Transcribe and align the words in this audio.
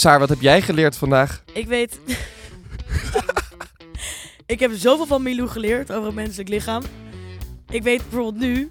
Saar, 0.00 0.18
wat 0.18 0.28
heb 0.28 0.40
jij 0.40 0.62
geleerd 0.62 0.96
vandaag? 0.96 1.42
Ik 1.52 1.66
weet... 1.66 2.00
ik 4.46 4.60
heb 4.60 4.70
zoveel 4.74 5.06
van 5.06 5.22
Milou 5.22 5.48
geleerd 5.48 5.92
over 5.92 6.06
het 6.06 6.14
menselijk 6.14 6.48
lichaam. 6.48 6.82
Ik 7.70 7.82
weet 7.82 8.02
bijvoorbeeld 8.02 8.36
nu 8.36 8.70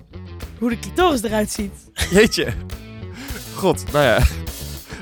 hoe 0.60 0.70
de 0.70 0.80
clitoris 0.80 1.24
eruit 1.24 1.52
ziet. 1.52 1.74
Jeetje. 2.12 2.54
God, 3.56 3.92
nou 3.92 4.06
ja. 4.06 4.20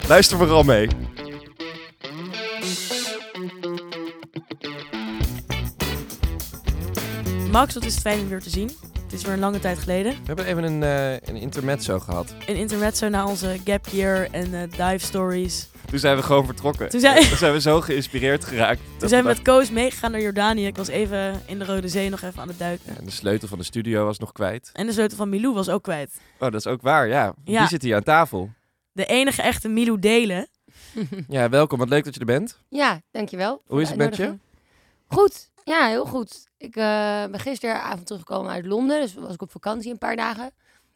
Luister 0.07 0.37
vooral 0.37 0.63
mee. 0.63 0.87
Max, 7.51 7.73
wat 7.73 7.85
is 7.85 7.93
het 7.93 8.01
fijn 8.01 8.19
om 8.19 8.29
weer 8.29 8.41
te 8.41 8.49
zien. 8.49 8.71
Het 9.07 9.15
is 9.15 9.23
weer 9.23 9.33
een 9.33 9.39
lange 9.39 9.59
tijd 9.59 9.77
geleden. 9.79 10.11
We 10.11 10.17
hebben 10.25 10.45
even 10.45 10.63
een, 10.63 10.83
eh 10.83 11.11
een 11.29 11.35
intermezzo 11.35 11.99
gehad. 11.99 12.33
Een 12.45 12.55
intermezzo 12.55 13.07
na 13.09 13.27
onze 13.27 13.59
gap 13.65 13.87
year 13.87 14.27
en 14.31 14.53
eh, 14.53 14.61
dive 14.91 15.05
stories. 15.05 15.69
Toen 15.89 15.99
zijn 15.99 16.15
we 16.15 16.23
gewoon 16.23 16.45
vertrokken. 16.45 16.89
Toen 16.89 16.99
zijn- 16.99 17.27
Toen 17.27 17.37
zijn 17.37 17.53
we 17.53 17.61
zo 17.61 17.81
geïnspireerd 17.81 18.45
geraakt. 18.45 18.79
Toen 18.79 18.99
dat 18.99 19.09
zijn 19.09 19.21
we 19.21 19.27
met 19.27 19.41
Koos 19.41 19.69
meegegaan 19.71 20.11
naar 20.11 20.21
Jordanië. 20.21 20.65
Ik 20.67 20.75
was 20.77 20.87
even 20.87 21.41
in 21.45 21.59
de 21.59 21.65
Rode 21.65 21.87
Zee 21.87 22.09
nog 22.09 22.21
even 22.21 22.41
aan 22.41 22.47
het 22.47 22.59
duiken. 22.59 22.85
dachten- 22.85 23.03
En 23.03 23.09
de 23.09 23.15
sleutel 23.15 23.47
van 23.47 23.57
de 23.57 23.63
studio 23.63 24.05
was 24.05 24.19
nog 24.19 24.31
kwijt. 24.31 24.69
En 24.73 24.85
de 24.85 24.91
sleutel 24.93 25.17
van 25.17 25.29
Milou 25.29 25.53
was 25.53 25.69
ook 25.69 25.83
kwijt. 25.83 26.11
Oh, 26.33 26.51
dat 26.51 26.53
is 26.53 26.67
ook 26.67 26.81
waar, 26.81 27.07
ja. 27.07 27.33
Ja. 27.43 27.59
Die 27.59 27.67
zit 27.67 27.81
hier 27.81 27.95
aan 27.95 28.03
tafel. 28.03 28.49
De 28.91 29.05
enige 29.05 29.41
echte 29.41 29.67
Milou 29.67 29.99
delen. 29.99 30.47
Ja, 31.27 31.49
welkom. 31.49 31.79
Wat 31.79 31.89
leuk 31.89 32.03
dat 32.03 32.13
je 32.13 32.19
er 32.19 32.25
bent. 32.25 32.59
Ja, 32.69 33.01
dankjewel. 33.11 33.61
Hoe 33.67 33.81
is 33.81 33.87
het 33.89 33.97
met 33.97 34.15
je? 34.15 34.37
Goed, 35.07 35.49
ja, 35.67 35.87
heel 35.87 36.05
goed. 36.05 36.47
Ik 36.57 36.75
eh, 36.75 37.25
ben 37.25 37.39
gisteravond 37.39 38.05
teruggekomen 38.05 38.51
uit 38.51 38.65
Londen, 38.65 39.01
dus 39.01 39.13
was 39.13 39.33
ik 39.33 39.41
op 39.41 39.51
vakantie 39.51 39.91
een 39.91 39.97
paar 39.97 40.15
dagen. 40.15 40.51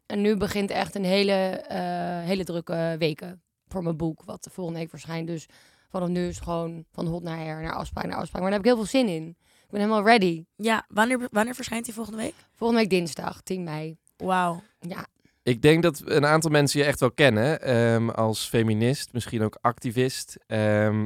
En 0.05 0.21
nu 0.21 0.37
begint 0.37 0.69
echt 0.71 0.95
een 0.95 1.03
hele, 1.03 1.33
eh, 1.67 1.79
hele 2.27 2.43
drukke 2.43 2.95
weken 2.99 3.41
voor 3.67 3.83
mijn 3.83 3.97
boek, 3.97 4.23
wat 4.25 4.43
de 4.43 4.49
volgende 4.49 4.79
week 4.79 4.89
verschijnt. 4.89 5.27
Dus 5.27 5.45
vanaf 5.89 6.09
nu 6.09 6.27
is 6.27 6.35
het 6.35 6.43
gewoon 6.43 6.85
van 6.91 7.07
hot 7.07 7.23
naar 7.23 7.37
her, 7.37 7.61
naar 7.61 7.73
afspraak 7.73 8.05
naar 8.05 8.17
afspraak. 8.17 8.41
Maar 8.41 8.51
daar 8.51 8.59
heb 8.59 8.67
ik 8.69 8.75
heel 8.75 8.85
veel 8.85 8.99
zin 8.99 9.07
in. 9.07 9.27
Ik 9.39 9.67
ben 9.69 9.79
helemaal 9.79 10.05
ready. 10.05 10.45
Ja, 10.55 10.85
wanneer, 10.87 11.27
wanneer 11.31 11.55
verschijnt 11.55 11.85
die 11.85 11.93
volgende 11.93 12.19
week? 12.19 12.33
Volgende 12.55 12.81
week 12.81 12.91
dinsdag, 12.91 13.41
10 13.41 13.63
mei. 13.63 13.97
Wauw. 14.17 14.61
Ja, 14.79 15.05
Ik 15.43 15.61
denk 15.61 15.83
dat 15.83 16.01
een 16.05 16.25
aantal 16.25 16.51
mensen 16.51 16.79
je 16.79 16.85
echt 16.85 16.99
wel 16.99 17.11
kennen. 17.11 17.61
ehm, 17.61 18.09
als 18.09 18.47
feminist, 18.47 19.13
misschien 19.13 19.41
ook 19.41 19.57
activist. 19.61 20.37
Ehm, 20.47 21.05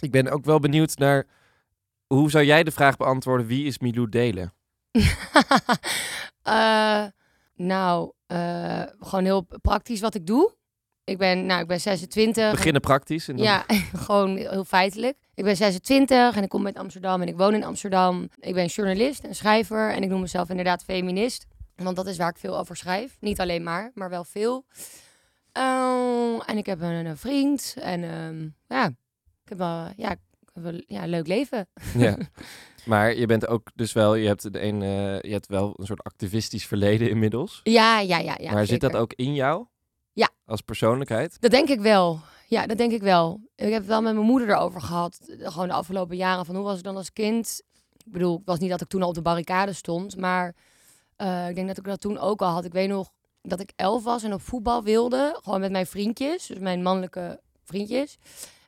ik 0.00 0.10
ben 0.10 0.28
ook 0.28 0.44
wel 0.44 0.58
benieuwd 0.58 0.96
naar... 0.96 1.26
Hoe 2.06 2.30
zou 2.30 2.44
jij 2.44 2.64
de 2.64 2.70
vraag 2.70 2.96
beantwoorden, 2.96 3.46
wie 3.46 3.66
is 3.66 3.78
Milou 3.78 4.08
Delen? 4.08 4.52
Eh, 6.46 7.04
nou, 7.54 8.12
eh, 8.26 8.82
gewoon 8.98 9.24
heel 9.24 9.46
praktisch 9.60 10.00
wat 10.00 10.14
ik 10.14 10.26
doe. 10.26 10.54
Ik 11.04 11.18
ben, 11.18 11.46
nou, 11.46 11.60
ik 11.60 11.66
ben 11.66 11.80
26. 11.80 12.50
Beginnen 12.50 12.80
praktisch. 12.80 13.28
En 13.28 13.36
dan... 13.36 13.44
Ja, 13.44 13.64
gewoon 14.06 14.36
heel 14.36 14.64
feitelijk. 14.64 15.16
Ik 15.34 15.44
ben 15.44 15.56
26 15.56 16.36
en 16.36 16.42
ik 16.42 16.48
kom 16.48 16.66
uit 16.66 16.78
Amsterdam 16.78 17.22
en 17.22 17.28
ik 17.28 17.36
woon 17.36 17.54
in 17.54 17.64
Amsterdam. 17.64 18.28
Ik 18.38 18.54
ben 18.54 18.66
journalist 18.66 19.24
en 19.24 19.34
schrijver 19.34 19.92
en 19.92 20.02
ik 20.02 20.08
noem 20.08 20.20
mezelf 20.20 20.48
inderdaad 20.48 20.84
feminist. 20.84 21.46
Want 21.76 21.96
dat 21.96 22.06
is 22.06 22.16
waar 22.16 22.30
ik 22.30 22.38
veel 22.38 22.58
over 22.58 22.76
schrijf. 22.76 23.16
Niet 23.20 23.40
alleen 23.40 23.62
maar, 23.62 23.90
maar 23.94 24.10
wel 24.10 24.24
veel. 24.24 24.64
Oh, 25.52 26.42
en 26.46 26.56
ik 26.56 26.66
heb 26.66 26.80
een, 26.80 27.06
een 27.06 27.16
vriend 27.16 27.76
en 27.80 28.04
ehm, 28.04 28.48
ja, 28.78 28.86
ik 29.44 29.48
heb 29.48 29.58
wel, 29.58 29.92
ja, 29.96 30.16
ja, 30.86 31.06
leuk 31.06 31.26
leven. 31.26 31.68
Ja. 31.96 32.16
Maar 32.84 33.14
je 33.16 33.26
bent 33.26 33.46
ook 33.46 33.68
dus 33.74 33.92
wel, 33.92 34.14
je 34.14 34.26
hebt, 34.26 34.52
de 34.52 34.62
een, 34.62 34.82
eh, 34.82 35.20
je 35.20 35.32
hebt 35.32 35.46
wel 35.46 35.74
een 35.76 35.86
soort 35.86 36.02
activistisch 36.02 36.66
verleden 36.66 37.10
inmiddels. 37.10 37.60
Ja, 37.62 38.00
ja, 38.00 38.18
ja. 38.18 38.36
ja 38.40 38.52
maar 38.52 38.66
zit 38.66 38.80
dat 38.80 38.96
ook 38.96 39.12
in 39.12 39.34
jou? 39.34 39.66
Ja. 40.12 40.28
Als 40.44 40.60
persoonlijkheid? 40.60 41.40
Dat 41.40 41.50
denk 41.50 41.68
ik 41.68 41.80
wel. 41.80 42.20
Ja, 42.48 42.66
dat 42.66 42.78
denk 42.78 42.92
ik 42.92 43.02
wel. 43.02 43.40
Ik 43.54 43.68
heb 43.70 43.78
het 43.78 43.86
wel 43.86 44.02
met 44.02 44.14
mijn 44.14 44.26
moeder 44.26 44.48
erover 44.48 44.80
gehad. 44.80 45.18
eh, 45.40 45.50
Gewoon 45.52 45.68
de 45.68 45.74
afgelopen 45.74 46.16
jaren. 46.16 46.46
Van 46.46 46.54
hoe 46.54 46.64
was 46.64 46.78
ik 46.78 46.84
dan 46.84 46.96
als 46.96 47.12
kind? 47.12 47.62
Ik 48.04 48.12
bedoel, 48.12 48.36
het 48.36 48.46
was 48.46 48.58
niet 48.58 48.70
dat 48.70 48.80
ik 48.80 48.88
toen 48.88 49.02
al 49.02 49.08
op 49.08 49.14
de 49.14 49.22
barricade 49.22 49.72
stond. 49.72 50.16
Maar 50.16 50.54
eh, 51.16 51.48
ik 51.48 51.54
denk 51.54 51.66
dat 51.68 51.78
ik 51.78 51.84
dat 51.84 52.00
toen 52.00 52.18
ook 52.18 52.42
al 52.42 52.50
had. 52.50 52.64
Ik 52.64 52.72
weet 52.72 52.88
nog 52.88 53.10
dat 53.42 53.60
ik 53.60 53.72
elf 53.76 54.04
was 54.04 54.22
en 54.22 54.32
op 54.32 54.40
voetbal 54.42 54.82
wilde. 54.82 55.38
Gewoon 55.42 55.60
met 55.60 55.70
mijn 55.72 55.86
vriendjes. 55.86 56.46
Dus 56.46 56.58
mijn 56.58 56.82
mannelijke 56.82 57.40
vriendjes. 57.64 58.18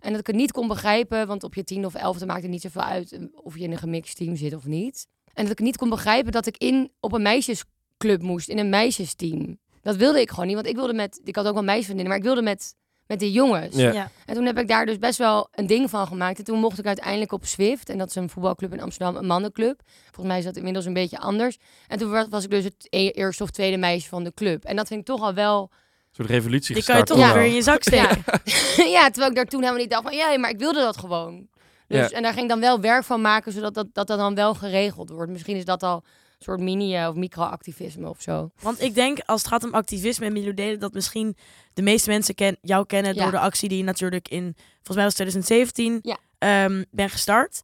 En 0.00 0.10
dat 0.10 0.20
ik 0.20 0.26
het 0.26 0.36
niet 0.36 0.52
kon 0.52 0.68
begrijpen. 0.68 1.26
Want 1.26 1.44
op 1.44 1.54
je 1.54 1.64
tien 1.64 1.84
of 1.84 1.94
elfde 1.94 2.26
maakt 2.26 2.42
het 2.42 2.50
niet 2.50 2.62
zoveel 2.62 2.82
uit 2.82 3.12
eh, 3.12 3.20
of 3.34 3.56
je 3.56 3.64
in 3.64 3.72
een 3.72 3.78
gemixt 3.78 4.16
team 4.16 4.36
zit 4.36 4.54
of 4.54 4.64
niet. 4.64 5.06
En 5.34 5.42
dat 5.42 5.52
ik 5.52 5.58
niet 5.58 5.76
kon 5.76 5.88
begrijpen 5.88 6.32
dat 6.32 6.46
ik 6.46 6.56
in, 6.56 6.90
op 7.00 7.12
een 7.12 7.22
meisjesclub 7.22 8.22
moest. 8.22 8.48
In 8.48 8.58
een 8.58 8.68
meisjesteam. 8.68 9.58
Dat 9.82 9.96
wilde 9.96 10.20
ik 10.20 10.30
gewoon 10.30 10.46
niet. 10.46 10.54
Want 10.54 10.66
ik 10.66 10.74
wilde 10.74 10.94
met... 10.94 11.20
Ik 11.24 11.36
had 11.36 11.46
ook 11.46 11.54
wel 11.54 11.62
meisjesvriendinnen. 11.62 12.08
Maar 12.14 12.24
ik 12.24 12.34
wilde 12.34 12.42
met, 12.50 12.74
met 13.06 13.20
de 13.20 13.32
jongens. 13.32 13.76
Ja. 13.76 13.92
Ja. 13.92 14.10
En 14.26 14.34
toen 14.34 14.44
heb 14.44 14.58
ik 14.58 14.68
daar 14.68 14.86
dus 14.86 14.98
best 14.98 15.18
wel 15.18 15.48
een 15.50 15.66
ding 15.66 15.90
van 15.90 16.06
gemaakt. 16.06 16.38
En 16.38 16.44
toen 16.44 16.58
mocht 16.58 16.78
ik 16.78 16.86
uiteindelijk 16.86 17.32
op 17.32 17.44
Swift. 17.44 17.88
En 17.88 17.98
dat 17.98 18.08
is 18.08 18.14
een 18.14 18.28
voetbalclub 18.28 18.72
in 18.72 18.80
Amsterdam, 18.80 19.16
een 19.16 19.26
mannenclub. 19.26 19.80
Volgens 20.04 20.26
mij 20.26 20.38
is 20.38 20.44
dat 20.44 20.56
inmiddels 20.56 20.84
een 20.84 20.92
beetje 20.92 21.18
anders. 21.18 21.58
En 21.86 21.98
toen 21.98 22.10
was 22.10 22.26
was 22.28 22.44
ik 22.44 22.50
dus 22.50 22.64
het 22.64 22.86
e- 22.90 23.08
eerste 23.08 23.42
of 23.42 23.50
tweede 23.50 23.76
meisje 23.76 24.08
van 24.08 24.24
de 24.24 24.34
club. 24.34 24.64
En 24.64 24.76
dat 24.76 24.86
vind 24.88 25.00
ik 25.00 25.06
toch 25.06 25.22
al 25.22 25.34
wel... 25.34 25.70
Soort 26.18 26.30
revolutie 26.30 26.74
Die 26.74 26.84
kan 26.84 26.94
je 26.94 27.00
gestart. 27.00 27.20
toch 27.20 27.28
Ja. 27.28 27.34
weer 27.34 27.48
in 27.48 27.54
je 27.54 27.62
zak 27.62 27.82
steken. 27.82 28.22
ja, 28.96 29.04
terwijl 29.10 29.30
ik 29.30 29.36
daar 29.36 29.44
toen 29.44 29.60
helemaal 29.60 29.80
niet 29.80 29.90
dacht 29.90 30.02
van... 30.02 30.12
Ja, 30.16 30.38
maar 30.38 30.50
ik 30.50 30.58
wilde 30.58 30.80
dat 30.80 30.96
gewoon. 30.96 31.48
Dus, 31.86 32.08
Ja. 32.10 32.16
En 32.16 32.22
daar 32.22 32.32
ging 32.32 32.44
ik 32.44 32.50
dan 32.50 32.60
wel 32.60 32.80
werk 32.80 33.04
van 33.04 33.20
maken, 33.20 33.52
zodat 33.52 33.74
dat, 33.74 33.86
dat, 33.92 34.06
dat 34.06 34.18
dan 34.18 34.34
wel 34.34 34.54
geregeld 34.54 35.10
wordt. 35.10 35.30
Misschien 35.32 35.56
is 35.56 35.64
dat 35.64 35.82
al 35.82 35.94
een 35.94 36.44
soort 36.44 36.60
mini- 36.60 36.94
eh, 36.96 37.08
of 37.08 37.14
micro-activisme 37.14 38.08
of 38.08 38.20
zo. 38.22 38.50
Want 38.60 38.80
ik 38.82 38.94
denk, 38.94 39.18
als 39.24 39.40
het 39.40 39.50
gaat 39.50 39.64
om 39.64 39.74
activisme 39.74 40.26
en 40.26 40.32
Milou 40.32 40.54
delen, 40.54 40.80
dat 40.80 40.92
misschien 40.92 41.36
de 41.74 41.82
meeste 41.82 42.10
mensen 42.10 42.34
ken, 42.34 42.56
jou 42.62 42.86
kennen 42.86 43.14
Ja. 43.14 43.22
door 43.22 43.30
de 43.30 43.38
actie 43.38 43.68
die 43.68 43.78
je 43.78 43.84
natuurlijk 43.84 44.28
in, 44.28 44.54
volgens 44.74 44.96
mij 44.96 45.04
was 45.04 45.16
het 45.18 45.26
2017, 45.28 45.98
Ja. 46.02 46.16
ehm, 46.38 46.84
ben 46.90 47.10
gestart. 47.10 47.60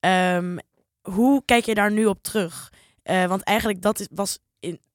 Ehm, 0.00 0.56
hoe 1.02 1.42
kijk 1.44 1.64
je 1.64 1.74
daar 1.74 1.92
nu 1.92 2.06
op 2.06 2.22
terug? 2.22 2.72
Eh, 3.02 3.24
want 3.24 3.42
eigenlijk 3.42 3.82
dat 3.82 4.00
is, 4.00 4.06
was, 4.10 4.38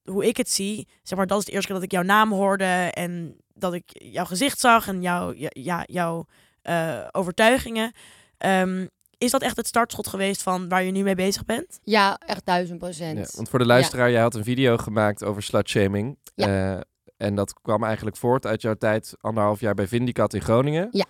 hoe 0.04 0.26
ik 0.26 0.38
het 0.38 0.50
zie, 0.50 0.88
zeg 1.04 1.18
maar, 1.18 1.28
dat 1.28 1.40
is 1.40 1.46
de 1.46 1.52
eerste 1.52 1.68
keer 1.68 1.76
dat 1.76 1.86
ik 1.86 1.92
jouw 1.92 2.04
naam 2.04 2.32
hoorde 2.32 2.90
en 2.94 3.38
dat 3.54 3.74
ik 3.74 3.84
jouw 3.94 4.26
gezicht 4.26 4.60
zag 4.60 4.88
en 4.88 5.02
jouw, 5.02 5.34
ja, 5.50 5.84
jouw 5.86 6.26
eh, 6.62 7.08
overtuigingen. 7.12 7.92
Ehm, 8.38 8.88
is 9.18 9.32
dat 9.32 9.42
echt 9.42 9.58
het 9.58 9.68
startschot 9.68 10.08
geweest 10.08 10.42
van 10.44 10.70
waar 10.70 10.84
je 10.84 10.92
nu 10.92 11.04
mee 11.04 11.16
bezig 11.16 11.46
bent? 11.46 11.80
Ja, 11.84 12.18
echt 12.18 12.46
duizend 12.46 12.80
procent. 12.80 13.18
Ja, 13.18 13.28
want 13.36 13.50
voor 13.50 13.60
de 13.60 13.66
luisteraar, 13.66 14.12
jij 14.12 14.22
had 14.22 14.36
een 14.36 14.44
video 14.44 14.78
gemaakt 14.78 15.24
over 15.24 15.44
slutshaming. 15.44 16.18
Ja. 16.36 16.76
Eh, 16.76 16.82
en 17.18 17.36
dat 17.36 17.54
kwam 17.62 17.84
eigenlijk 17.84 18.18
voort 18.18 18.46
uit 18.46 18.62
jouw 18.62 18.76
tijd 18.76 19.14
anderhalf 19.20 19.60
jaar 19.60 19.74
bij 19.74 19.88
Vindicat 19.88 20.34
in 20.34 20.42
Groningen. 20.42 20.88
Ja. 20.92 21.06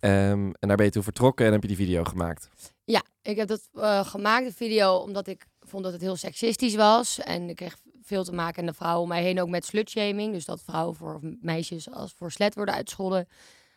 Ehm, 0.00 0.50
en 0.58 0.68
daar 0.68 0.76
ben 0.76 0.86
je 0.86 0.92
toen 0.92 1.02
vertrokken 1.02 1.46
en 1.46 1.52
heb 1.52 1.62
je 1.62 1.68
die 1.68 1.76
video 1.76 2.04
gemaakt. 2.04 2.48
Ja, 2.84 3.02
ik 3.22 3.36
heb 3.36 3.48
dat 3.48 3.68
eh, 3.74 4.06
gemaakt, 4.06 4.46
de 4.46 4.52
video, 4.52 4.96
omdat 4.96 5.26
ik 5.26 5.46
vond 5.60 5.84
dat 5.84 5.92
het 5.92 6.02
heel 6.02 6.16
seksistisch 6.16 6.74
was. 6.74 7.20
En 7.20 7.48
ik 7.48 7.56
kreeg 7.56 7.76
veel 8.06 8.24
te 8.24 8.32
maken 8.32 8.60
en 8.60 8.66
de 8.66 8.74
vrouwen 8.74 9.02
om 9.02 9.08
mij 9.08 9.22
heen 9.22 9.40
ook 9.40 9.48
met 9.48 9.64
slutshaming. 9.64 10.32
Dus 10.32 10.44
dat 10.44 10.62
vrouwen 10.62 10.96
voor 10.96 11.20
meisjes 11.40 11.90
als 11.90 12.12
voor 12.12 12.32
slet 12.32 12.54
worden 12.54 12.74
uitgescholden. 12.74 13.28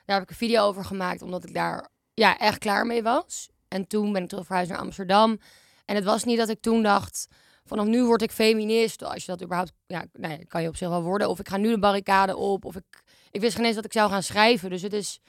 Daar 0.06 0.16
heb 0.16 0.24
ik 0.24 0.30
een 0.30 0.48
video 0.48 0.64
over 0.64 0.86
gemaakt, 0.86 1.22
omdat 1.22 1.44
ik 1.44 1.54
daar 1.54 1.90
ja, 2.14 2.38
echt 2.38 2.58
klaar 2.58 2.86
mee 2.86 3.04
was. 3.04 3.50
En 3.68 3.88
toen 3.88 4.14
ben 4.14 4.24
ik 4.24 4.30
terug 4.30 4.46
verhuisd 4.46 4.70
naar 4.70 4.80
Amsterdam. 4.80 5.40
En 5.86 5.96
het 5.96 6.04
was 6.04 6.24
niet 6.24 6.38
dat 6.38 6.50
ik 6.50 6.62
toen 6.62 6.84
dacht, 6.84 7.28
vanaf 7.66 7.86
nu 7.86 8.04
word 8.04 8.22
ik 8.22 8.32
feminist. 8.32 9.04
Als 9.04 9.26
je 9.26 9.32
dat 9.32 9.44
überhaupt, 9.44 9.72
ja, 9.88 10.06
nee, 10.14 10.46
kan 10.46 10.62
je 10.62 10.68
op 10.68 10.76
zich 10.76 10.90
wel 10.90 11.04
worden. 11.04 11.30
Of 11.30 11.40
ik 11.40 11.50
ga 11.50 11.58
nu 11.58 11.70
de 11.70 11.80
barricade 11.80 12.36
op. 12.36 12.66
Of 12.66 12.76
ik, 12.76 13.04
ik 13.32 13.42
wist 13.42 13.56
geen 13.56 13.66
eens 13.66 13.76
dat 13.76 13.86
ik 13.86 13.94
zou 13.94 14.10
gaan 14.10 14.24
schrijven. 14.24 14.70
Dus 14.70 14.82
het 14.82 14.94
is, 14.94 15.20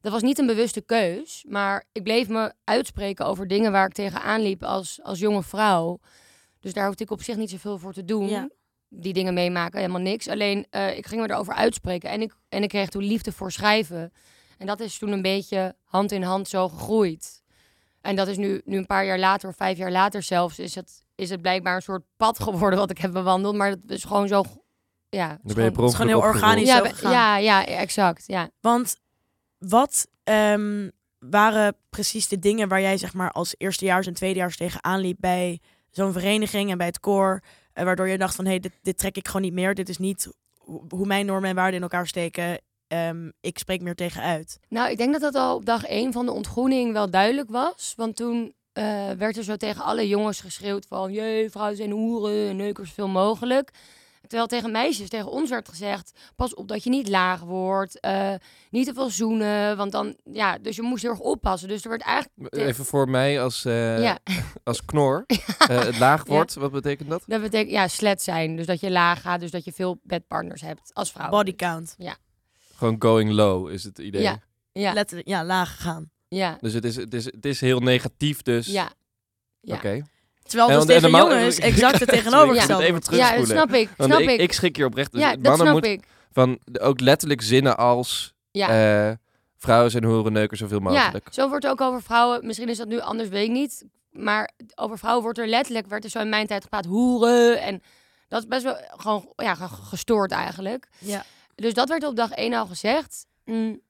dat 0.00 0.12
was 0.12 0.22
niet 0.22 0.38
een 0.38 0.46
bewuste 0.46 0.80
keus. 0.80 1.44
Maar 1.48 1.84
ik 1.92 2.02
bleef 2.02 2.28
me 2.28 2.52
uitspreken 2.64 3.26
over 3.26 3.46
dingen 3.46 3.72
waar 3.72 3.86
ik 3.86 3.92
tegenaan 3.92 4.40
liep 4.40 4.62
als, 4.62 5.02
als 5.02 5.18
jonge 5.18 5.42
vrouw. 5.42 5.98
Dus 6.60 6.72
daar 6.72 6.86
hoefde 6.86 7.04
ik 7.04 7.10
op 7.10 7.22
zich 7.22 7.36
niet 7.36 7.50
zoveel 7.50 7.78
voor 7.78 7.92
te 7.92 8.04
doen. 8.04 8.28
Ja. 8.28 8.48
Die 8.88 9.12
dingen 9.12 9.34
meemaken, 9.34 9.80
helemaal 9.80 10.00
niks. 10.00 10.28
Alleen, 10.28 10.66
eh, 10.70 10.96
ik 10.96 11.06
ging 11.06 11.20
me 11.22 11.30
erover 11.30 11.54
uitspreken. 11.54 12.10
En 12.10 12.20
ik, 12.22 12.32
en 12.48 12.62
ik 12.62 12.68
kreeg 12.68 12.88
toen 12.88 13.02
liefde 13.04 13.32
voor 13.32 13.52
schrijven. 13.52 14.12
En 14.58 14.66
dat 14.66 14.80
is 14.80 14.98
toen 14.98 15.12
een 15.12 15.22
beetje 15.22 15.74
hand 15.84 16.12
in 16.12 16.22
hand 16.22 16.48
zo 16.48 16.68
gegroeid. 16.68 17.42
En 18.00 18.16
dat 18.16 18.28
is 18.28 18.36
nu, 18.36 18.60
nu 18.64 18.76
een 18.76 18.86
paar 18.86 19.04
jaar 19.04 19.18
later, 19.18 19.48
of 19.48 19.56
vijf 19.56 19.78
jaar 19.78 19.90
later 19.90 20.22
zelfs, 20.22 20.58
is 20.58 20.74
het, 20.74 21.02
is 21.14 21.30
het 21.30 21.40
blijkbaar 21.42 21.74
een 21.74 21.82
soort 21.82 22.02
pad 22.16 22.40
geworden 22.42 22.78
wat 22.78 22.90
ik 22.90 22.98
heb 22.98 23.12
bewandeld. 23.12 23.54
Maar 23.56 23.70
dat 23.70 23.78
is 23.96 24.04
gewoon 24.04 24.28
zo, 24.28 24.44
ja. 25.08 25.28
het 25.42 25.54
ben 25.54 25.64
je 25.64 25.70
gewoon- 25.70 25.88
is 25.88 25.94
gewoon 25.94 26.10
heel 26.10 26.20
organisch. 26.20 26.68
ja, 26.68 26.76
zo 26.76 26.82
be- 26.82 26.88
gegaan. 26.88 27.12
ja, 27.12 27.36
ja, 27.36 27.66
exact. 27.66 28.24
Ja. 28.26 28.50
Want 28.60 28.96
wat 29.58 30.08
ehm, 30.24 30.88
waren 31.18 31.76
precies 31.90 32.28
de 32.28 32.38
dingen 32.38 32.68
waar 32.68 32.80
jij 32.80 32.96
zeg 32.96 33.14
maar 33.14 33.32
als 33.32 33.54
eerstejaars 33.58 34.06
en 34.06 34.14
tweedejaars 34.14 34.56
tegenaan 34.56 35.00
liep 35.00 35.16
bij 35.20 35.60
zo'n 35.90 36.12
vereniging 36.12 36.70
en 36.70 36.78
bij 36.78 36.86
het 36.86 37.00
koor, 37.00 37.42
eh, 37.72 37.84
waardoor 37.84 38.08
je 38.08 38.18
dacht 38.18 38.34
van 38.34 38.44
hé, 38.44 38.50
hey, 38.50 38.60
dit, 38.60 38.72
dit 38.82 38.98
trek 38.98 39.16
ik 39.16 39.26
gewoon 39.26 39.42
niet 39.42 39.52
meer. 39.52 39.74
Dit 39.74 39.88
is 39.88 39.98
niet 39.98 40.28
ho- 40.58 40.84
hoe 40.88 41.06
mijn 41.06 41.26
normen 41.26 41.48
en 41.50 41.54
waarden 41.56 41.74
in 41.76 41.82
elkaar 41.82 42.06
steken. 42.06 42.60
Ehm, 42.88 43.30
ik 43.40 43.58
spreek 43.58 43.80
meer 43.82 43.94
tegen 43.94 44.22
uit. 44.22 44.58
Nou, 44.68 44.90
ik 44.90 44.96
denk 44.98 45.12
dat 45.12 45.20
dat 45.20 45.34
al 45.34 45.54
op 45.56 45.64
dag 45.64 45.84
één 45.84 46.12
van 46.12 46.26
de 46.26 46.32
ontgroening 46.32 46.92
wel 46.92 47.10
duidelijk 47.10 47.50
was. 47.50 47.92
Want 47.96 48.16
toen 48.16 48.54
eh, 48.72 49.10
werd 49.10 49.36
er 49.36 49.44
zo 49.44 49.56
tegen 49.56 49.82
alle 49.84 50.08
jongens 50.08 50.40
geschreeuwd 50.40 50.86
van... 50.86 51.12
Jee, 51.12 51.50
vrouwen 51.50 51.76
zijn 51.76 51.90
hoeren, 51.90 52.56
neuken 52.56 52.86
zoveel 52.86 53.08
mogelijk. 53.08 53.70
Terwijl 54.28 54.46
tegen 54.48 54.70
meisjes, 54.70 55.08
tegen 55.08 55.30
ons 55.30 55.50
werd 55.50 55.68
gezegd, 55.68 56.18
pas 56.36 56.54
op 56.54 56.68
dat 56.68 56.84
je 56.84 56.90
niet 56.90 57.08
laag 57.08 57.40
wordt, 57.40 58.00
eh, 58.00 58.34
niet 58.70 58.86
te 58.86 58.94
veel 58.94 59.10
zoenen, 59.10 59.76
want 59.76 59.92
dan, 59.92 60.16
ja, 60.32 60.58
dus 60.58 60.76
je 60.76 60.82
moest 60.82 61.02
heel 61.02 61.10
erg 61.10 61.20
oppassen. 61.20 61.68
Dus 61.68 61.82
er 61.82 61.88
werd 61.90 62.02
eigenlijk, 62.02 62.54
Even 62.54 62.84
voor 62.84 63.08
mij 63.08 63.42
als, 63.42 63.64
eh, 63.64 64.02
ja, 64.02 64.18
als 64.64 64.84
knor. 64.84 65.24
Eh, 65.68 65.78
het 65.84 65.98
laag 65.98 66.26
Ja. 66.26 66.32
wordt, 66.32 66.54
wat 66.54 66.72
betekent 66.72 67.08
dat? 67.08 67.22
dat 67.26 67.40
betekent, 67.40 67.70
ja, 67.70 67.88
slet 67.88 68.22
zijn. 68.22 68.56
Dus 68.56 68.66
dat 68.66 68.80
je 68.80 68.90
laag 68.90 69.20
gaat, 69.20 69.40
dus 69.40 69.50
dat 69.50 69.64
je 69.64 69.72
veel 69.72 70.00
bedpartners 70.02 70.60
hebt 70.60 70.94
als 70.94 71.10
vrouw. 71.12 71.30
Body 71.30 71.54
count. 71.54 71.96
Gewoon 72.74 72.96
going 72.98 73.30
low 73.30 73.70
is 73.70 73.84
het 73.84 73.98
idee. 73.98 74.22
Ja. 74.22 74.38
Ja, 74.72 74.92
Letterlijk, 74.92 75.28
ja, 75.28 75.44
laag 75.44 75.74
gegaan. 75.76 76.10
ja, 76.28 76.56
Dus 76.60 76.72
het 76.72 76.84
is, 76.84 76.96
het, 76.96 77.14
is, 77.14 77.24
het 77.24 77.44
is 77.46 77.60
heel 77.60 77.80
negatief 77.80 78.42
dus. 78.42 78.66
ja. 78.66 78.92
Ja. 79.60 79.74
Oké. 79.74 80.02
Terwijl 80.48 80.78
dus 80.78 80.86
tegen 80.86 81.10
man- 81.10 81.20
jongens 81.30 81.58
exact 81.70 81.92
het 81.98 82.02
Ik 82.02 82.08
tegenovergestelde 82.14 82.92
moet 82.92 83.02
even. 83.12 83.16
Ja, 83.16 83.36
dat 83.36 83.46
snap 83.46 83.72
ik, 83.72 83.88
Want 83.96 84.10
snap 84.10 84.22
ik, 84.22 84.30
ik. 84.30 84.40
ik 84.40 84.52
schrik 84.52 84.76
hier 84.76 84.86
oprecht. 84.86 85.12
Dus 85.12 85.20
ja, 85.20 85.30
dat 85.36 85.42
mannen 85.56 85.66
snap 85.66 85.84
ik. 85.84 86.04
van 86.32 86.58
de- 86.64 86.80
ook 86.80 87.00
letterlijk 87.00 87.42
zinnen 87.42 87.76
als 87.76 88.34
Ja. 88.50 89.08
eh, 89.08 89.14
vrouwen 89.56 89.90
zijn 89.90 90.04
horen 90.04 90.32
neuken 90.32 90.56
zoveel 90.56 90.78
Ja, 90.82 90.82
mogelijk. 90.84 91.26
zo 91.30 91.48
wordt 91.48 91.66
ook 91.66 91.80
over 91.80 92.02
vrouwen. 92.02 92.46
Misschien 92.46 92.68
is 92.68 92.76
dat 92.76 92.88
nu 92.88 93.00
anders, 93.00 93.28
weet 93.28 93.44
ik 93.46 93.50
niet. 93.52 93.84
Maar 94.10 94.50
over 94.74 94.98
vrouwen 94.98 95.22
wordt 95.22 95.38
er 95.38 95.46
letterlijk, 95.46 95.86
werd 95.86 96.04
er 96.04 96.10
zo 96.10 96.18
in 96.20 96.28
mijn 96.28 96.46
tijd 96.46 96.62
gepraat, 96.62 96.84
hoeren. 96.84 97.60
En 97.62 97.82
dat 98.28 98.40
is 98.42 98.46
best 98.48 98.62
wel 98.62 98.76
gewoon 98.96 99.32
ja, 99.36 99.54
ge- 99.54 99.68
gestoord 99.68 100.32
eigenlijk. 100.32 100.88
Ja. 100.98 101.24
Dus 101.54 101.74
dat 101.74 101.88
werd 101.88 102.04
op 102.04 102.16
dag 102.16 102.30
één 102.30 102.54
al 102.54 102.66
gezegd. 102.66 103.26
Mm. 103.44 103.80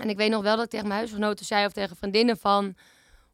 En 0.00 0.08
ik 0.08 0.16
weet 0.16 0.30
nog 0.30 0.42
wel 0.42 0.54
dat 0.56 0.64
ik 0.64 0.70
tegen 0.70 0.86
mijn 0.86 0.98
huisgenoten 0.98 1.46
zei 1.46 1.66
of 1.66 1.72
tegen 1.72 1.96
vriendinnen 1.96 2.36
van... 2.38 2.74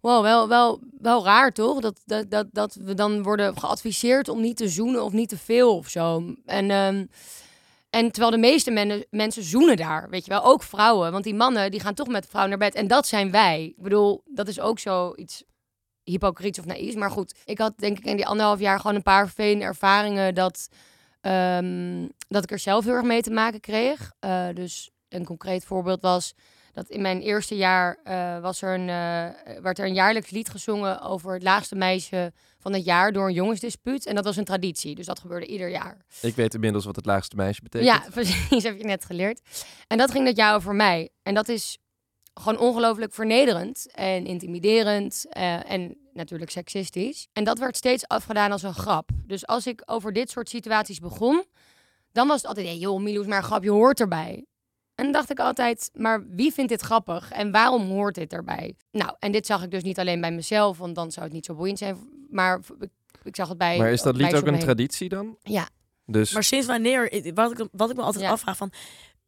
Wel, 0.04 0.48
wel, 0.48 0.80
wel 1.00 1.24
raar 1.24 1.52
toch? 1.52 1.80
Dat, 1.80 2.00
dat, 2.04 2.30
dat, 2.30 2.46
dat 2.52 2.74
we 2.74 2.94
dan 2.94 3.22
worden 3.22 3.58
geadviseerd 3.58 4.28
om 4.28 4.40
niet 4.40 4.56
te 4.56 4.68
zoenen 4.68 5.04
of 5.04 5.12
niet 5.12 5.28
te 5.28 5.38
veel 5.38 5.76
of 5.76 5.88
zo. 5.88 6.34
En, 6.44 6.70
ehm, 6.70 7.06
en 7.90 8.10
terwijl 8.10 8.30
de 8.30 8.38
meeste 8.38 8.70
men- 8.70 9.06
mensen 9.10 9.42
zoenen 9.42 9.76
daar, 9.76 10.10
weet 10.10 10.24
je 10.24 10.30
wel. 10.30 10.44
Ook 10.44 10.62
vrouwen. 10.62 11.12
Want 11.12 11.24
die 11.24 11.34
mannen 11.34 11.70
die 11.70 11.80
gaan 11.80 11.94
toch 11.94 12.08
met 12.08 12.22
de 12.22 12.28
vrouw 12.28 12.46
naar 12.46 12.58
bed. 12.58 12.74
En 12.74 12.86
dat 12.86 13.06
zijn 13.06 13.30
wij. 13.30 13.64
Ik 13.76 13.82
bedoel, 13.82 14.22
dat 14.26 14.48
is 14.48 14.60
ook 14.60 14.78
zoiets 14.78 15.44
hypocriets 16.02 16.58
of 16.58 16.64
naïefs. 16.64 16.96
Maar 16.96 17.10
goed, 17.10 17.34
ik 17.44 17.58
had 17.58 17.78
denk 17.78 17.98
ik 17.98 18.04
in 18.04 18.16
die 18.16 18.26
anderhalf 18.26 18.60
jaar 18.60 18.80
gewoon 18.80 18.96
een 18.96 19.02
paar 19.02 19.26
vervelende 19.26 19.64
ervaringen... 19.64 20.34
dat, 20.34 20.68
ehm, 21.20 22.08
dat 22.28 22.42
ik 22.42 22.50
er 22.50 22.58
zelf 22.58 22.84
heel 22.84 22.94
erg 22.94 23.04
mee 23.04 23.22
te 23.22 23.30
maken 23.30 23.60
kreeg. 23.60 24.12
Eh, 24.20 24.48
dus 24.54 24.90
een 25.08 25.24
concreet 25.24 25.64
voorbeeld 25.64 26.02
was 26.02 26.34
dat 26.74 26.88
in 26.88 27.02
mijn 27.02 27.20
eerste 27.20 27.56
jaar 27.56 27.98
eh, 28.04 28.40
was 28.40 28.62
er 28.62 28.74
een, 28.74 28.88
eh, 28.88 29.60
werd 29.62 29.78
er 29.78 29.86
een 29.86 29.94
jaarlijks 29.94 30.30
lied 30.30 30.48
gezongen 30.48 31.00
over 31.00 31.32
het 31.32 31.42
laagste 31.42 31.74
meisje 31.74 32.32
van 32.58 32.72
het 32.72 32.84
jaar 32.84 33.12
door 33.12 33.26
een 33.26 33.34
jongensdispuut. 33.34 34.06
En 34.06 34.14
dat 34.14 34.24
was 34.24 34.36
een 34.36 34.44
traditie, 34.44 34.94
dus 34.94 35.06
dat 35.06 35.18
gebeurde 35.18 35.46
ieder 35.46 35.70
jaar. 35.70 35.96
Ik 36.20 36.34
weet 36.34 36.54
inmiddels 36.54 36.84
wat 36.84 36.96
het 36.96 37.06
laagste 37.06 37.36
meisje 37.36 37.62
betekent. 37.62 37.90
Ja, 37.90 38.10
precies, 38.22 38.62
heb 38.62 38.78
je 38.78 38.84
net 38.84 39.04
geleerd. 39.04 39.40
En 39.86 39.98
dat 39.98 40.10
ging 40.10 40.24
dat 40.24 40.36
jaar 40.36 40.54
over 40.54 40.74
mij. 40.74 41.10
En 41.22 41.34
dat 41.34 41.48
is 41.48 41.78
gewoon 42.34 42.58
ongelooflijk 42.58 43.14
vernederend 43.14 43.90
en 43.92 44.26
intimiderend 44.26 45.26
eh, 45.28 45.70
en 45.70 45.96
natuurlijk 46.12 46.50
seksistisch. 46.50 47.28
En 47.32 47.44
dat 47.44 47.58
werd 47.58 47.76
steeds 47.76 48.08
afgedaan 48.08 48.52
als 48.52 48.62
een 48.62 48.74
grap. 48.74 49.10
Dus 49.26 49.46
als 49.46 49.66
ik 49.66 49.82
over 49.84 50.12
dit 50.12 50.30
soort 50.30 50.48
situaties 50.48 50.98
begon, 50.98 51.44
dan 52.12 52.28
was 52.28 52.36
het 52.36 52.46
altijd, 52.46 52.66
hey, 52.66 52.76
joh, 52.76 53.26
maar 53.26 53.36
een 53.36 53.42
grap, 53.42 53.62
je 53.62 53.70
hoort 53.70 54.00
erbij. 54.00 54.44
En 54.94 55.04
dan 55.04 55.12
dacht 55.12 55.30
ik 55.30 55.38
altijd, 55.38 55.90
maar 55.94 56.26
wie 56.28 56.52
vindt 56.52 56.70
dit 56.70 56.80
grappig 56.80 57.30
en 57.30 57.50
waarom 57.50 57.82
hoort 57.88 58.14
dit 58.14 58.32
erbij? 58.32 58.74
Nou, 58.90 59.14
en 59.18 59.32
dit 59.32 59.46
zag 59.46 59.62
ik 59.62 59.70
dus 59.70 59.82
niet 59.82 59.98
alleen 59.98 60.20
bij 60.20 60.32
mezelf, 60.32 60.78
want 60.78 60.94
dan 60.94 61.12
zou 61.12 61.24
het 61.24 61.34
niet 61.34 61.44
zo 61.46 61.54
boeiend 61.54 61.78
zijn. 61.78 62.08
Maar 62.30 62.60
ik, 62.80 62.90
ik 63.22 63.36
zag 63.36 63.48
het 63.48 63.58
bij. 63.58 63.78
Maar 63.78 63.92
is 63.92 64.02
dat 64.02 64.16
lied 64.16 64.34
ook 64.34 64.46
een 64.46 64.58
traditie 64.58 65.08
dan? 65.08 65.36
Ja. 65.42 65.68
Dus 66.06 66.32
Maar 66.32 66.44
sinds 66.44 66.66
wanneer, 66.66 67.32
wat 67.34 67.58
ik, 67.60 67.68
wat 67.72 67.90
ik 67.90 67.96
me 67.96 68.02
altijd 68.02 68.24
Ja. 68.24 68.30
afvraag 68.30 68.56
van, 68.56 68.72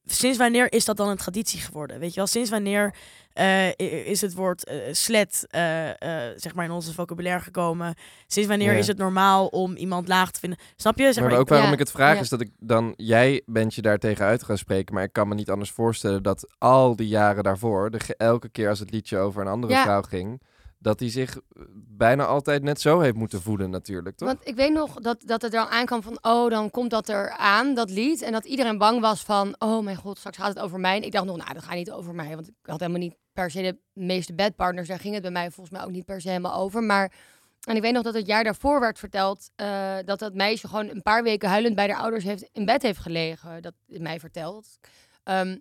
sinds 0.06 0.38
wanneer 0.38 0.72
is 0.72 0.84
dat 0.84 0.96
dan 0.96 1.08
een 1.08 1.16
traditie 1.16 1.60
geworden? 1.60 1.98
Weet 1.98 2.10
je 2.10 2.16
wel, 2.16 2.26
sinds 2.26 2.50
wanneer 2.50 2.94
eh, 3.32 3.76
is 4.06 4.20
het 4.20 4.34
woord 4.34 4.64
eh 4.64 4.76
slet, 4.92 5.46
eh, 5.50 5.88
eh, 5.90 6.32
zeg 6.36 6.54
maar, 6.54 6.64
in 6.64 6.70
onze 6.70 6.92
vocabulaire 6.94 7.42
gekomen? 7.42 7.94
Sinds 8.26 8.48
wanneer 8.48 8.72
Ja. 8.72 8.78
is 8.78 8.86
het 8.86 8.98
normaal 8.98 9.46
om 9.46 9.76
iemand 9.76 10.08
laag 10.08 10.30
te 10.30 10.40
vinden? 10.40 10.58
Snap 10.76 10.98
je? 10.98 11.04
Zeg 11.04 11.22
maar 11.22 11.30
maar, 11.30 11.40
ook 11.40 11.48
waarom 11.48 11.66
Ja, 11.66 11.72
ik 11.72 11.78
het 11.78 11.90
vraag 11.90 12.14
ja. 12.14 12.20
is 12.20 12.28
dat 12.28 12.40
ik 12.40 12.50
dan... 12.58 12.92
Jij 12.96 13.42
bent 13.46 13.74
je 13.74 13.82
daar 13.82 13.98
tegen 13.98 14.24
uit 14.24 14.42
gaan 14.42 14.58
spreken, 14.58 14.94
maar 14.94 15.02
ik 15.04 15.12
kan 15.12 15.28
me 15.28 15.34
niet 15.34 15.50
anders 15.50 15.70
voorstellen 15.70 16.22
dat 16.22 16.54
al 16.58 16.96
die 16.96 17.08
jaren 17.08 17.42
daarvoor, 17.44 17.90
de, 17.90 18.14
elke 18.16 18.48
keer 18.48 18.68
als 18.68 18.78
het 18.78 18.90
liedje 18.90 19.18
over 19.18 19.40
een 19.40 19.48
andere 19.48 19.72
Ja. 19.72 19.82
vrouw 19.82 20.02
ging, 20.02 20.42
dat 20.86 21.00
hij 21.00 21.10
zich 21.10 21.36
eh, 21.36 21.62
bijna 21.74 22.24
altijd 22.24 22.62
net 22.62 22.80
zo 22.80 23.00
heeft 23.00 23.16
moeten 23.16 23.42
voelen 23.42 23.70
natuurlijk, 23.70 24.16
toch? 24.16 24.28
Want 24.28 24.48
ik 24.48 24.54
weet 24.54 24.72
nog 24.72 24.94
dat, 24.94 25.22
dat 25.24 25.42
het 25.42 25.54
er 25.54 25.60
al 25.60 25.68
aankwam 25.68 26.02
van, 26.02 26.18
oh, 26.20 26.50
dan 26.50 26.70
komt 26.70 26.90
dat 26.90 27.08
er 27.08 27.30
aan, 27.30 27.74
dat 27.74 27.90
lied. 27.90 28.22
En 28.22 28.32
dat 28.32 28.44
iedereen 28.44 28.78
bang 28.78 29.00
was 29.00 29.22
van, 29.22 29.54
oh 29.58 29.84
mijn 29.84 29.96
god, 29.96 30.18
straks 30.18 30.36
gaat 30.36 30.54
het 30.54 30.58
over 30.58 30.80
mij. 30.80 30.96
En 30.96 31.02
ik 31.02 31.12
dacht 31.12 31.24
nog, 31.24 31.36
nou, 31.36 31.54
dat 31.54 31.62
gaat 31.62 31.74
niet 31.74 31.90
over 31.90 32.14
mij. 32.14 32.34
Want 32.34 32.48
ik 32.48 32.54
had 32.62 32.80
helemaal 32.80 33.00
niet 33.00 33.16
per 33.32 33.50
se 33.50 33.62
de 33.62 33.78
meeste 33.92 34.34
bedpartners. 34.34 34.88
Daar 34.88 35.00
ging 35.00 35.14
het 35.14 35.22
bij 35.22 35.30
mij 35.30 35.50
volgens 35.50 35.76
mij 35.76 35.86
ook 35.86 35.92
niet 35.92 36.04
per 36.04 36.20
se 36.20 36.28
helemaal 36.28 36.54
over. 36.54 36.82
Maar, 36.82 37.12
en 37.60 37.76
ik 37.76 37.82
weet 37.82 37.92
nog 37.92 38.02
dat 38.02 38.14
het 38.14 38.26
jaar 38.26 38.44
daarvoor 38.44 38.80
werd 38.80 38.98
verteld, 38.98 39.50
eh, 39.56 39.96
dat 40.04 40.18
dat 40.18 40.34
meisje 40.34 40.68
gewoon 40.68 40.88
een 40.88 41.02
paar 41.02 41.22
weken 41.22 41.48
huilend 41.48 41.74
bij 41.74 41.88
haar 41.88 42.00
ouders 42.00 42.24
heeft, 42.24 42.48
in 42.52 42.64
bed 42.64 42.82
heeft 42.82 42.98
gelegen. 42.98 43.62
Dat 43.62 43.74
mij 43.86 44.20
verteld. 44.20 44.78
Ehm, 45.22 45.56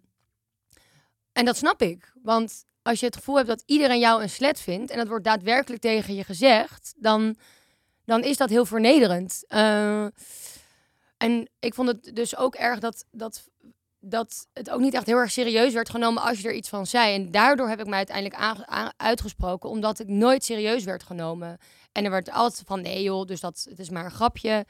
en 1.32 1.46
dat 1.46 1.58
snap 1.58 1.82
ik. 1.82 2.14
Want 2.22 2.66
als 2.86 3.00
je 3.00 3.06
het 3.06 3.16
gevoel 3.16 3.36
hebt 3.36 3.48
dat 3.48 3.64
iedereen 3.66 4.00
jou 4.00 4.22
een 4.22 4.30
slet 4.30 4.60
vindt 4.60 4.92
en 4.92 4.98
dat 4.98 5.08
wordt 5.08 5.24
daadwerkelijk 5.24 5.82
tegen 5.82 6.16
je 6.16 6.24
gezegd, 6.24 6.94
dan, 6.98 7.36
dan 8.06 8.24
is 8.24 8.38
dat 8.38 8.50
heel 8.50 8.66
vernederend. 8.66 9.44
Eh, 9.48 10.06
en 11.18 11.50
ik 11.60 11.74
vond 11.74 11.88
het 11.88 12.16
dus 12.16 12.38
ook 12.38 12.56
erg 12.56 12.80
dat, 12.80 13.06
dat, 13.12 13.50
dat 14.00 14.48
het 14.54 14.70
ook 14.70 14.80
niet 14.80 14.94
echt 14.94 15.06
heel 15.06 15.18
erg 15.18 15.32
serieus 15.32 15.74
werd 15.74 15.90
genomen 15.90 16.24
als 16.24 16.42
je 16.42 16.48
er 16.48 16.54
iets 16.54 16.70
van 16.70 16.86
zei. 16.86 17.16
En 17.16 17.32
daardoor 17.32 17.70
heb 17.70 17.80
ik 17.80 17.88
mij 17.88 17.98
uiteindelijk 17.98 18.68
uitgesproken, 18.98 19.70
omdat 19.70 20.00
ik 20.00 20.08
nooit 20.08 20.44
serieus 20.44 20.84
werd 20.84 21.04
genomen. 21.04 21.58
En 21.92 22.06
er 22.06 22.12
werd 22.12 22.32
altijd 22.32 22.64
van, 22.66 22.82
nee 22.82 23.04
joh, 23.04 23.26
dus 23.26 23.40
dat, 23.40 23.66
het 23.70 23.80
is 23.80 23.90
maar 23.90 24.06
een 24.06 24.12
grapje. 24.12 24.66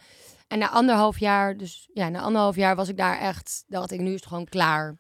En 0.48 0.60
na 0.60 0.70
anderhalf 0.70 1.20
jaar, 1.20 1.58
dus 1.58 1.90
ja, 1.94 2.10
na 2.10 2.22
anderhalf 2.22 2.56
jaar 2.56 2.76
was 2.76 2.90
ik 2.90 2.98
daar 2.98 3.20
echt, 3.20 3.64
dacht 3.68 3.92
ik, 3.92 4.00
nu 4.00 4.08
is 4.14 4.20
het 4.20 4.26
gewoon 4.26 4.46
klaar. 4.46 4.96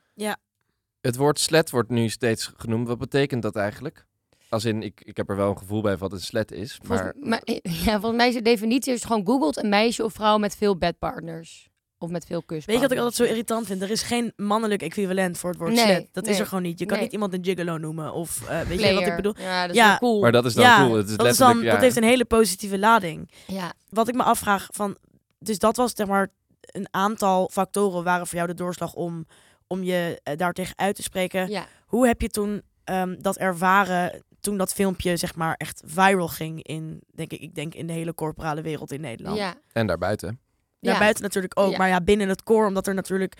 Het 1.05 1.15
woord 1.15 1.39
slet 1.39 1.69
wordt 1.69 1.89
nu 1.89 2.09
steeds 2.09 2.51
genoemd. 2.57 2.87
Wat 2.87 2.97
betekent 2.97 3.41
dat 3.41 3.55
eigenlijk? 3.55 4.05
Als 4.49 4.65
in, 4.65 4.83
ik, 4.83 5.01
ik 5.03 5.17
heb 5.17 5.29
er 5.29 5.35
wel 5.35 5.49
een 5.49 5.57
gevoel 5.57 5.81
bij 5.81 5.97
wat 5.97 6.11
een 6.11 6.19
slet 6.19 6.51
is, 6.51 6.79
maar... 6.87 6.97
Volgens, 6.97 7.29
maar, 7.29 7.41
ja, 7.85 7.99
volgens 7.99 8.15
mij 8.15 8.27
is 8.27 8.33
de 8.33 8.41
definitie 8.41 8.91
als 8.91 9.01
je 9.01 9.07
gewoon 9.07 9.25
googelt 9.25 9.57
een 9.57 9.69
meisje 9.69 10.03
of 10.03 10.13
vrouw 10.13 10.37
met 10.37 10.55
veel 10.55 10.77
bedpartners. 10.77 11.69
Of 11.97 12.09
met 12.09 12.25
veel 12.25 12.43
kus. 12.43 12.65
Weet 12.65 12.75
je 12.75 12.81
wat 12.81 12.91
ik 12.91 12.97
altijd 12.97 13.15
zo 13.15 13.23
irritant 13.23 13.65
vind? 13.65 13.81
Er 13.81 13.91
is 13.91 14.01
geen 14.01 14.33
mannelijk 14.35 14.81
equivalent 14.81 15.37
voor 15.37 15.49
het 15.49 15.59
woord 15.59 15.73
Nee, 15.73 15.85
slet. 15.85 16.07
Dat 16.11 16.27
is 16.27 16.39
er 16.39 16.45
gewoon 16.45 16.63
niet. 16.63 16.79
Je 16.79 16.85
kan 16.85 16.95
nee. 16.95 17.03
niet 17.03 17.13
iemand 17.13 17.33
een 17.33 17.43
gigolo 17.45 17.77
noemen. 17.77 18.13
Of 18.13 18.47
eh, 18.49 18.61
weet 18.61 18.81
je 18.81 18.93
wat 18.93 19.07
ik 19.07 19.15
bedoel? 19.15 19.35
Ja, 19.37 19.61
dat 19.61 19.75
is 19.75 19.81
Ja. 19.81 19.87
wel 19.87 19.97
cool. 19.97 20.21
Maar 20.21 20.31
dat 20.31 20.45
is 20.45 20.53
dan 20.53 20.63
ja, 20.63 20.85
cool. 20.85 20.95
Het 20.97 21.09
is 21.09 21.17
dat, 21.17 21.25
is 21.27 21.37
dan, 21.37 21.61
ja. 21.61 21.71
dat 21.71 21.81
heeft 21.81 21.95
een 21.95 22.03
hele 22.03 22.25
positieve 22.25 22.79
lading. 22.79 23.31
Ja, 23.47 23.73
Wat 23.89 24.07
ik 24.07 24.15
me 24.15 24.23
afvraag 24.23 24.67
van, 24.71 24.97
dus 25.39 25.59
dat 25.59 25.75
was 25.75 25.91
zeg 25.95 26.07
maar 26.07 26.31
een 26.61 26.87
aantal 26.91 27.49
factoren 27.51 28.03
waren 28.03 28.27
voor 28.27 28.35
jou 28.35 28.47
de 28.47 28.53
doorslag 28.53 28.93
om, 28.93 29.25
om 29.67 29.83
je 29.83 30.19
eh, 30.23 30.37
daar 30.37 30.53
tegen 30.53 30.77
uit 30.77 30.95
te 30.95 31.03
spreken. 31.03 31.49
ja. 31.49 31.67
Hoe 31.85 32.07
heb 32.07 32.21
je 32.21 32.29
toen 32.29 32.61
ehm, 32.83 33.15
dat 33.21 33.37
ervaren 33.37 34.23
toen 34.39 34.57
dat 34.57 34.73
filmpje 34.73 35.17
zeg 35.17 35.35
maar 35.35 35.55
echt 35.57 35.81
viral 35.85 36.27
ging 36.27 36.63
in, 36.63 37.01
denk 37.13 37.31
ik, 37.31 37.39
ik 37.41 37.55
denk 37.55 37.73
in 37.73 37.87
de 37.87 37.93
hele 37.93 38.13
corporale 38.13 38.61
wereld 38.61 38.91
in 38.91 39.01
Nederland. 39.01 39.37
ja. 39.37 39.53
En 39.71 39.87
daarbuiten. 39.87 40.39
Daarbuiten 40.79 41.23
natuurlijk 41.23 41.59
ook, 41.59 41.71
Ja. 41.71 41.77
maar 41.77 41.87
ja, 41.87 42.01
binnen 42.01 42.29
het 42.29 42.43
koor, 42.43 42.67
omdat 42.67 42.87
er 42.87 42.93
natuurlijk, 42.93 43.37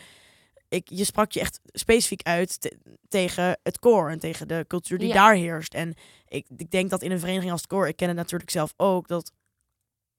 ik, 0.70 0.88
je 0.90 1.04
sprak 1.04 1.32
je 1.32 1.40
echt 1.40 1.60
specifiek 1.66 2.22
uit 2.24 2.62
te- 2.62 2.78
tegen 3.08 3.60
het 3.64 3.80
koor 3.80 4.10
en 4.10 4.20
tegen 4.20 4.48
de 4.48 4.66
cultuur 4.68 4.98
die 4.98 5.08
Ja. 5.08 5.14
daar 5.14 5.34
heerst. 5.36 5.74
En 5.74 5.94
ik, 6.28 6.48
ik 6.58 6.72
denk 6.72 6.90
dat 6.90 7.02
in 7.02 7.12
een 7.12 7.20
vereniging 7.20 7.52
als 7.52 7.62
het 7.62 7.70
koor, 7.70 7.88
ik 7.88 7.96
ken 7.96 8.08
het 8.08 8.18
natuurlijk 8.18 8.52
zelf 8.52 8.74
ook, 8.78 9.08
dat 9.08 9.32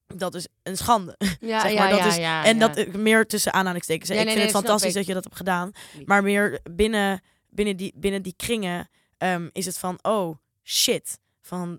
dat 0.07 0.35
is 0.35 0.47
een 0.63 0.77
schande. 0.77 1.17
Ja, 1.41 1.61
Zeg 1.61 1.73
ja, 1.73 1.79
maar, 1.79 1.91
dat 1.91 2.05
is- 2.05 2.17
ja, 2.17 2.45
en 2.45 2.59
dat 2.59 2.87
meer 2.87 3.27
tussen 3.27 3.53
aanhalingstekens. 3.53 4.11
ik 4.11 4.17
nee, 4.17 4.25
vind 4.25 4.37
nee, 4.37 4.47
het 4.47 4.57
fantastisch 4.57 4.95
dat 4.95 5.07
je 5.07 5.15
dat 5.15 5.25
hebt 5.25 5.37
gedaan. 5.37 5.73
Maar 6.05 6.23
meer 6.23 6.61
binnen, 6.71 7.23
binnen, 7.51 7.77
die, 7.77 7.93
binnen 7.97 8.23
die 8.23 8.35
kringen 8.37 8.89
ehm, 9.19 9.49
is 9.53 9.67
het 9.67 9.79
van, 9.79 9.99
oh 10.03 10.37
shit. 10.65 11.19
Van, 11.43 11.79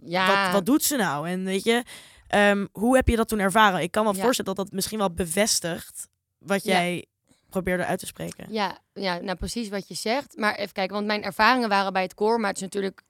wat, 0.00 0.52
wat 0.52 0.66
doet 0.66 0.84
ze 0.84 0.96
nou? 0.96 1.28
En 1.28 1.44
weet 1.44 1.64
je, 1.64 1.82
ehm, 2.26 2.66
hoe 2.72 2.96
heb 2.96 3.08
je 3.08 3.16
dat 3.16 3.28
toen 3.28 3.38
ervaren? 3.38 3.80
Ik 3.80 3.90
kan 3.90 4.04
me 4.04 4.14
voorstellen 4.14 4.54
dat 4.54 4.64
dat 4.66 4.74
misschien 4.74 4.98
wel 4.98 5.10
bevestigt 5.12 6.08
wat 6.38 6.64
jij 6.64 7.06
probeerde 7.48 7.84
uit 7.84 7.98
te 7.98 8.06
spreken. 8.06 8.52
Ja, 8.52 8.78
ja, 8.92 9.18
nou 9.18 9.36
precies 9.36 9.68
wat 9.68 9.88
je 9.88 9.94
zegt. 9.94 10.36
Maar 10.36 10.54
even 10.54 10.72
kijken, 10.72 10.94
want 10.94 11.06
mijn 11.06 11.22
ervaringen 11.22 11.68
waren 11.68 11.92
bij 11.92 12.02
het 12.02 12.14
koor, 12.14 12.38
maar 12.40 12.48
het 12.48 12.56
is 12.56 12.62
natuurlijk, 12.62 13.02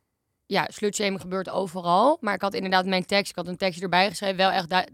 ja, 0.46 0.68
slutshaming 0.72 1.20
gebeurt 1.20 1.50
overal. 1.50 2.16
Maar 2.20 2.34
ik 2.34 2.42
had 2.42 2.54
inderdaad 2.54 2.86
mijn 2.86 3.06
tekst, 3.06 3.30
ik 3.30 3.36
had 3.36 3.48
een 3.48 3.56
tekstje 3.56 3.82
erbij 3.82 4.08
geschreven, 4.08 4.36
wel 4.36 4.50
echt 4.50 4.90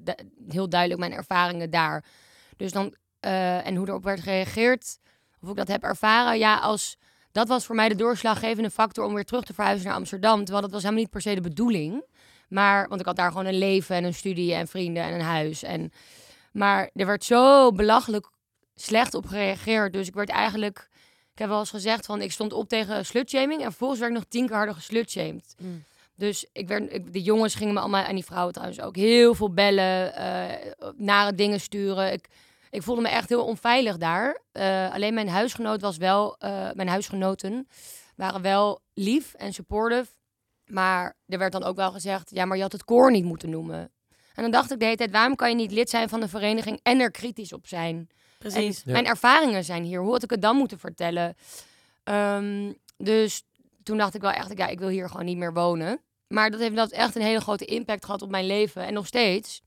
heel 0.49 0.69
duidelijk 0.69 1.01
mijn 1.01 1.13
ervaringen 1.13 1.71
daar. 1.71 2.05
Dus 2.57 2.73
dan, 2.73 2.95
eh, 3.21 3.67
en 3.67 3.77
hoe 3.77 3.89
erop 3.89 4.05
werd 4.05 4.21
gereageerd, 4.21 4.99
of 5.41 5.51
ik 5.51 5.57
dat 5.57 5.69
heb 5.69 5.83
ervaren, 5.83 6.39
ja, 6.39 6.59
als, 6.59 6.97
dat 7.33 7.49
was 7.49 7.67
voor 7.67 7.75
mij 7.75 7.89
de 7.89 7.95
doorslaggevende 7.95 8.71
factor 8.71 9.05
om 9.05 9.15
weer 9.15 9.25
terug 9.25 9.45
te 9.45 9.55
verhuizen 9.55 9.87
naar 9.87 9.97
Amsterdam. 9.97 10.39
Terwijl 10.39 10.61
dat 10.61 10.71
was 10.71 10.83
helemaal 10.83 11.03
niet 11.03 11.13
per 11.13 11.21
se 11.21 11.35
de 11.35 11.41
bedoeling. 11.41 12.05
Maar, 12.49 12.89
want 12.89 13.01
ik 13.01 13.07
had 13.07 13.17
daar 13.17 13.31
gewoon 13.31 13.47
een 13.47 13.59
leven 13.59 13.97
en 13.97 14.05
een 14.05 14.15
studie 14.15 14.55
en 14.55 14.69
vrienden 14.69 15.03
en 15.03 15.15
een 15.15 15.21
huis. 15.21 15.63
En, 15.63 15.93
Maar 16.53 16.91
er 16.95 17.07
werd 17.07 17.25
zo 17.25 17.73
belachelijk 17.73 18.31
slecht 18.75 19.15
op 19.15 19.27
gereageerd. 19.27 19.93
Dus 19.93 20.09
ik 20.09 20.15
werd 20.15 20.29
eigenlijk... 20.29 20.89
Ik 21.41 21.47
heb 21.47 21.55
wel 21.55 21.65
eens 21.65 21.75
gezegd 21.75 22.07
van 22.07 22.21
ik 22.21 22.33
stond 22.33 22.53
op 22.53 22.69
tegen 22.69 23.07
slutshaming. 23.07 23.61
En 23.61 23.67
vervolgens 23.67 24.01
werd 24.01 24.13
ik 24.13 24.19
nog 24.19 24.29
tien 24.29 24.47
keer 24.47 24.57
harder 24.57 24.75
geslutshamed. 24.75 25.55
Mm. 25.59 25.85
Dus 26.15 26.47
ik 26.53 26.69
werd, 26.69 26.93
ik, 26.93 27.13
de 27.13 27.23
jongens 27.23 27.55
gingen 27.55 27.75
me 27.75 27.81
allemaal, 27.81 28.05
en 28.05 28.15
die 28.15 28.25
vrouwen 28.25 28.53
trouwens 28.53 28.81
ook, 28.81 28.97
heel 28.97 29.35
veel 29.35 29.53
bellen, 29.53 30.15
eh, 30.15 30.89
nare 30.97 31.35
dingen 31.35 31.61
sturen. 31.61 32.13
Ik, 32.13 32.29
ik 32.71 32.83
voelde 32.83 33.01
me 33.01 33.09
echt 33.09 33.29
heel 33.29 33.45
onveilig 33.45 33.97
daar. 33.97 34.41
Eh, 34.53 34.93
alleen 34.93 35.15
mijn 35.15 35.29
huisgenoot 35.29 35.81
was 35.81 35.97
wel, 35.97 36.37
eh, 36.39 36.69
mijn 36.73 36.89
huisgenoten 36.89 37.69
waren 38.17 38.43
wel 38.43 38.81
lief 38.95 39.35
en 39.35 39.53
supportive. 39.53 40.11
Maar 40.67 41.17
er 41.27 41.39
werd 41.39 41.53
dan 41.53 41.65
ook 41.65 41.77
wel 41.77 41.91
gezegd, 41.91 42.31
ja, 42.31 42.45
maar 42.45 42.57
je 42.57 42.63
had 42.63 42.73
het 42.73 42.85
koor 42.85 43.11
niet 43.11 43.25
moeten 43.25 43.51
noemen. 43.51 43.91
En 44.35 44.43
dan 44.43 44.51
dacht 44.51 44.71
ik 44.71 44.79
de 44.79 44.85
hele 44.85 44.97
tijd, 44.97 45.11
waarom 45.11 45.37
kan 45.37 45.49
je 45.49 45.57
niet 45.57 45.73
lid 45.73 45.91
zijn 45.91 46.09
van 46.09 46.21
de 46.21 46.29
vereniging 46.29 46.81
en 46.83 47.01
er 47.01 47.11
kritisch 47.11 47.53
op 47.53 47.67
zijn? 47.67 48.09
Precies. 48.41 48.83
Ja. 48.85 48.93
Mijn 48.93 49.07
ervaringen 49.07 49.65
zijn 49.65 49.83
hier. 49.83 50.01
Hoe 50.01 50.13
had 50.13 50.23
ik 50.23 50.31
het 50.31 50.43
dan 50.43 50.57
moeten 50.57 50.79
vertellen? 50.79 51.37
Ehm, 52.05 52.73
dus 52.97 53.43
toen 53.83 53.99
dacht 53.99 54.15
ik 54.15 54.21
wel 54.21 54.31
echt, 54.31 54.59
ja, 54.59 54.67
ik 54.67 54.79
wil 54.79 54.89
hier 54.89 55.09
gewoon 55.09 55.25
niet 55.25 55.37
meer 55.37 55.53
wonen. 55.53 56.01
Maar 56.27 56.51
dat 56.51 56.61
heeft 56.61 56.77
dat 56.77 56.91
echt 56.91 57.17
een 57.17 57.23
hele 57.23 57.41
grote 57.41 57.65
impact 57.65 58.05
gehad 58.05 58.23
op 58.23 58.31
mijn 58.31 58.47
leven. 58.47 58.87
En 58.87 58.93
nog 58.93 59.07
steeds. 59.07 59.63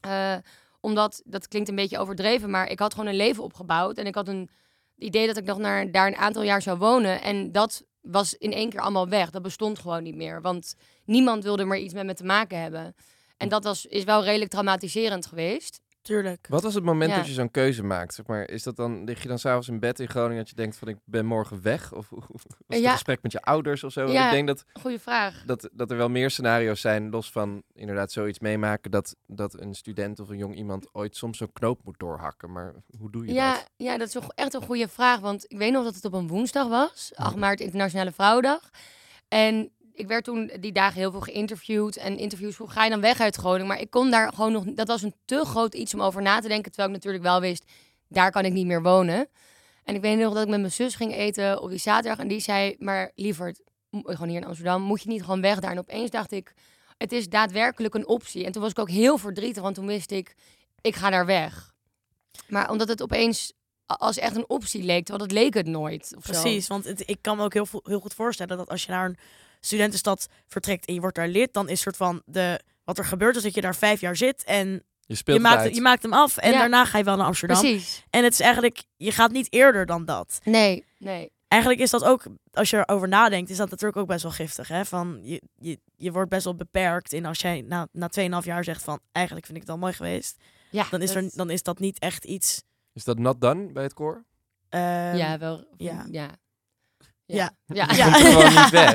Eh, 0.00 0.36
omdat, 0.80 1.22
dat 1.24 1.48
klinkt 1.48 1.68
een 1.68 1.74
beetje 1.74 1.98
overdreven, 1.98 2.50
maar 2.50 2.68
ik 2.68 2.78
had 2.78 2.94
gewoon 2.94 3.08
een 3.08 3.16
leven 3.16 3.42
opgebouwd. 3.42 3.98
En 3.98 4.06
ik 4.06 4.14
had 4.14 4.28
een 4.28 4.50
idee 4.96 5.26
dat 5.26 5.36
ik 5.36 5.44
nog 5.44 5.58
naar, 5.58 5.90
daar 5.90 6.06
een 6.06 6.16
aantal 6.16 6.42
jaar 6.42 6.62
zou 6.62 6.78
wonen. 6.78 7.22
En 7.22 7.52
dat 7.52 7.84
was 8.00 8.34
in 8.34 8.52
één 8.52 8.70
keer 8.70 8.80
allemaal 8.80 9.08
weg. 9.08 9.30
Dat 9.30 9.42
bestond 9.42 9.78
gewoon 9.78 10.02
niet 10.02 10.16
meer. 10.16 10.40
Want 10.40 10.74
niemand 11.04 11.44
wilde 11.44 11.64
meer 11.64 11.78
iets 11.78 11.94
met 11.94 12.06
me 12.06 12.14
te 12.14 12.24
maken 12.24 12.60
hebben. 12.60 12.94
En 13.36 13.48
dat 13.48 13.64
was, 13.64 13.86
is 13.86 14.04
wel 14.04 14.24
redelijk 14.24 14.50
traumatiserend 14.50 15.26
geweest. 15.26 15.80
Tuurlijk. 16.04 16.46
Wat 16.48 16.62
was 16.62 16.74
het 16.74 16.84
moment 16.84 17.10
Ja. 17.10 17.16
dat 17.16 17.26
je 17.26 17.32
zo'n 17.32 17.50
keuze 17.50 17.82
maakt? 17.82 18.14
Zeg 18.14 18.26
maar, 18.26 18.48
is 18.48 18.62
dat 18.62 18.76
dan, 18.76 19.04
lig 19.04 19.22
je 19.22 19.28
dan 19.28 19.38
s'avonds 19.38 19.68
in 19.68 19.80
bed 19.80 20.00
in 20.00 20.08
Groningen 20.08 20.36
dat 20.38 20.48
je 20.48 20.54
denkt 20.54 20.76
van 20.76 20.88
ik 20.88 20.96
ben 21.04 21.26
morgen 21.26 21.62
weg? 21.62 21.92
Of 21.92 22.08
was 22.10 22.42
het 22.68 22.78
Ja. 22.78 22.86
een 22.86 22.92
gesprek 22.92 23.22
met 23.22 23.32
je 23.32 23.42
ouders 23.42 23.84
of 23.84 23.92
zo? 23.92 24.06
Ja. 24.10 24.24
Ik 24.26 24.30
denk 24.32 24.46
dat, 24.46 24.64
Goeie 24.80 24.98
vraag. 24.98 25.42
dat, 25.46 25.68
dat 25.72 25.90
er 25.90 25.96
wel 25.96 26.08
meer 26.08 26.30
scenario's 26.30 26.80
zijn, 26.80 27.10
los 27.10 27.30
van 27.30 27.62
inderdaad 27.72 28.12
zoiets 28.12 28.38
meemaken, 28.38 28.90
dat, 28.90 29.16
dat 29.26 29.60
een 29.60 29.74
student 29.74 30.20
of 30.20 30.28
een 30.28 30.36
jong 30.38 30.54
iemand 30.54 30.94
ooit 30.94 31.16
soms 31.16 31.38
zo'n 31.38 31.52
knoop 31.52 31.80
moet 31.84 31.98
doorhakken. 31.98 32.52
Maar 32.52 32.74
hoe 32.98 33.10
doe 33.10 33.26
je 33.26 33.32
Ja, 33.32 33.52
dat? 33.54 33.70
ja, 33.76 33.98
dat 33.98 34.08
is 34.08 34.14
wel 34.14 34.32
echt 34.34 34.54
een 34.54 34.62
goede 34.64 34.88
vraag. 34.88 35.20
Want 35.20 35.44
ik 35.48 35.58
weet 35.58 35.72
nog 35.72 35.84
dat 35.84 35.94
het 35.94 36.04
op 36.04 36.12
een 36.12 36.28
woensdag 36.28 36.68
was. 36.68 37.12
8 37.14 37.36
maart, 37.36 37.60
Internationale 37.60 38.12
Vrouwendag. 38.12 38.70
En 39.28 39.70
ik 39.94 40.06
werd 40.06 40.24
toen 40.24 40.50
die 40.60 40.72
dagen 40.72 40.98
heel 41.00 41.10
veel 41.10 41.20
geïnterviewd. 41.20 41.96
En 41.96 42.18
interviews, 42.18 42.56
hoe 42.56 42.70
ga 42.70 42.84
je 42.84 42.90
dan 42.90 43.00
weg 43.00 43.20
uit 43.20 43.36
Groningen? 43.36 43.66
Maar 43.66 43.80
ik 43.80 43.90
kon 43.90 44.10
daar 44.10 44.32
gewoon 44.32 44.52
nog... 44.52 44.64
Dat 44.64 44.88
was 44.88 45.02
een 45.02 45.14
te 45.24 45.44
groot 45.44 45.74
iets 45.74 45.94
om 45.94 46.02
over 46.02 46.22
na 46.22 46.40
te 46.40 46.48
denken. 46.48 46.70
Terwijl 46.72 46.88
ik 46.88 46.94
natuurlijk 46.94 47.24
wel 47.24 47.40
wist, 47.40 47.64
daar 48.08 48.30
kan 48.30 48.44
ik 48.44 48.52
niet 48.52 48.66
meer 48.66 48.82
wonen. 48.82 49.28
En 49.84 49.94
ik 49.94 50.00
weet 50.00 50.18
nog 50.18 50.34
dat 50.34 50.42
ik 50.42 50.48
met 50.48 50.60
mijn 50.60 50.72
zus 50.72 50.94
ging 50.94 51.14
eten 51.14 51.62
op 51.62 51.70
die 51.70 51.78
zaterdag. 51.78 52.18
En 52.18 52.28
die 52.28 52.40
zei, 52.40 52.76
maar 52.78 53.12
lieverd, 53.14 53.60
m- 53.90 53.98
gewoon 54.04 54.28
hier 54.28 54.40
in 54.40 54.46
Amsterdam, 54.46 54.82
moet 54.82 55.02
je 55.02 55.08
niet 55.08 55.22
gewoon 55.22 55.40
weg 55.40 55.60
daar? 55.60 55.70
En 55.70 55.78
opeens 55.78 56.10
dacht 56.10 56.32
ik, 56.32 56.54
het 56.98 57.12
is 57.12 57.28
daadwerkelijk 57.28 57.94
een 57.94 58.06
optie. 58.06 58.44
En 58.44 58.52
toen 58.52 58.62
was 58.62 58.70
ik 58.70 58.78
ook 58.78 58.90
heel 58.90 59.18
verdrietig, 59.18 59.62
want 59.62 59.74
toen 59.74 59.86
wist 59.86 60.10
ik, 60.10 60.34
ik 60.80 60.94
ga 60.94 61.10
daar 61.10 61.26
weg. 61.26 61.72
Maar 62.48 62.70
omdat 62.70 62.88
het 62.88 63.02
opeens 63.02 63.52
als 63.86 64.18
echt 64.18 64.36
een 64.36 64.48
optie 64.48 64.82
leek, 64.82 65.04
terwijl 65.04 65.28
dat 65.28 65.38
leek 65.38 65.54
het 65.54 65.66
nooit. 65.66 66.16
Precies, 66.20 66.66
want 66.66 66.84
het, 66.84 67.08
ik 67.08 67.18
kan 67.20 67.36
me 67.36 67.44
ook 67.44 67.52
heel, 67.52 67.66
heel 67.82 68.00
goed 68.00 68.14
voorstellen 68.14 68.56
dat 68.56 68.68
als 68.68 68.84
je 68.84 68.90
naar 68.90 69.04
een 69.04 69.18
studentenstad 69.64 70.28
vertrekt 70.46 70.86
en 70.86 70.94
je 70.94 71.00
wordt 71.00 71.16
daar 71.16 71.28
lid, 71.28 71.52
dan 71.52 71.68
is 71.68 71.80
soort 71.80 71.96
van 71.96 72.22
de 72.26 72.60
wat 72.84 72.98
er 72.98 73.04
gebeurt 73.04 73.36
is 73.36 73.42
dat 73.42 73.54
je 73.54 73.60
daar 73.60 73.76
vijf 73.76 74.00
jaar 74.00 74.16
zit 74.16 74.44
en 74.44 74.68
Je 75.06 75.14
speelt 75.14 75.38
je 75.40 75.42
het 75.46 75.52
maakt, 75.52 75.62
uit. 75.66 75.74
je 75.74 75.80
maakt 75.80 76.02
hem 76.02 76.12
af 76.12 76.36
en 76.36 76.52
Ja. 76.52 76.58
daarna 76.58 76.84
ga 76.84 76.98
je 76.98 77.04
wel 77.04 77.16
naar 77.16 77.26
Amsterdam. 77.26 77.60
Precies. 77.60 78.04
En 78.10 78.24
het 78.24 78.32
is 78.32 78.40
eigenlijk, 78.40 78.82
je 78.96 79.12
gaat 79.12 79.30
niet 79.32 79.52
eerder 79.52 79.86
dan 79.86 80.04
dat. 80.04 80.38
Nee, 80.44 80.84
nee. 80.98 81.32
Eigenlijk 81.48 81.82
is 81.82 81.90
dat 81.90 82.04
ook, 82.04 82.22
als 82.52 82.70
je 82.70 82.76
erover 82.76 83.08
nadenkt, 83.08 83.50
is 83.50 83.56
dat 83.56 83.70
natuurlijk 83.70 83.98
ook 83.98 84.06
best 84.06 84.22
wel 84.22 84.32
giftig. 84.32 84.68
Hè? 84.68 84.84
Van, 84.84 85.20
je, 85.22 85.42
je, 85.58 85.78
je 85.96 86.12
wordt 86.12 86.30
best 86.30 86.44
wel 86.44 86.54
beperkt 86.56 87.12
in 87.12 87.26
als 87.26 87.38
jij 87.40 87.60
na, 87.66 87.88
na 87.92 88.08
2,5 88.40 88.44
jaar 88.44 88.64
zegt 88.64 88.82
van 88.82 89.00
eigenlijk 89.12 89.46
vind 89.46 89.58
ik 89.58 89.62
het 89.64 89.72
al 89.72 89.78
mooi 89.80 89.92
geweest. 89.92 90.36
Ja, 90.70 90.86
Dan 90.90 91.02
is, 91.02 91.14
er, 91.14 91.22
dat- 91.22 91.32
dan 91.34 91.50
is 91.50 91.62
dat 91.62 91.78
niet 91.78 91.98
echt 91.98 92.24
iets. 92.24 92.62
Is 92.92 93.04
dat 93.04 93.18
nat 93.18 93.40
dan 93.40 93.72
bij 93.72 93.82
het 93.82 93.94
koor? 93.94 94.24
ehm, 94.68 95.16
ja, 95.16 95.38
wel. 95.38 95.64
ja. 95.76 96.06
Ja. 96.10 96.28
Ja. 97.26 97.50
Ja. 97.66 97.86
Je 97.94 98.02
komt 98.02 98.14
er 98.14 98.30
gewoon 98.30 98.54
niet 98.54 98.70
weg. 98.70 98.92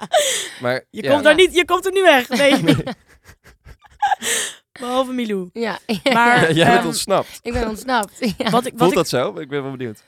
Maar 0.62 0.84
Je, 0.90 1.02
ja, 1.02 1.10
komt 1.10 1.24
daar 1.24 1.34
niet, 1.34 1.54
je 1.54 1.64
komt 1.64 1.86
er 1.86 1.92
niet 1.92 2.02
weg. 2.02 2.28
Nee. 2.28 2.76
Behalve 4.80 5.12
Milou. 5.12 5.50
Ja. 5.52 5.78
Maar 6.12 6.52
jij 6.52 6.66
bent 6.66 6.78
ehm, 6.78 6.86
ontsnapt. 6.86 7.38
ik 7.42 7.52
ben 7.52 7.68
ontsnapt. 7.68 8.18
Ja. 8.18 8.50
wat 8.50 8.66
ik, 8.66 8.72
wat 8.72 8.80
Voelt 8.80 8.90
ik, 8.90 8.96
dat 8.96 9.08
zo? 9.08 9.38
Ik 9.38 9.48
ben 9.48 9.62
wel 9.62 9.70
benieuwd. 9.70 10.02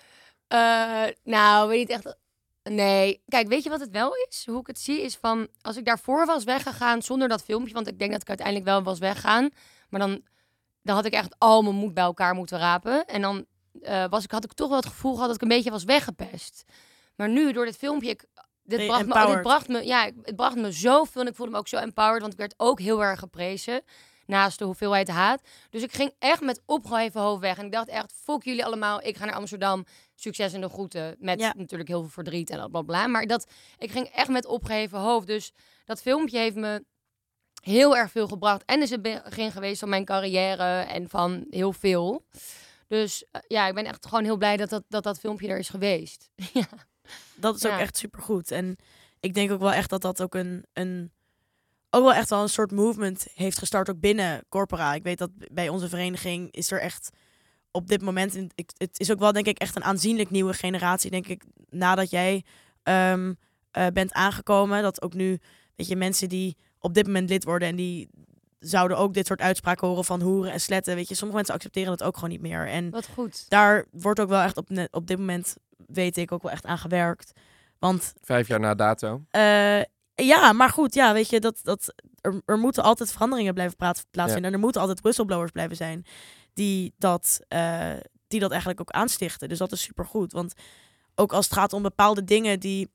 Eh, 0.49 1.05
nou, 1.25 1.69
weet 1.69 1.79
niet 1.79 1.91
echt. 1.91 2.17
Nee. 2.63 3.23
Kijk, 3.29 3.49
weet 3.49 3.63
je 3.63 3.71
wat 3.71 3.81
het 3.81 3.91
wel 3.91 4.13
is? 4.29 4.47
Hoe 4.47 4.61
ik 4.61 4.67
het 4.67 4.81
zie 4.81 5.03
is 5.03 5.17
van... 5.17 5.49
Als 5.61 5.77
ik 5.77 5.85
daarvoor 5.85 6.27
was 6.27 6.45
weggegaan 6.45 7.03
zonder 7.03 7.29
dat 7.29 7.43
filmpje... 7.43 7.75
Want 7.75 7.87
ik 7.87 7.99
denk 7.99 8.13
dat 8.13 8.21
ik 8.21 8.29
uiteindelijk 8.29 8.67
wel 8.67 8.83
was 8.83 8.99
weggaan. 8.99 9.49
Maar 9.89 10.01
dan, 10.01 10.23
dan 10.83 10.95
had 10.95 11.05
ik 11.05 11.13
echt 11.13 11.35
al 11.39 11.63
mijn 11.63 11.75
moed 11.75 11.95
bij 11.95 12.05
elkaar 12.05 12.35
moeten 12.35 12.59
rapen. 12.59 13.07
En 13.07 13.21
dan 13.21 13.47
eh, 13.83 14.05
was 14.09 14.25
ik, 14.25 14.31
had 14.31 14.45
ik 14.45 14.53
toch 14.53 14.69
wel 14.69 14.77
het 14.77 14.87
gevoel 14.87 15.13
gehad 15.13 15.27
dat 15.27 15.37
ik 15.37 15.43
een 15.43 15.49
beetje 15.49 15.71
was 15.71 15.85
weggepest. 15.85 16.65
Maar 17.21 17.29
nu, 17.29 17.53
door 17.53 17.65
dit 17.65 17.77
filmpje... 17.77 18.11
Ik, 18.11 18.25
dit, 18.63 18.87
bracht 18.87 19.01
me, 19.01 19.07
dit 19.07 19.17
empowered? 19.17 19.43
bracht 19.43 19.69
me, 19.69 19.85
ja, 19.85 20.11
het 20.23 20.37
bracht 20.37 20.57
me 20.57 20.73
zoveel. 20.73 21.21
En 21.21 21.29
ik 21.29 21.35
voelde 21.35 21.53
me 21.53 21.59
ook 21.59 21.69
zo 21.69 21.77
empowered. 21.77 22.21
Want 22.21 22.33
ik 22.33 22.39
werd 22.39 22.55
ook 22.57 22.81
heel 22.81 23.03
erg 23.03 23.19
geprezen. 23.19 23.83
Naast 24.27 24.59
de 24.59 24.65
hoeveelheid 24.65 25.09
haat. 25.09 25.43
Dus 25.71 25.83
ik 25.83 25.93
ging 25.93 26.13
echt 26.19 26.41
met 26.41 26.63
opgeheven 26.67 27.21
hoofd 27.21 27.41
weg. 27.41 27.59
En 27.59 27.65
ik 27.65 27.73
dacht 27.73 27.89
echt, 27.89 28.13
fuck 28.25 28.45
jullie 28.45 28.65
allemaal. 28.65 29.03
Ik 29.03 29.17
ga 29.17 29.25
naar 29.25 29.35
Amsterdam. 29.35 29.85
Succes 30.15 30.53
en 30.53 30.61
de 30.61 30.69
groeten. 30.69 31.17
Met 31.19 31.41
Ja. 31.41 31.55
natuurlijk 31.57 31.89
heel 31.89 32.01
veel 32.01 32.11
verdriet 32.11 32.51
en 32.51 32.57
bla 32.57 32.69
bla 32.69 32.83
bla. 32.83 33.07
Maar 33.07 33.27
dat, 33.27 33.51
ik 33.79 33.91
ging 33.91 34.07
echt 34.07 34.29
met 34.29 34.47
opgeheven 34.47 34.99
hoofd. 34.99 35.27
Dus 35.27 35.53
dat 35.85 36.03
filmpje 36.03 36.39
heeft 36.39 36.57
me 36.57 36.85
heel 37.63 37.97
erg 37.97 38.11
veel 38.11 38.29
gebracht. 38.29 38.65
En 38.65 38.83
is 38.83 38.91
het 38.91 39.03
begin 39.03 39.53
geweest 39.53 39.81
van 39.81 39.89
mijn 39.89 40.05
carrière 40.05 40.81
en 40.81 41.09
van 41.09 41.47
heel 41.51 41.73
veel. 41.73 42.25
Dus 42.89 43.25
eh, 43.31 43.41
ja, 43.49 43.67
ik 43.67 43.75
ben 43.75 43.85
echt 43.85 44.07
gewoon 44.07 44.25
heel 44.25 44.37
blij 44.37 44.57
dat 44.57 44.71
dat, 44.71 44.85
dat, 44.89 45.03
dat 45.03 45.19
filmpje 45.19 45.49
er 45.49 45.59
is 45.59 45.69
geweest. 45.69 46.31
ja. 46.53 46.69
Dat 47.41 47.57
is 47.57 47.67
ook 47.67 47.79
echt 47.79 47.97
supergoed. 47.97 48.51
En 48.51 48.77
ik 49.21 49.35
denk 49.35 49.51
ook 49.51 49.61
wel 49.61 49.73
echt 49.73 49.91
dat 49.91 50.03
dat 50.03 50.23
ook 50.23 50.35
een, 50.35 50.65
een 50.73 51.13
ook 51.91 52.03
wel 52.03 52.15
echt 52.15 52.31
wel 52.31 52.43
een 52.43 52.49
soort 52.49 52.71
movement 52.71 53.27
heeft 53.35 53.59
gestart 53.59 53.91
ook 53.91 54.01
binnen 54.01 54.45
Corpora. 54.49 54.95
Ik 54.95 55.03
weet 55.03 55.19
dat 55.19 55.31
bij 55.53 55.69
onze 55.69 55.89
vereniging 55.89 56.53
is 56.53 56.71
er 56.71 56.81
echt 56.81 57.11
op 57.71 57.89
dit 57.89 58.03
moment, 58.03 58.35
ik, 58.55 58.71
het 58.77 59.01
is 59.01 59.11
ook 59.11 59.19
wel 59.19 59.33
denk 59.33 59.47
ik 59.47 59.59
echt 59.59 59.77
een 59.77 59.85
aanzienlijk 59.85 60.31
nieuwe 60.31 60.53
generatie, 60.53 61.11
denk 61.11 61.27
ik, 61.27 61.45
nadat 61.69 62.11
jij 62.11 62.45
ehm, 62.83 63.33
eh, 63.71 63.87
bent 63.93 64.13
aangekomen. 64.13 64.83
Dat 64.83 65.03
ook 65.03 65.15
nu, 65.15 65.39
weet 65.77 65.89
je, 65.89 65.97
mensen 65.97 66.29
die 66.29 66.57
op 66.79 66.95
dit 66.95 67.07
moment 67.07 67.29
lid 67.29 67.45
worden 67.45 67.69
en 67.69 67.77
die 67.77 68.09
zouden 68.59 68.99
ook 68.99 69.15
dit 69.15 69.27
soort 69.27 69.41
uitspraken 69.41 69.89
horen 69.89 70.05
van 70.05 70.21
hoeren 70.21 70.53
en 70.53 70.61
sletten. 70.61 70.95
Weet 70.95 71.09
je, 71.09 71.15
sommige 71.15 71.37
mensen 71.37 71.55
accepteren 71.55 71.91
dat 71.91 72.03
ook 72.03 72.15
gewoon 72.15 72.31
niet 72.31 72.41
meer. 72.41 72.69
En 72.69 72.91
Wat 72.91 73.09
goed. 73.15 73.45
daar 73.49 73.87
wordt 73.91 74.21
ook 74.21 74.29
wel 74.29 74.43
echt 74.43 74.57
op, 74.57 74.69
op 74.91 75.07
dit 75.07 75.19
moment, 75.19 75.57
weet 75.93 76.17
ik, 76.17 76.33
ook 76.33 76.43
wel 76.43 76.53
echt 76.53 76.67
aan 76.67 76.79
gewerkt. 76.79 77.33
Want 77.79 78.13
Vijf 78.23 78.49
jaar 78.49 78.61
na 78.61 78.75
dato. 78.75 79.23
eh, 79.31 79.83
ja, 80.15 80.53
maar 80.53 80.71
goed, 80.71 80.95
ja, 80.95 81.13
weet 81.13 81.31
je, 81.31 81.41
dat, 81.41 81.61
dat, 81.63 81.95
er, 82.21 82.43
er 82.45 82.59
moeten 82.59 82.83
altijd 82.83 83.13
veranderingen 83.13 83.55
blijven 83.55 83.77
praat, 83.77 84.07
plaatsvinden. 84.11 84.51
En 84.51 84.57
er 84.57 84.63
moeten 84.63 84.81
altijd 84.81 85.01
whistleblowers 85.01 85.51
blijven 85.51 85.77
zijn 85.77 86.05
die 86.55 86.95
dat, 86.99 87.41
eh, 87.49 87.93
die 88.29 88.41
dat 88.41 88.51
eigenlijk 88.51 88.81
ook 88.81 88.91
aanstichten. 88.91 89.49
Dus 89.49 89.59
dat 89.59 89.73
is 89.73 89.83
supergoed. 89.83 90.33
Want 90.33 90.53
ook 91.15 91.33
als 91.33 91.45
het 91.45 91.55
gaat 91.55 91.73
om 91.73 91.83
bepaalde 91.83 92.25
dingen 92.25 92.61
die 92.61 92.89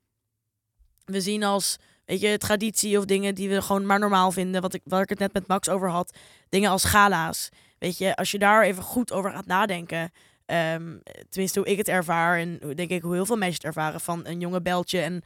we 1.05 1.21
zien 1.21 1.43
als, 1.43 1.77
weet 2.05 2.19
je, 2.19 2.37
traditie 2.37 2.97
of 2.97 3.05
dingen 3.05 3.35
die 3.35 3.49
we 3.49 3.61
gewoon 3.61 3.85
maar 3.85 3.99
normaal 3.99 4.31
vinden. 4.31 4.61
Wat 4.61 4.73
ik, 4.73 4.81
waar 4.83 5.01
ik 5.01 5.09
het 5.09 5.19
net 5.19 5.33
met 5.33 5.47
Max 5.47 5.69
over 5.69 5.89
had. 5.89 6.17
Dingen 6.49 6.69
als 6.69 6.83
gala's. 6.83 7.49
Weet 7.79 7.97
je, 7.97 8.15
als 8.15 8.31
je 8.31 8.39
daar 8.39 8.63
even 8.63 8.83
goed 8.83 9.11
over 9.11 9.31
gaat 9.31 9.45
nadenken. 9.45 10.11
Ehm, 10.45 10.97
tenminste, 11.29 11.59
hoe 11.59 11.67
ik 11.67 11.77
het 11.77 11.87
ervaar 11.87 12.39
en 12.39 12.59
denk 12.75 12.89
ik 12.89 13.01
hoe 13.01 13.13
heel 13.13 13.25
veel 13.25 13.37
meisjes 13.37 13.57
het 13.57 13.65
ervaren 13.65 13.99
van 13.99 14.21
een 14.23 14.39
jonge 14.39 14.61
beltje 14.61 14.99
en 14.99 15.23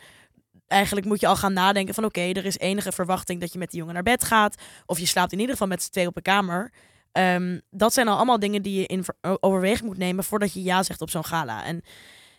eigenlijk 0.68 1.06
moet 1.06 1.20
je 1.20 1.28
al 1.28 1.36
gaan 1.36 1.54
nadenken 1.54 1.94
van 1.94 2.06
oké, 2.06 2.22
er 2.22 2.46
is 2.46 2.58
enige 2.58 2.92
verwachting 2.92 3.40
dat 3.40 3.54
je 3.54 3.60
met 3.60 3.70
die 3.70 3.80
jongen 3.80 3.94
naar 3.94 4.04
bed 4.04 4.24
gaat. 4.24 4.56
Of 4.86 5.00
je 5.00 5.06
slaapt 5.06 5.32
in 5.32 5.40
ieder 5.40 5.54
geval 5.54 5.68
met 5.68 5.84
z'n 5.84 5.92
twee 5.92 6.08
op 6.08 6.16
een 6.16 6.22
kamer. 6.22 6.72
Ehm, 7.12 7.60
dat 7.70 7.94
zijn 7.94 8.08
al 8.08 8.16
allemaal 8.16 8.40
dingen 8.40 8.62
die 8.62 8.80
je 8.80 8.86
in 8.86 9.06
overweging 9.40 9.88
moet 9.88 9.98
nemen 9.98 10.24
voordat 10.24 10.54
je 10.54 10.64
ja 10.64 10.84
zegt 10.84 11.02
op 11.02 11.10
zo'n 11.10 11.26
gala. 11.26 11.64
En 11.66 11.82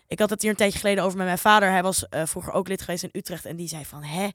ik 0.06 0.18
had 0.18 0.30
het 0.30 0.42
hier 0.42 0.50
een 0.50 0.56
tijdje 0.56 0.78
geleden 0.78 1.04
over 1.04 1.16
met 1.16 1.26
mijn 1.26 1.38
vader. 1.38 1.70
Hij 1.70 1.82
was 1.82 2.08
eh, 2.08 2.22
vroeger 2.26 2.52
ook 2.52 2.68
lid 2.68 2.80
geweest 2.80 3.02
in 3.02 3.08
Utrecht. 3.12 3.44
En 3.44 3.56
die 3.56 3.68
zei 3.68 3.84
van, 3.84 4.02
hè, 4.02 4.28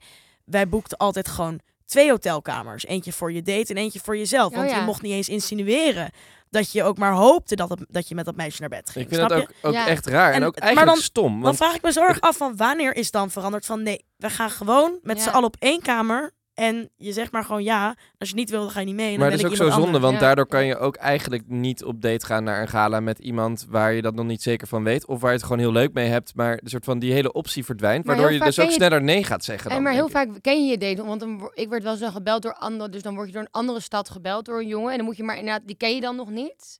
wij 0.44 0.68
boekten 0.68 0.98
altijd 0.98 1.28
gewoon 1.28 1.60
twee 1.84 2.10
hotelkamers. 2.10 2.86
Eentje 2.86 3.12
voor 3.12 3.32
je 3.32 3.42
date 3.42 3.74
en 3.74 3.76
eentje 3.76 4.00
voor 4.00 4.16
jezelf. 4.16 4.50
Oh 4.52 4.58
Want 4.58 4.70
ja. 4.70 4.78
je 4.78 4.84
mocht 4.84 5.02
niet 5.02 5.12
eens 5.12 5.28
insinueren 5.28 6.10
dat 6.50 6.72
je 6.72 6.82
ook 6.82 6.98
maar 6.98 7.12
hoopte 7.12 7.56
dat, 7.56 7.68
het- 7.68 7.84
dat 7.88 8.08
je 8.08 8.14
met 8.14 8.24
dat 8.24 8.36
meisje 8.36 8.60
naar 8.60 8.68
bed 8.70 8.90
ging. 8.90 9.04
Ik 9.04 9.14
vind 9.14 9.26
Snap 9.26 9.40
dat 9.40 9.48
ook, 9.48 9.54
ook 9.62 9.72
Ja. 9.72 9.86
echt 9.86 10.06
raar. 10.06 10.32
En, 10.32 10.40
En- 10.40 10.46
ook 10.46 10.54
maar 10.54 10.62
eigenlijk 10.62 10.96
dan- 10.96 11.04
stom. 11.04 11.32
Dan 11.32 11.40
Want 11.42 11.56
vraag 11.56 11.74
ik 11.74 11.82
me 11.82 11.92
zo 11.92 12.02
erg 12.02 12.20
af 12.20 12.36
van 12.36 12.56
wanneer 12.56 12.96
is 12.96 13.10
dan 13.10 13.30
veranderd 13.30 13.66
van 13.66 13.82
nee, 13.82 14.04
we 14.16 14.30
gaan 14.30 14.50
gewoon 14.50 14.98
met 15.02 15.16
Ja. 15.16 15.22
z'n 15.22 15.28
allen 15.28 15.46
op 15.46 15.56
één 15.58 15.82
kamer 15.82 16.30
En 16.56 16.90
je 16.96 17.12
zegt 17.12 17.32
maar 17.32 17.44
gewoon 17.44 17.62
ja. 17.62 17.96
Als 18.18 18.28
je 18.28 18.34
niet 18.34 18.50
wil, 18.50 18.60
dan 18.60 18.70
ga 18.70 18.80
je 18.80 18.86
niet 18.86 18.94
mee. 18.94 19.12
En 19.12 19.18
Maar 19.18 19.30
dan 19.30 19.38
dat 19.38 19.38
is 19.38 19.44
ook 19.46 19.50
ik 19.52 19.56
zo 19.56 19.68
zonde, 19.70 19.84
anders. 19.86 20.02
want 20.04 20.14
Ja. 20.14 20.20
daardoor 20.20 20.46
kan 20.46 20.66
je 20.66 20.78
ook 20.78 20.96
eigenlijk 20.96 21.42
niet 21.46 21.84
op 21.84 22.02
date 22.02 22.26
gaan 22.26 22.44
naar 22.44 22.60
een 22.60 22.68
gala 22.68 23.00
met 23.00 23.18
iemand 23.18 23.66
waar 23.68 23.92
je 23.92 24.02
dat 24.02 24.14
nog 24.14 24.26
niet 24.26 24.42
zeker 24.42 24.66
van 24.66 24.84
weet. 24.84 25.06
Of 25.06 25.20
waar 25.20 25.30
je 25.30 25.36
het 25.36 25.44
gewoon 25.46 25.58
heel 25.58 25.72
leuk 25.72 25.92
mee 25.92 26.08
hebt, 26.08 26.34
maar 26.34 26.52
een 26.62 26.68
soort 26.70 26.84
van 26.84 26.98
die 26.98 27.12
hele 27.12 27.32
optie 27.32 27.64
verdwijnt. 27.64 28.04
Maar 28.04 28.14
waardoor 28.16 28.32
je 28.34 28.40
dus 28.44 28.58
ook 28.58 28.66
je- 28.68 28.72
sneller 28.72 29.02
nee 29.02 29.24
gaat 29.24 29.44
zeggen. 29.44 29.68
En 29.70 29.74
Dan, 29.74 29.84
maar 29.84 29.92
heel 29.92 30.06
ik. 30.06 30.10
vaak 30.12 30.28
ken 30.40 30.64
je 30.64 30.70
je 30.70 30.78
date, 30.78 31.04
want 31.04 31.20
dan, 31.20 31.50
ik 31.54 31.68
werd 31.68 31.82
wel 31.82 31.92
eens 31.92 32.00
dan 32.00 32.12
gebeld 32.12 32.42
door 32.42 32.54
anderen, 32.54 32.90
dus 32.92 33.02
dan 33.02 33.14
word 33.14 33.26
je 33.26 33.32
door 33.32 33.42
een 33.42 33.48
andere 33.50 33.80
stad 33.80 34.10
gebeld 34.10 34.44
door 34.44 34.58
een 34.60 34.66
jongen 34.68 34.90
en 34.90 34.96
dan 34.96 35.06
moet 35.06 35.16
je 35.16 35.22
maar 35.22 35.36
inderdaad, 35.38 35.62
die 35.66 35.76
ken 35.76 35.94
je 35.94 36.00
dan 36.00 36.16
nog 36.16 36.30
niet. 36.30 36.78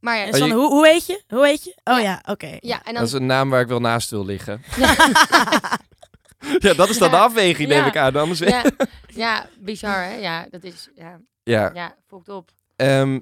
Maar 0.00 0.16
ja, 0.16 0.22
En 0.24 0.32
Oh, 0.32 0.38
dan, 0.38 0.48
je- 0.48 0.54
hoe, 0.54 0.68
hoe 0.68 0.88
heet 0.88 1.06
je? 1.06 1.22
Hoe 1.28 1.46
heet 1.46 1.64
je? 1.64 1.70
Oh 1.84 1.98
Ja. 1.98 1.98
ja, 2.02 2.22
oké. 2.28 2.56
ja 2.60 2.76
en 2.76 2.82
dan 2.84 2.94
Dat 2.94 3.02
is 3.06 3.12
een 3.12 3.26
naam 3.26 3.50
waar 3.50 3.60
ik 3.60 3.68
wel 3.68 3.80
naast 3.80 4.10
wil 4.10 4.24
liggen. 4.24 4.62
ja, 6.66 6.74
dat 6.74 6.88
is 6.88 6.98
dan 6.98 7.10
de 7.10 7.16
afweging, 7.16 7.68
neem 7.68 7.78
Ja. 7.78 7.86
ik 7.86 7.96
aan. 7.96 8.16
Anders 8.16 8.38
ja, 8.38 8.64
ja, 9.06 9.46
bizar 9.58 10.04
hè? 10.04 10.14
Ja, 10.14 10.46
dat 10.50 10.64
is, 10.64 10.88
ja, 10.94 11.20
ja. 11.42 11.70
ja, 11.74 11.94
op. 12.26 12.50
Ehm, 12.76 13.20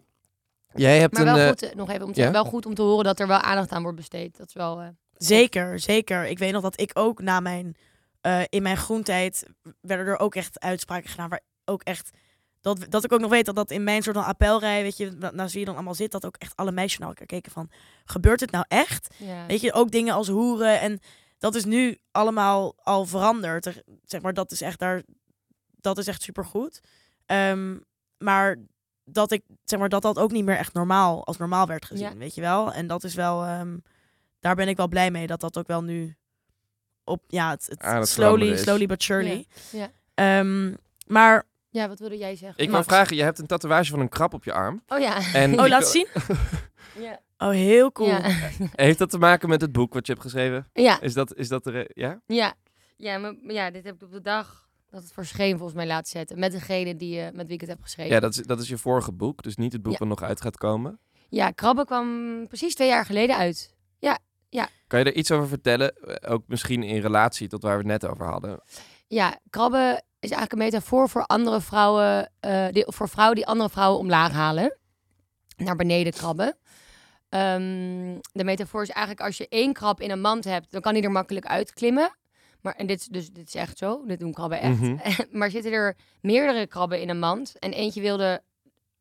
jij 0.75 0.99
hebt 0.99 1.15
Maar 1.15 1.25
wel 1.25 1.37
eh, 1.37 1.49
goed, 1.49 1.63
eh, 1.63 1.75
nog 1.75 1.91
even 1.91 2.07
om 2.07 2.13
te 2.13 2.21
ja? 2.21 2.31
wel 2.31 2.45
goed 2.45 2.67
om 2.67 2.75
te 2.75 2.83
horen 2.83 3.05
dat 3.05 3.21
er 3.21 3.27
wel 3.27 3.39
aandacht 3.41 3.71
aan 3.73 3.83
wordt 3.83 3.97
besteed. 3.97 4.37
Dat 4.37 4.47
is 4.49 4.55
wel, 4.55 4.81
eh, 4.81 4.89
Zeker, 5.17 5.79
zeker. 5.81 6.27
Ik 6.27 6.39
weet 6.39 6.53
nog 6.53 6.63
dat 6.63 6.81
ik 6.81 6.91
ook 6.95 7.21
na 7.23 7.41
mijn, 7.41 7.77
eh, 8.21 8.41
in 8.49 8.63
mijn 8.63 8.77
groentijd 8.77 9.47
werden 9.81 10.07
er 10.07 10.19
ook 10.19 10.35
echt 10.35 10.61
uitspraken 10.61 11.11
gedaan 11.11 11.29
waar 11.29 11.41
ook 11.65 11.83
echt, 11.83 12.11
dat, 12.61 12.87
dat 12.89 13.05
ik 13.05 13.13
ook 13.13 13.21
nog 13.21 13.31
weet 13.31 13.47
dat 13.47 13.57
dat 13.57 13.71
in 13.71 13.85
mijn 13.85 14.03
soort 14.03 14.17
van 14.17 14.25
appelrij, 14.25 14.83
weet 14.83 14.97
je, 14.97 15.11
na- 15.11 15.31
naast 15.31 15.51
wie 15.51 15.61
je 15.61 15.67
dan 15.67 15.75
allemaal 15.75 15.95
zit, 15.95 16.11
dat 16.11 16.27
ook 16.27 16.37
echt 16.39 16.57
alle 16.57 16.73
meisjes 16.73 16.99
naar 16.99 17.09
elkaar 17.09 17.27
keken 17.27 17.53
van, 17.53 17.71
gebeurt 18.05 18.41
het 18.41 18.51
nou 18.51 18.65
echt? 18.69 19.15
ja. 19.19 19.47
Weet 19.47 19.61
je, 19.61 19.73
ook 19.73 19.91
dingen 19.91 20.15
als 20.15 20.29
hoeren 20.29 20.81
en 20.81 21.01
dat 21.45 21.55
is 21.55 21.65
nu 21.65 21.99
allemaal 22.11 22.75
al 22.83 23.07
veranderd. 23.07 23.67
Er- 23.67 23.83
Zeg 24.05 24.23
maar, 24.23 24.35
dat 24.35 24.53
is 24.53 24.61
echt 24.61 24.79
daar, 24.79 25.03
dat 25.81 25.99
is 25.99 26.07
echt 26.07 26.23
supergoed. 26.23 26.81
Ehm, 27.27 27.77
maar 28.19 28.57
dat 29.05 29.31
ik, 29.33 29.43
zeg 29.65 29.79
maar, 29.79 29.89
dat 29.89 30.03
dat 30.03 30.19
ook 30.19 30.31
niet 30.31 30.45
meer 30.45 30.57
echt 30.57 30.73
normaal, 30.73 31.27
als 31.27 31.37
normaal 31.37 31.67
werd 31.67 31.85
gezien, 31.85 32.11
Ja. 32.11 32.17
weet 32.17 32.35
je 32.35 32.41
wel? 32.41 32.73
En 32.73 32.87
dat 32.87 33.05
is 33.05 33.15
wel, 33.15 33.43
ehm, 33.45 33.77
daar 34.41 34.55
ben 34.55 34.69
ik 34.69 34.77
wel 34.77 34.89
blij 34.89 35.11
mee 35.11 35.27
dat 35.27 35.41
dat 35.41 35.59
ook 35.59 35.67
wel 35.67 35.83
nu 35.83 36.17
op, 37.05 37.23
ja, 37.29 37.51
het, 37.51 37.67
het 37.79 38.09
slowly, 38.09 38.57
slowly 38.57 38.87
but 38.87 39.03
surely. 39.03 39.47
Ja, 39.71 39.79
ja. 39.79 39.91
Ehm, 40.15 40.75
maar, 41.07 41.45
ja, 41.75 41.89
wat 41.89 41.99
wilde 41.99 42.17
jij 42.17 42.37
zeggen? 42.37 42.65
ik 42.65 42.71
wil 42.71 42.83
vragen, 42.85 43.17
je 43.17 43.23
hebt 43.23 43.39
een 43.39 43.47
tatoeage 43.47 43.91
van 43.91 44.01
een 44.01 44.09
krab 44.09 44.35
op 44.35 44.45
je 44.45 44.53
arm. 44.53 44.83
Oh 44.89 44.99
ja. 44.99 45.33
En 45.33 45.61
oh, 45.61 45.67
laat 45.69 45.89
zien. 45.89 46.07
ja. 46.99 47.21
Oh, 47.39 47.51
heel 47.51 47.93
cool. 47.93 48.09
Ja. 48.09 48.21
Heeft 48.87 48.99
dat 48.99 49.11
te 49.11 49.19
maken 49.19 49.49
met 49.49 49.61
het 49.61 49.73
boek 49.73 49.95
wat 49.95 50.07
je 50.07 50.13
hebt 50.13 50.25
geschreven? 50.25 50.69
ja. 50.73 51.01
Is 51.01 51.15
dat, 51.15 51.35
is 51.35 51.49
dat 51.49 51.65
de 51.65 51.71
re- 51.71 51.89
ja? 51.95 52.21
Ja, 52.27 52.55
ja, 52.97 53.19
maar, 53.19 53.35
ja, 53.47 53.71
dit 53.71 53.85
heb 53.85 53.95
ik 53.95 54.03
op 54.03 54.13
de 54.13 54.21
dag 54.21 54.69
dat 54.91 55.03
het 55.03 55.13
verscheen 55.13 55.57
volgens 55.57 55.75
mij 55.77 55.87
laten 55.87 56.11
zetten. 56.11 56.39
Met 56.39 56.53
degene 56.53 56.97
die, 56.97 57.21
eh, 57.21 57.33
met 57.33 57.47
wie 57.47 57.55
ik 57.55 57.61
het 57.61 57.71
heb 57.71 57.83
geschreven. 57.83 58.15
Ja, 58.15 58.21
dat 58.21 58.35
is, 58.35 58.43
dat 58.43 58.61
is 58.61 58.69
je 58.69 58.79
vorige 58.79 59.13
boek, 59.13 59.43
dus 59.43 59.57
niet 59.57 59.73
het 59.73 59.83
boek 59.83 59.93
Ja. 59.93 59.99
wat 59.99 60.09
nog 60.09 60.23
uit 60.23 60.41
gaat 60.41 60.57
komen. 60.57 60.99
Ja, 61.29 61.51
Krabben 61.51 61.87
kwam 61.87 62.47
precies 62.49 62.75
twee 62.75 62.89
jaar 62.89 63.05
geleden 63.05 63.37
uit. 63.37 63.73
Kan 64.87 64.99
je 64.99 65.05
er 65.11 65.15
iets 65.15 65.31
over 65.31 65.49
vertellen? 65.49 65.97
Eh, 65.97 66.33
Ook 66.33 66.43
misschien 66.47 66.83
in 66.83 67.01
relatie 67.01 67.49
tot 67.49 67.63
waar 67.63 67.73
we 67.73 67.91
het 67.91 68.03
net 68.03 68.11
over 68.11 68.27
hadden. 68.27 68.61
Ja, 69.07 69.39
krabben 69.51 70.05
is 70.25 70.31
eigenlijk 70.31 70.53
een 70.53 70.59
metafoor 70.59 71.09
voor 71.09 71.27
andere 71.27 71.61
vrouwen, 71.61 72.31
die, 72.71 72.85
voor 72.87 73.09
vrouwen 73.09 73.37
die 73.37 73.47
andere 73.47 73.71
vrouwen 73.71 73.99
omlaag 73.99 74.33
halen. 74.33 74.79
Naar 75.57 75.77
beneden 75.77 76.13
krabben. 76.13 76.57
Ehm, 77.29 78.19
de 78.33 78.45
metafoor 78.45 78.83
is 78.83 78.91
eigenlijk 78.91 79.27
als 79.27 79.37
je 79.37 79.49
één 79.49 79.73
krab 79.73 80.01
in 80.01 80.11
een 80.11 80.21
mand 80.21 80.45
hebt, 80.45 80.73
dan 80.73 80.81
kan 80.81 80.95
die 80.95 81.03
er 81.03 81.11
makkelijk 81.11 81.47
uitklimmen. 81.47 82.17
Maar, 82.61 82.75
en 82.75 82.87
dit, 82.87 83.01
is 83.01 83.07
dus, 83.07 83.31
dit 83.31 83.47
is 83.47 83.55
echt 83.55 83.79
zo, 83.79 84.05
dit 84.07 84.21
doen 84.21 84.33
krabben 84.33 84.61
echt. 84.61 84.81
Mhm. 84.81 84.97
maar 85.39 85.51
zitten 85.51 85.73
er 85.73 85.97
meerdere 86.21 86.67
krabben 86.67 87.01
in 87.01 87.09
een 87.09 87.19
mand 87.19 87.59
en 87.59 87.73
eentje 87.73 88.01
wilde, 88.01 88.43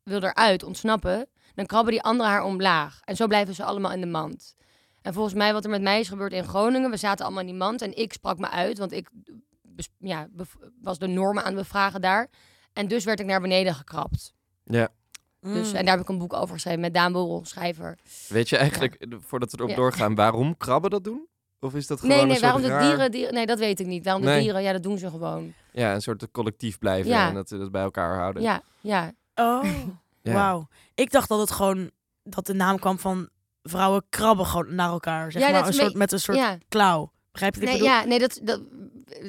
wil 0.03 0.23
eruit 0.23 0.63
ontsnappen, 0.63 1.27
dan 1.55 1.65
krabben 1.65 1.91
die 1.91 2.01
andere 2.01 2.29
haar 2.29 2.43
omlaag. 2.43 2.99
En 3.03 3.15
zo 3.15 3.27
blijven 3.27 3.55
ze 3.55 3.63
allemaal 3.63 3.91
in 3.91 4.01
de 4.01 4.07
mand. 4.07 4.55
En 5.01 5.13
volgens 5.13 5.35
mij 5.35 5.53
wat 5.53 5.63
er 5.63 5.69
met 5.69 5.81
mij 5.81 5.99
is 5.99 6.07
gebeurd 6.07 6.33
in 6.33 6.43
Groningen, 6.43 6.89
we 6.89 6.97
zaten 6.97 7.25
allemaal 7.25 7.43
in 7.43 7.49
die 7.49 7.57
mand 7.57 7.81
en 7.81 7.97
ik 7.97 8.13
sprak 8.13 8.37
me 8.37 8.49
uit, 8.49 8.77
want 8.77 8.91
ik 8.91 9.09
ja, 9.97 10.27
was 10.81 10.97
de 10.99 11.07
normen 11.07 11.43
aan 11.43 11.55
het 11.55 11.61
bevragen 11.63 12.01
daar. 12.01 12.27
En 12.73 12.87
dus 12.87 13.03
werd 13.03 13.19
ik 13.19 13.25
naar 13.25 13.41
beneden 13.41 13.75
gekrapt. 13.75 14.33
Dus, 14.63 14.87
Mm. 15.39 15.53
en 15.75 15.85
daar 15.85 15.93
heb 15.95 15.99
ik 16.03 16.09
een 16.09 16.17
boek 16.17 16.33
over 16.33 16.53
geschreven 16.53 16.79
met 16.79 16.93
Daan 16.93 17.11
Borrel, 17.11 17.45
schrijver. 17.45 17.97
Weet 18.27 18.49
je 18.49 18.57
eigenlijk, 18.57 18.93
eh, 18.93 19.17
voordat 19.19 19.51
we 19.51 19.57
erop 19.57 19.69
Ja. 19.69 19.75
doorgaan, 19.75 20.15
waarom 20.15 20.57
krabben 20.57 20.89
dat 20.89 21.03
doen? 21.03 21.27
Of 21.59 21.75
is 21.75 21.87
dat 21.87 21.99
gewoon 21.99 22.13
Nee, 22.15 22.21
een 22.21 22.27
nee, 22.29 22.37
soort 22.37 22.51
waarom 22.51 22.69
de 22.69 22.75
raar- 22.75 22.87
dieren, 22.89 23.11
dieren... 23.11 23.33
Nee, 23.33 23.45
dat 23.45 23.59
weet 23.59 23.79
ik 23.79 23.85
niet. 23.85 24.03
Waarom 24.05 24.21
de 24.23 24.37
dieren, 24.39 24.61
ja, 24.63 24.71
dat 24.71 24.83
doen 24.83 24.97
ze 24.97 25.09
gewoon. 25.09 25.53
Ja, 25.71 25.93
een 25.93 26.01
soort 26.01 26.31
collectief 26.31 26.77
blijven 26.77 27.11
Ja. 27.11 27.27
en 27.27 27.33
dat 27.33 27.47
ze 27.49 27.57
dat 27.57 27.71
bij 27.71 27.81
elkaar 27.83 28.15
houden. 28.17 28.41
Ja, 28.41 28.61
ja. 28.81 29.11
Oh, 29.35 29.63
Ja. 30.21 30.33
wauw. 30.33 30.67
Ik 30.95 31.11
dacht 31.11 31.29
dat 31.29 31.39
het 31.39 31.51
gewoon, 31.51 31.89
dat 32.23 32.45
de 32.45 32.53
naam 32.53 32.79
kwam 32.79 32.99
van 32.99 33.29
vrouwen 33.63 34.03
krabben 34.09 34.45
gewoon 34.45 34.75
naar 34.75 34.89
elkaar. 34.89 35.31
Zeg 35.31 35.41
Ja, 35.41 35.47
maar, 35.49 35.57
dat 35.57 35.67
een 35.67 35.73
is 35.73 35.79
soort, 35.79 35.91
me- 35.93 35.97
met 35.97 36.11
een 36.11 36.19
soort 36.19 36.37
ja. 36.37 36.57
klauw. 36.69 37.11
Begrijp 37.31 37.53
je 37.55 37.59
wat 37.59 37.69
ik 37.69 37.75
Nee, 37.75 37.83
bedoel? 37.89 37.99
ja, 38.01 38.07
nee 38.07 38.19
dat, 38.19 38.39
dat, 38.43 38.61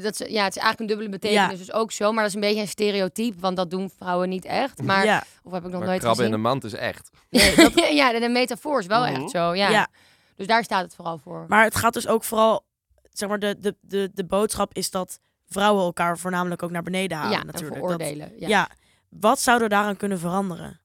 dat, 0.03 0.21
is- 0.21 0.29
ja, 0.29 0.45
het 0.45 0.57
is 0.57 0.63
eigenlijk 0.63 0.81
een 0.81 0.87
dubbele 0.87 1.09
betekenis. 1.09 1.59
Dus 1.59 1.73
ook 1.73 1.93
zo, 1.93 2.13
maar 2.13 2.19
dat 2.23 2.29
is 2.29 2.35
een 2.35 2.41
beetje 2.41 2.61
een 2.61 2.69
stereotype, 2.69 3.41
want 3.41 3.57
dat 3.57 3.71
doen 3.71 3.91
vrouwen 3.97 4.29
niet 4.29 4.45
echt. 4.45 4.83
Maar, 4.83 5.05
ja. 5.05 5.23
of 5.43 5.53
heb 5.53 5.65
ik 5.65 5.71
nog 5.71 5.79
Maar 5.81 5.89
nooit 5.89 6.01
krabben 6.01 6.25
in 6.25 6.31
gezien? 6.31 6.45
een 6.45 6.51
mand 6.51 6.65
is 6.65 6.73
echt. 6.75 7.11
Nee, 7.31 7.55
dat, 7.57 7.73
ja, 7.93 8.19
de 8.19 8.29
metafoor 8.29 8.79
is 8.81 8.87
wel 8.87 9.05
Mhm. 9.07 9.15
echt 9.23 9.31
zo, 9.31 9.55
ja. 9.55 9.69
Ja. 9.69 9.89
Dus 10.37 10.47
daar 10.47 10.65
staat 10.65 10.83
het 10.83 10.95
vooral 10.95 11.19
voor. 11.19 11.45
Maar 11.49 11.65
het 11.65 11.77
gaat 11.77 11.93
dus 11.95 12.07
ook 12.07 12.25
vooral, 12.25 12.65
zeg 13.13 13.29
maar, 13.29 13.39
de, 13.39 13.57
de, 13.59 13.77
de, 13.81 14.11
de 14.15 14.25
boodschap 14.25 14.75
is 14.75 14.91
dat 14.91 15.19
vrouwen 15.49 15.85
elkaar 15.85 16.19
voornamelijk 16.19 16.63
ook 16.63 16.71
naar 16.71 16.83
beneden 16.83 17.17
halen 17.17 17.33
ja, 17.33 17.41
en 17.41 17.47
natuurlijk. 17.47 17.81
Dat- 17.81 17.91
veroordelen. 17.91 18.33
ja. 18.39 18.49
ja. 18.49 18.69
Wat 19.09 19.41
zou 19.41 19.63
er 19.63 19.69
daaraan 19.69 19.97
kunnen 19.97 20.19
veranderen? 20.19 20.81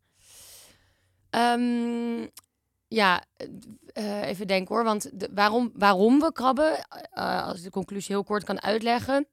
Ehm, 1.29 2.27
ja, 2.89 3.23
eh, 3.93 4.27
even 4.27 4.47
denken 4.47 4.75
hoor. 4.75 4.83
Want 4.83 5.19
de, 5.19 5.29
waarom, 5.33 5.71
waarom 5.73 6.19
we 6.19 6.31
krabben, 6.31 6.77
eh, 7.11 7.47
als 7.47 7.57
ik 7.57 7.63
de 7.63 7.69
conclusie 7.69 8.15
heel 8.15 8.23
kort 8.23 8.43
kan 8.43 8.61
uitleggen, 8.61 9.27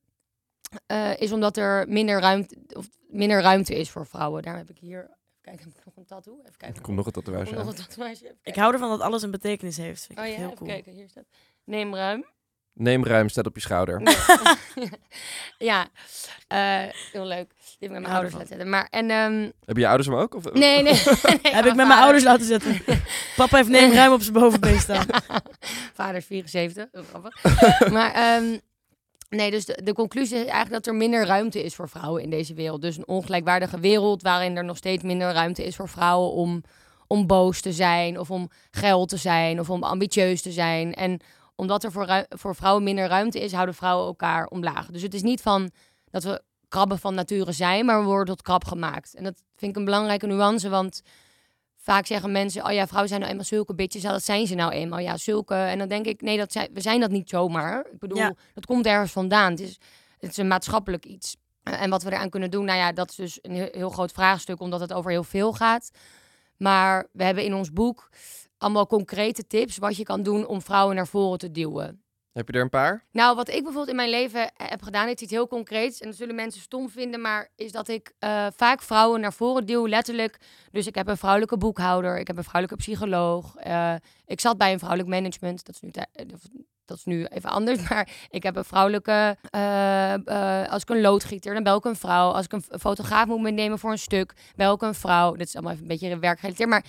eh, 0.87 1.21
is 1.21 1.33
omdat 1.33 1.57
er 1.57 1.88
minder 1.88 2.21
ruimte, 2.21 2.57
of 2.73 2.88
minder 3.09 3.40
ruimte 3.40 3.75
is 3.75 3.90
voor 3.90 4.07
vrouwen. 4.07 4.42
Daar 4.42 4.57
heb 4.57 4.71
ik 4.71 4.79
hier. 4.79 5.01
Even 5.01 5.16
kijken, 5.40 5.64
heb 5.66 5.77
ik 5.79 5.85
nog 5.85 5.97
een 5.97 6.05
tattoo? 6.07 6.38
Even 6.40 6.57
kijken. 6.57 6.77
Er 6.77 6.83
komt 6.83 6.97
nog 6.97 7.07
een 7.07 7.12
tatoeage 7.12 7.53
nog 7.53 7.61
aan. 7.62 7.69
een 7.69 7.75
tatoeage. 7.75 8.25
Even 8.25 8.38
Ik 8.42 8.55
hou 8.57 8.73
ervan 8.73 8.88
dat 8.88 9.01
alles 9.01 9.23
een 9.23 9.31
betekenis 9.31 9.77
heeft. 9.77 10.07
Vind 10.07 10.19
ik 10.19 10.25
Oh 10.25 10.31
ja, 10.31 10.37
heel 10.37 10.45
even 10.45 10.57
cool. 10.59 10.71
kijken. 10.71 10.92
Hier 10.92 11.09
staat. 11.09 11.25
Neem 11.64 11.95
ruim. 11.95 12.25
Neem 12.78 13.04
ruim, 13.04 13.28
staat 13.28 13.46
op 13.46 13.54
je 13.54 13.60
schouder. 13.60 14.02
ja, 15.58 15.86
eh, 16.48 16.92
heel 17.12 17.26
leuk. 17.26 17.48
Die 17.78 17.88
heb 17.88 17.90
ik 17.90 17.90
met 17.90 18.00
mijn 18.00 18.14
ouders 18.14 18.32
laten 18.32 18.48
zetten. 18.48 18.68
Maar, 18.68 18.88
en, 18.90 19.10
ehm, 19.10 19.50
Heb 19.64 19.76
je 19.76 19.86
ouders 19.86 20.08
hem 20.08 20.16
ook? 20.16 20.34
Of? 20.34 20.52
nee, 20.52 20.82
nee. 20.82 20.82
nee, 20.82 20.94
Heb 21.54 21.64
ik 21.64 21.74
met 21.74 21.86
mijn 21.86 22.00
ouders 22.00 22.24
laten 22.24 22.46
zetten. 22.46 22.80
Papa 23.36 23.56
heeft 23.56 23.68
neem 23.68 23.92
ruim 23.92 24.12
op 24.12 24.20
zijn 24.20 24.32
bovenbeen 24.32 24.78
staan. 24.78 25.06
Vader 25.94 26.16
is 26.16 26.26
74, 26.26 26.86
heel 26.92 27.02
grappig. 27.02 27.90
maar 27.92 28.12
ehm, 28.12 28.58
nee, 29.28 29.50
dus 29.50 29.64
de, 29.64 29.80
de 29.84 29.92
conclusie 29.92 30.36
is 30.36 30.42
eigenlijk 30.42 30.84
dat 30.84 30.86
er 30.86 30.94
minder 30.94 31.26
ruimte 31.26 31.64
is 31.64 31.74
voor 31.74 31.88
vrouwen 31.88 32.22
in 32.22 32.30
deze 32.30 32.54
wereld. 32.54 32.82
Dus 32.82 32.96
een 32.96 33.08
ongelijkwaardige 33.08 33.80
wereld 33.80 34.22
waarin 34.22 34.56
er 34.56 34.64
nog 34.64 34.76
steeds 34.76 35.02
minder 35.02 35.32
ruimte 35.32 35.64
is 35.64 35.76
voor 35.76 35.88
vrouwen 35.88 36.32
om, 36.32 36.62
om 37.06 37.26
boos 37.26 37.60
te 37.60 37.72
zijn 37.72 38.18
of 38.18 38.30
om 38.30 38.50
geil 38.70 39.06
te 39.06 39.16
zijn 39.16 39.60
of 39.60 39.70
om 39.70 39.82
ambitieus 39.82 40.42
te 40.42 40.52
zijn. 40.52 40.94
En 40.94 41.20
omdat 41.57 41.85
er 41.85 41.92
voor, 41.92 42.27
voor 42.29 42.55
vrouwen 42.55 42.83
minder 42.83 43.09
ruimte 43.09 43.40
is, 43.40 43.53
houden 43.53 43.75
vrouwen 43.75 44.07
elkaar 44.07 44.47
omlaag. 44.47 44.87
Dus 44.87 45.03
het 45.03 45.14
is 45.14 45.23
niet 45.23 45.40
van 45.40 45.71
dat 46.11 46.23
we 46.25 46.42
krabben 46.69 46.99
van 46.99 47.14
nature 47.14 47.53
zijn, 47.53 47.85
maar 47.85 47.99
we 48.01 48.07
worden 48.07 48.27
tot 48.27 48.42
krab 48.42 48.64
gemaakt. 48.64 49.14
En 49.14 49.25
dat 49.25 49.42
vind 49.57 49.71
ik 49.71 49.77
een 49.77 49.85
belangrijke 49.85 50.27
nuance, 50.27 50.69
want 50.69 51.03
vaak 51.77 52.07
zeggen 52.07 52.33
mensen, 52.33 52.64
oh 52.64 52.73
ja, 52.73 52.85
vrouwen 52.87 53.09
zijn 53.09 53.21
nou 53.21 53.33
eenmaal 53.33 53.47
zulke 53.49 53.75
bitches. 53.75 54.03
Ja, 54.03 54.11
dat 54.12 54.25
zijn 54.25 54.47
ze 54.47 54.55
nou 54.55 54.73
eenmaal. 54.73 54.99
Ja, 54.99 55.16
zulke. 55.16 55.55
En 55.55 55.79
dan 55.79 55.88
denk 55.88 56.07
ik, 56.07 56.21
nee, 56.21 56.37
dat 56.37 56.53
zijn, 56.53 56.71
we 56.73 56.81
zijn 56.81 57.01
dat 57.01 57.11
niet 57.11 57.29
zomaar. 57.29 57.87
Ik 57.92 57.99
bedoel, 57.99 58.19
Ja. 58.19 58.35
dat 58.55 58.66
komt 58.66 58.87
ergens 58.87 59.12
vandaan. 59.12 59.51
Het 59.51 59.61
is, 59.61 59.79
het 60.19 60.31
is 60.31 60.37
een 60.37 60.49
maatschappelijk 60.49 61.05
iets. 61.05 61.37
En 61.62 61.90
wat 61.90 62.03
we 62.03 62.11
eraan 62.12 62.31
kunnen 62.31 62.51
doen, 62.51 62.64
nou 62.64 62.79
ja, 62.79 62.92
dat 62.92 63.11
is 63.11 63.16
dus 63.16 63.38
een 63.42 63.69
heel 63.73 63.90
groot 63.90 64.12
vraagstuk, 64.12 64.61
omdat 64.61 64.81
het 64.81 64.92
over 64.92 65.11
heel 65.11 65.25
veel 65.25 65.53
gaat. 65.53 65.90
Maar 66.57 67.07
we 67.12 67.25
hebben 67.25 67.45
in 67.45 67.55
ons 67.55 67.73
boek 67.73 68.09
allemaal 68.66 68.87
concrete 68.87 69.46
tips 69.46 69.79
wat 69.79 69.96
je 69.96 70.02
kan 70.02 70.22
doen 70.22 70.46
om 70.46 70.62
vrouwen 70.62 70.96
naar 70.96 71.07
voren 71.07 71.38
te 71.38 71.50
duwen. 71.50 72.00
Heb 72.33 72.48
je 72.48 72.52
er 72.52 72.61
een 72.61 72.70
paar? 72.70 73.05
Nou, 73.12 73.37
wat 73.37 73.48
ik 73.48 73.55
bijvoorbeeld 73.55 73.88
in 73.88 73.96
mijn 73.96 74.11
leven 74.11 74.50
heb 74.57 74.83
gedaan, 74.83 75.09
is 75.09 75.14
iets 75.14 75.33
heel 75.33 75.48
concreets. 75.48 76.00
En 76.00 76.07
dat 76.09 76.16
zullen 76.16 76.35
mensen 76.35 76.61
stom 76.61 76.88
vinden, 76.88 77.20
maar 77.20 77.48
is 77.57 77.72
dat 77.72 77.88
ik 77.88 78.12
eh, 78.18 78.46
vaak 78.57 78.83
vrouwen 78.83 79.20
naar 79.20 79.33
voren 79.33 79.66
duw, 79.66 79.88
letterlijk. 79.88 80.37
Dus 80.72 80.87
ik 80.87 80.94
heb 80.94 81.09
een 81.09 81.16
vrouwelijke 81.16 81.57
boekhouder, 81.57 82.18
ik 82.18 82.26
heb 82.26 82.37
een 82.37 82.44
vrouwelijke 82.44 82.83
psycholoog. 82.83 83.57
eh, 83.57 83.94
ik 84.26 84.40
zat 84.40 84.59
bij 84.59 84.72
een 84.72 84.79
vrouwelijk 84.79 85.11
management, 85.11 85.64
dat 85.64 85.74
is 85.74 85.81
nu, 85.81 85.90
eh, 85.90 86.26
dat 86.85 86.96
is 86.96 87.05
nu 87.05 87.24
even 87.24 87.50
anders. 87.50 87.79
Maar 87.88 88.09
ik 88.31 88.42
heb 88.42 88.57
een 88.57 88.64
vrouwelijke, 88.64 89.37
eh, 89.50 90.12
eh, 90.14 90.72
als 90.72 90.83
ik 90.83 90.88
een 90.88 91.00
loodgieter, 91.00 91.55
dan 91.55 91.62
bel 91.62 91.76
ik 91.76 91.85
een 91.85 91.96
vrouw. 91.96 92.31
Als 92.31 92.44
ik 92.44 92.52
een 92.52 92.64
fotograaf 92.79 93.26
moet 93.26 93.40
meenemen 93.40 93.79
voor 93.79 93.90
een 93.90 93.98
stuk, 93.98 94.33
bel 94.57 94.74
ik 94.74 94.83
een 94.83 94.94
vrouw. 94.94 95.35
Dit 95.35 95.46
is 95.46 95.55
allemaal 95.55 95.72
even 95.72 95.85
een 95.85 95.88
beetje 95.88 96.18
werkgerelateerd, 96.18 96.68
maar... 96.68 96.85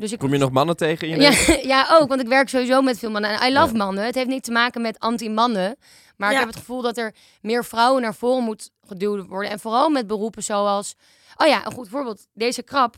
Dus 0.00 0.12
ik 0.12 0.18
Kom 0.18 0.32
je 0.32 0.38
nog 0.38 0.50
mannen 0.50 0.76
tegen 0.76 1.08
in 1.08 1.20
je 1.20 1.22
ja, 1.22 1.56
ja, 1.76 1.98
ook, 1.98 2.08
want 2.08 2.20
ik 2.20 2.28
werk 2.28 2.48
sowieso 2.48 2.82
met 2.82 2.98
veel 2.98 3.10
mannen. 3.10 3.30
En 3.30 3.50
I 3.50 3.52
love 3.52 3.72
Ja. 3.72 3.84
mannen. 3.84 4.04
Het 4.04 4.14
heeft 4.14 4.28
niet 4.28 4.42
te 4.42 4.50
maken 4.50 4.80
met 4.80 4.98
anti-mannen. 4.98 5.76
Maar 6.16 6.32
ik 6.32 6.38
heb 6.38 6.46
het 6.46 6.56
gevoel 6.56 6.82
dat 6.82 6.96
er 6.96 7.14
meer 7.40 7.64
vrouwen 7.64 8.02
naar 8.02 8.14
voren 8.14 8.44
moet 8.44 8.70
geduwd 8.86 9.26
worden. 9.26 9.50
En 9.50 9.60
vooral 9.60 9.88
met 9.88 10.06
beroepen 10.06 10.42
zoals... 10.42 10.94
Oh 11.36 11.46
ja, 11.46 11.66
een 11.66 11.72
goed 11.72 11.88
voorbeeld. 11.88 12.26
Deze 12.32 12.62
krap. 12.62 12.96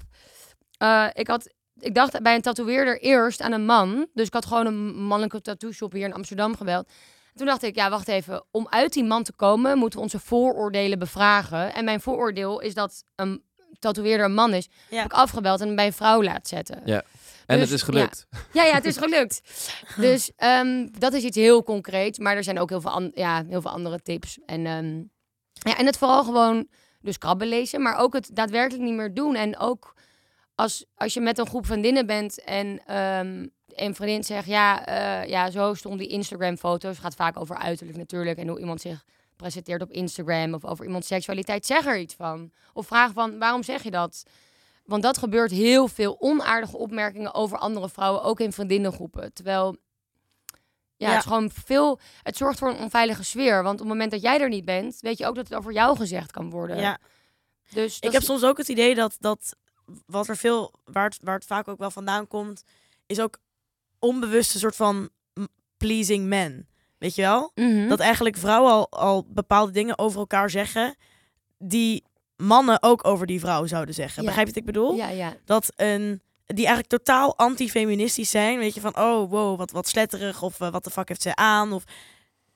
Eh, 0.79 1.07
ik, 1.12 1.27
had, 1.29 1.49
ik 1.79 1.95
dacht 1.95 2.23
bij 2.23 2.35
een 2.35 2.43
tatoeëerder 2.43 3.01
eerst 3.01 3.41
aan 3.41 3.53
een 3.53 3.65
man. 3.65 4.07
Dus 4.15 4.27
ik 4.27 4.33
had 4.33 4.47
gewoon 4.47 4.67
een 4.67 4.95
mannelijke 4.95 5.41
tattoo 5.41 5.73
shop 5.73 5.93
hier 5.93 6.07
in 6.07 6.15
Amsterdam 6.15 6.57
gebeld. 6.57 6.88
Toen 7.35 7.47
dacht 7.47 7.62
ik, 7.62 7.75
ja, 7.75 7.91
wacht 7.91 8.09
even. 8.09 8.45
Om 8.51 8.67
uit 8.71 8.93
die 8.93 9.05
man 9.05 9.23
te 9.23 9.33
komen, 9.33 9.79
moeten 9.79 9.99
we 9.99 10.05
onze 10.05 10.19
vooroordelen 10.19 10.99
bevragen. 10.99 11.75
En 11.75 11.85
mijn 11.85 12.01
vooroordeel 12.01 12.61
is 12.61 12.75
dat 12.75 13.05
een 13.15 13.43
tatoeëerder 13.79 14.27
een 14.27 14.35
man 14.35 14.55
is. 14.55 14.69
Ja. 14.91 14.97
Heb 14.97 15.05
ik 15.07 15.13
afgebeld 15.13 15.61
en 15.61 15.77
bij 15.77 15.87
een 15.87 15.93
vrouw 15.93 16.23
laat 16.23 16.49
zetten. 16.49 16.83
Ja. 16.85 17.03
En 17.47 17.59
Dus, 17.59 17.69
het 17.71 17.79
is 17.79 17.83
gelukt. 17.85 18.27
Ja, 18.53 18.65
ja, 18.65 18.75
het 18.75 18.85
is 18.85 18.97
gelukt. 18.97 19.41
Dus 19.97 20.31
ehm, 20.37 20.89
dat 20.99 21.13
is 21.13 21.23
iets 21.23 21.37
heel 21.37 21.63
concreets. 21.63 22.19
Maar 22.19 22.37
er 22.37 22.45
zijn 22.45 22.59
ook 22.59 22.69
heel 22.69 22.81
veel, 22.81 22.91
an- 22.91 23.13
ja, 23.15 23.45
heel 23.49 23.61
veel 23.61 23.71
andere 23.71 24.03
tips. 24.03 24.39
En, 24.47 24.67
ehm, 24.67 24.97
ja, 25.53 25.79
en 25.79 25.87
het 25.87 25.99
vooral 25.99 26.25
gewoon 26.25 26.67
dus 27.01 27.19
krabben 27.19 27.49
lezen. 27.49 27.83
Maar 27.83 27.97
ook 27.99 28.13
het 28.13 28.31
daadwerkelijk 28.33 28.83
niet 28.85 28.95
meer 28.95 29.15
doen. 29.15 29.35
En 29.35 29.59
ook 29.59 29.95
als, 30.55 30.85
als 30.95 31.15
je 31.15 31.21
met 31.21 31.39
een 31.39 31.47
groep 31.47 31.67
vriendinnen 31.67 32.07
bent 32.07 32.45
en 32.45 32.81
ehm, 32.87 33.47
een 33.75 33.95
vriendin 33.95 34.25
zegt... 34.25 34.47
Ja, 34.47 34.87
eh, 34.87 35.29
ja, 35.29 35.51
zo 35.51 35.75
stond 35.75 35.99
die 35.99 36.09
Instagram-foto's. 36.09 36.91
Het 36.91 37.01
gaat 37.05 37.15
vaak 37.15 37.41
over 37.41 37.57
uiterlijk 37.57 37.99
natuurlijk. 37.99 38.39
En 38.39 38.49
hoe 38.49 38.59
iemand 38.61 38.81
zich 38.81 39.05
presenteert 39.42 39.83
op 39.83 39.90
Instagram. 39.90 40.55
Of 40.55 40.64
over 40.64 40.85
iemands 40.85 41.07
seksualiteit. 41.07 41.66
Zeg 41.66 41.87
er 41.87 41.98
iets 41.98 42.14
van. 42.14 42.50
Of 42.72 42.87
vraag 42.87 43.12
van, 43.12 43.38
waarom 43.38 43.62
zeg 43.62 43.83
je 43.83 43.90
dat? 43.90 44.22
Want 44.85 45.02
dat 45.02 45.18
gebeurt 45.18 45.50
heel 45.50 45.88
veel 45.88 46.20
onaardige 46.20 46.76
opmerkingen 46.76 47.35
over 47.35 47.59
andere 47.59 47.88
vrouwen, 47.88 48.22
ook 48.22 48.40
in 48.40 48.52
vriendinnengroepen. 48.52 49.33
Terwijl, 49.33 49.76
ja, 50.96 51.09
Ja. 51.09 51.09
het 51.09 51.18
is 51.18 51.24
gewoon 51.31 51.50
veel. 51.64 51.98
Het 52.22 52.37
zorgt 52.37 52.59
voor 52.59 52.68
een 52.68 52.78
onveilige 52.78 53.24
sfeer. 53.24 53.62
Want 53.62 53.74
op 53.74 53.78
het 53.78 53.88
moment 53.88 54.11
dat 54.11 54.22
jij 54.22 54.40
er 54.40 54.48
niet 54.48 54.64
bent, 54.64 54.96
weet 55.00 55.18
je 55.18 55.26
ook 55.26 55.35
dat 55.35 55.48
het 55.48 55.59
over 55.59 55.72
jou 55.72 55.96
gezegd 55.96 56.31
kan 56.31 56.50
worden. 56.50 56.76
Ja. 56.76 56.98
Dus 57.72 57.96
Ik 57.96 58.12
heb 58.12 58.20
is- 58.20 58.26
soms 58.26 58.44
ook 58.44 58.59
het 58.59 58.68
idee 58.68 58.94
dat, 58.94 59.16
dat 59.20 59.57
wat 60.07 60.28
er 60.28 60.37
veel, 60.37 60.72
waar 60.85 61.05
het, 61.05 61.18
waar 61.22 61.35
het 61.35 61.44
vaak 61.46 61.68
ook 61.68 61.78
wel 61.78 61.90
vandaan 61.90 62.26
komt, 62.26 62.64
is 63.07 63.20
ook 63.20 63.38
onbewuste 63.98 64.59
soort 64.59 64.76
van 64.76 65.09
pleasing 65.76 66.26
men. 66.26 66.68
Weet 67.03 67.15
je 67.15 67.23
wel? 67.23 67.51
Mhm. 67.55 67.88
Dat 67.88 68.01
eigenlijk 68.01 68.37
vrouwen 68.37 68.73
al, 68.73 68.91
al 68.91 69.25
bepaalde 69.29 69.73
dingen 69.73 69.99
over 69.99 70.19
elkaar 70.19 70.51
zeggen, 70.51 70.97
die 71.59 72.05
mannen 72.37 72.83
ook 72.83 73.07
over 73.07 73.27
die 73.27 73.41
vrouw 73.41 73.67
zouden 73.67 73.95
zeggen. 73.95 74.23
Ja. 74.23 74.29
Begrijp 74.29 74.47
je 74.47 74.53
wat 74.53 74.62
ik 74.62 74.73
bedoel? 74.73 74.95
Ja, 74.95 75.09
ja. 75.09 75.35
Dat 75.45 75.73
een, 75.77 76.23
die 76.47 76.67
eigenlijk 76.67 76.88
totaal 76.88 77.37
anti-feministisch 77.38 78.31
zijn. 78.31 78.59
Weet 78.59 78.75
je, 78.75 78.81
van 78.81 78.97
oh, 78.99 79.31
wow, 79.31 79.59
wat, 79.59 79.71
wat 79.71 79.88
sletterig. 79.88 80.43
Of 80.43 80.61
eh, 80.61 80.71
wat 80.71 80.85
de 80.85 80.91
fuck 80.91 81.09
heeft 81.09 81.23
ze 81.23 81.37
aan. 81.37 81.73
Of, 81.73 81.85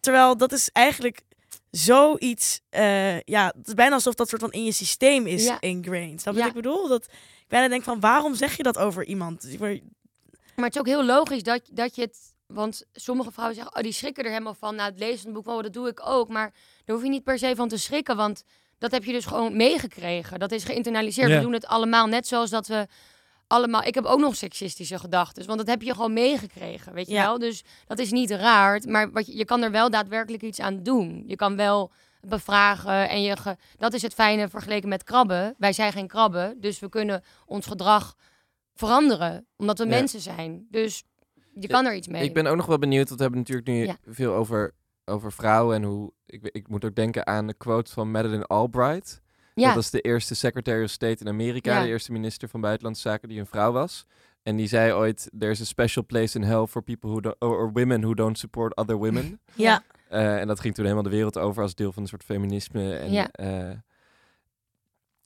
terwijl 0.00 0.36
dat 0.36 0.52
is 0.52 0.70
eigenlijk 0.72 1.22
zoiets... 1.70 2.60
eh 2.70 3.20
ja, 3.20 3.52
het 3.58 3.66
is 3.68 3.74
bijna 3.74 3.94
alsof 3.94 4.14
dat 4.14 4.28
soort 4.28 4.40
van 4.40 4.52
in 4.52 4.64
je 4.64 4.72
systeem 4.72 5.26
is 5.26 5.44
Ja. 5.44 5.60
ingrained. 5.60 6.20
Snap 6.20 6.34
je 6.34 6.40
Ja. 6.40 6.46
wat 6.46 6.56
ik 6.56 6.62
bedoel? 6.62 6.88
Dat 6.88 7.04
ik 7.04 7.48
bijna 7.48 7.68
denk 7.68 7.82
van, 7.82 8.00
waarom 8.00 8.34
zeg 8.34 8.56
je 8.56 8.62
dat 8.62 8.78
over 8.78 9.04
iemand? 9.04 9.58
Maar 9.58 10.64
het 10.64 10.74
is 10.74 10.80
ook 10.80 10.86
heel 10.86 11.04
logisch 11.04 11.42
dat, 11.42 11.60
dat 11.72 11.94
je 11.96 12.02
het. 12.02 12.34
Want 12.46 12.84
sommige 12.92 13.30
vrouwen 13.32 13.56
zeggen, 13.56 13.76
oh, 13.76 13.82
die 13.82 13.92
schrikken 13.92 14.24
er 14.24 14.30
helemaal 14.30 14.54
van. 14.54 14.74
Nou, 14.74 14.90
het 14.90 14.98
lezen 14.98 15.18
van 15.18 15.34
het 15.34 15.42
boek, 15.44 15.54
oh, 15.56 15.62
dat 15.62 15.72
doe 15.72 15.88
ik 15.88 16.06
ook. 16.06 16.28
Maar 16.28 16.52
daar 16.84 16.94
hoef 16.96 17.04
je 17.04 17.10
niet 17.10 17.24
per 17.24 17.38
se 17.38 17.52
van 17.56 17.68
te 17.68 17.76
schrikken. 17.78 18.16
Want 18.16 18.42
dat 18.78 18.90
heb 18.90 19.04
je 19.04 19.12
dus 19.12 19.24
gewoon 19.26 19.56
meegekregen. 19.56 20.38
Dat 20.38 20.52
is 20.52 20.64
geïnternaliseerd. 20.64 21.28
Ja. 21.28 21.36
We 21.36 21.42
doen 21.42 21.52
het 21.52 21.66
allemaal 21.66 22.06
net 22.06 22.26
zoals 22.26 22.50
dat 22.50 22.66
we 22.66 22.86
allemaal... 23.46 23.82
Ik 23.82 23.94
heb 23.94 24.04
ook 24.04 24.20
nog 24.20 24.36
seksistische 24.36 24.98
gedachten. 24.98 25.46
Want 25.46 25.58
dat 25.58 25.68
heb 25.68 25.82
je 25.82 25.92
gewoon 25.94 26.12
meegekregen, 26.12 26.92
weet 26.92 27.06
je 27.06 27.12
Ja. 27.12 27.24
wel? 27.24 27.38
Dus 27.38 27.64
dat 27.86 27.98
is 27.98 28.10
niet 28.10 28.30
raar. 28.30 28.80
Maar 28.88 29.10
wat 29.12 29.26
je, 29.26 29.36
je 29.36 29.44
kan 29.44 29.62
er 29.62 29.70
wel 29.70 29.90
daadwerkelijk 29.90 30.42
iets 30.42 30.60
aan 30.60 30.82
doen. 30.82 31.24
Je 31.26 31.36
kan 31.36 31.56
wel 31.56 31.90
bevragen. 32.20 33.08
En 33.08 33.22
je 33.22 33.36
ge- 33.36 33.56
dat 33.76 33.92
is 33.92 34.02
het 34.02 34.14
fijne 34.14 34.48
vergeleken 34.48 34.88
met 34.88 35.04
krabben. 35.04 35.54
Wij 35.58 35.72
zijn 35.72 35.92
geen 35.92 36.06
krabben. 36.08 36.60
Dus 36.60 36.78
we 36.78 36.88
kunnen 36.88 37.24
ons 37.46 37.66
gedrag 37.66 38.14
veranderen. 38.74 39.46
Omdat 39.56 39.78
we 39.78 39.84
Ja. 39.84 39.90
mensen 39.90 40.20
zijn. 40.20 40.66
Dus 40.70 41.02
je 41.60 41.68
kan 41.68 41.86
er 41.86 41.94
iets 41.94 42.08
mee. 42.08 42.22
Ik 42.24 42.34
ben 42.34 42.46
ook 42.46 42.56
nog 42.56 42.66
wel 42.66 42.78
benieuwd, 42.78 43.06
want 43.08 43.16
we 43.16 43.22
hebben 43.22 43.40
natuurlijk 43.40 43.68
nu 43.68 43.84
Ja. 43.86 43.96
veel 44.06 44.34
over, 44.34 44.74
over 45.04 45.32
vrouwen 45.32 45.76
en 45.76 45.82
hoe... 45.82 46.12
Ik, 46.26 46.48
ik 46.52 46.68
moet 46.68 46.84
ook 46.84 46.94
denken 46.94 47.26
aan 47.26 47.46
de 47.46 47.54
quote 47.54 47.92
van 47.92 48.10
Madeleine 48.10 48.44
Albright. 48.46 49.22
ja. 49.54 49.66
Dat 49.66 49.74
was 49.74 49.90
de 49.90 50.00
eerste 50.00 50.34
Secretary 50.34 50.84
of 50.84 50.90
State 50.90 51.24
in 51.24 51.28
Amerika, 51.28 51.72
Ja. 51.76 51.82
de 51.82 51.88
eerste 51.88 52.12
minister 52.12 52.48
van 52.48 52.60
Buitenlandse 52.60 53.02
Zaken 53.08 53.28
die 53.28 53.38
een 53.40 53.46
vrouw 53.46 53.72
was. 53.72 54.06
En 54.42 54.56
die 54.56 54.66
zei 54.66 54.92
ooit, 54.92 55.30
there's 55.38 55.60
a 55.60 55.64
special 55.64 56.04
place 56.06 56.38
in 56.38 56.44
hell 56.44 56.66
for 56.66 56.82
people 56.82 57.10
who 57.10 57.20
don't, 57.20 57.36
or, 57.40 57.70
women 57.72 58.00
who 58.00 58.14
don't 58.14 58.38
support 58.38 58.76
other 58.76 58.96
women. 58.96 59.40
ja. 59.54 59.82
Eh, 60.08 60.40
en 60.40 60.46
dat 60.46 60.60
ging 60.60 60.74
toen 60.74 60.84
helemaal 60.84 61.04
de 61.04 61.10
wereld 61.16 61.38
over 61.38 61.62
als 61.62 61.74
deel 61.74 61.92
van 61.92 62.02
een 62.02 62.08
soort 62.08 62.24
feminisme. 62.24 62.96
En, 62.96 63.12
Ja. 63.12 63.30
eh, 63.30 63.70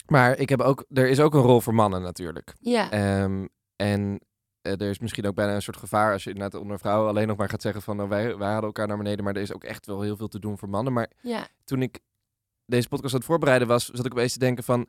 maar 0.06 0.38
ik 0.38 0.48
heb 0.48 0.60
ook, 0.60 0.84
er 0.92 1.08
is 1.08 1.20
ook 1.20 1.34
een 1.34 1.40
rol 1.40 1.60
voor 1.60 1.74
mannen 1.74 2.02
natuurlijk. 2.02 2.54
ja. 2.60 2.90
Ehm, 2.90 3.46
en 3.76 4.20
er 4.62 4.82
is 4.82 4.98
misschien 4.98 5.26
ook 5.26 5.34
bijna 5.34 5.54
een 5.54 5.62
soort 5.62 5.76
gevaar 5.76 6.12
als 6.12 6.24
je 6.24 6.30
inderdaad 6.30 6.60
onder 6.60 6.78
vrouwen 6.78 7.08
alleen 7.08 7.26
nog 7.26 7.36
maar 7.36 7.48
gaat 7.48 7.62
zeggen 7.62 7.82
van 7.82 7.96
nou, 7.96 8.08
wij, 8.08 8.36
wij 8.36 8.48
hadden 8.48 8.66
elkaar 8.66 8.86
naar 8.86 8.96
beneden, 8.96 9.24
maar 9.24 9.34
er 9.34 9.42
is 9.42 9.54
ook 9.54 9.64
echt 9.64 9.86
wel 9.86 10.00
heel 10.00 10.16
veel 10.16 10.28
te 10.28 10.38
doen 10.38 10.58
voor 10.58 10.68
mannen. 10.68 10.92
Maar 10.92 11.10
ja. 11.22 11.46
toen 11.64 11.82
ik 11.82 11.98
deze 12.66 12.88
podcast 12.88 13.12
aan 13.12 13.18
het 13.18 13.28
voorbereiden 13.28 13.68
was, 13.68 13.88
zat 13.88 14.06
ik 14.06 14.12
opeens 14.12 14.32
te 14.32 14.38
denken 14.38 14.64
van 14.64 14.88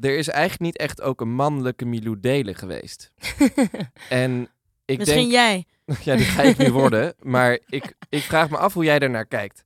er 0.00 0.18
is 0.18 0.28
eigenlijk 0.28 0.60
niet 0.60 0.76
echt 0.76 1.02
ook 1.02 1.20
een 1.20 1.34
mannelijke 1.34 1.84
Milou 1.84 2.20
Delen 2.20 2.54
geweest. 2.54 3.12
En 4.08 4.48
ik 4.84 4.98
Misschien 4.98 5.30
denk, 5.30 5.32
jij. 5.32 5.64
ja, 6.04 6.16
die 6.16 6.24
ga 6.24 6.42
ik 6.42 6.58
nu 6.58 6.70
worden. 6.82 7.14
Maar 7.20 7.58
ik, 7.66 7.94
ik 8.08 8.22
vraag 8.22 8.50
me 8.50 8.56
af 8.56 8.74
hoe 8.74 8.84
jij 8.84 8.98
daarnaar 8.98 9.26
kijkt. 9.26 9.62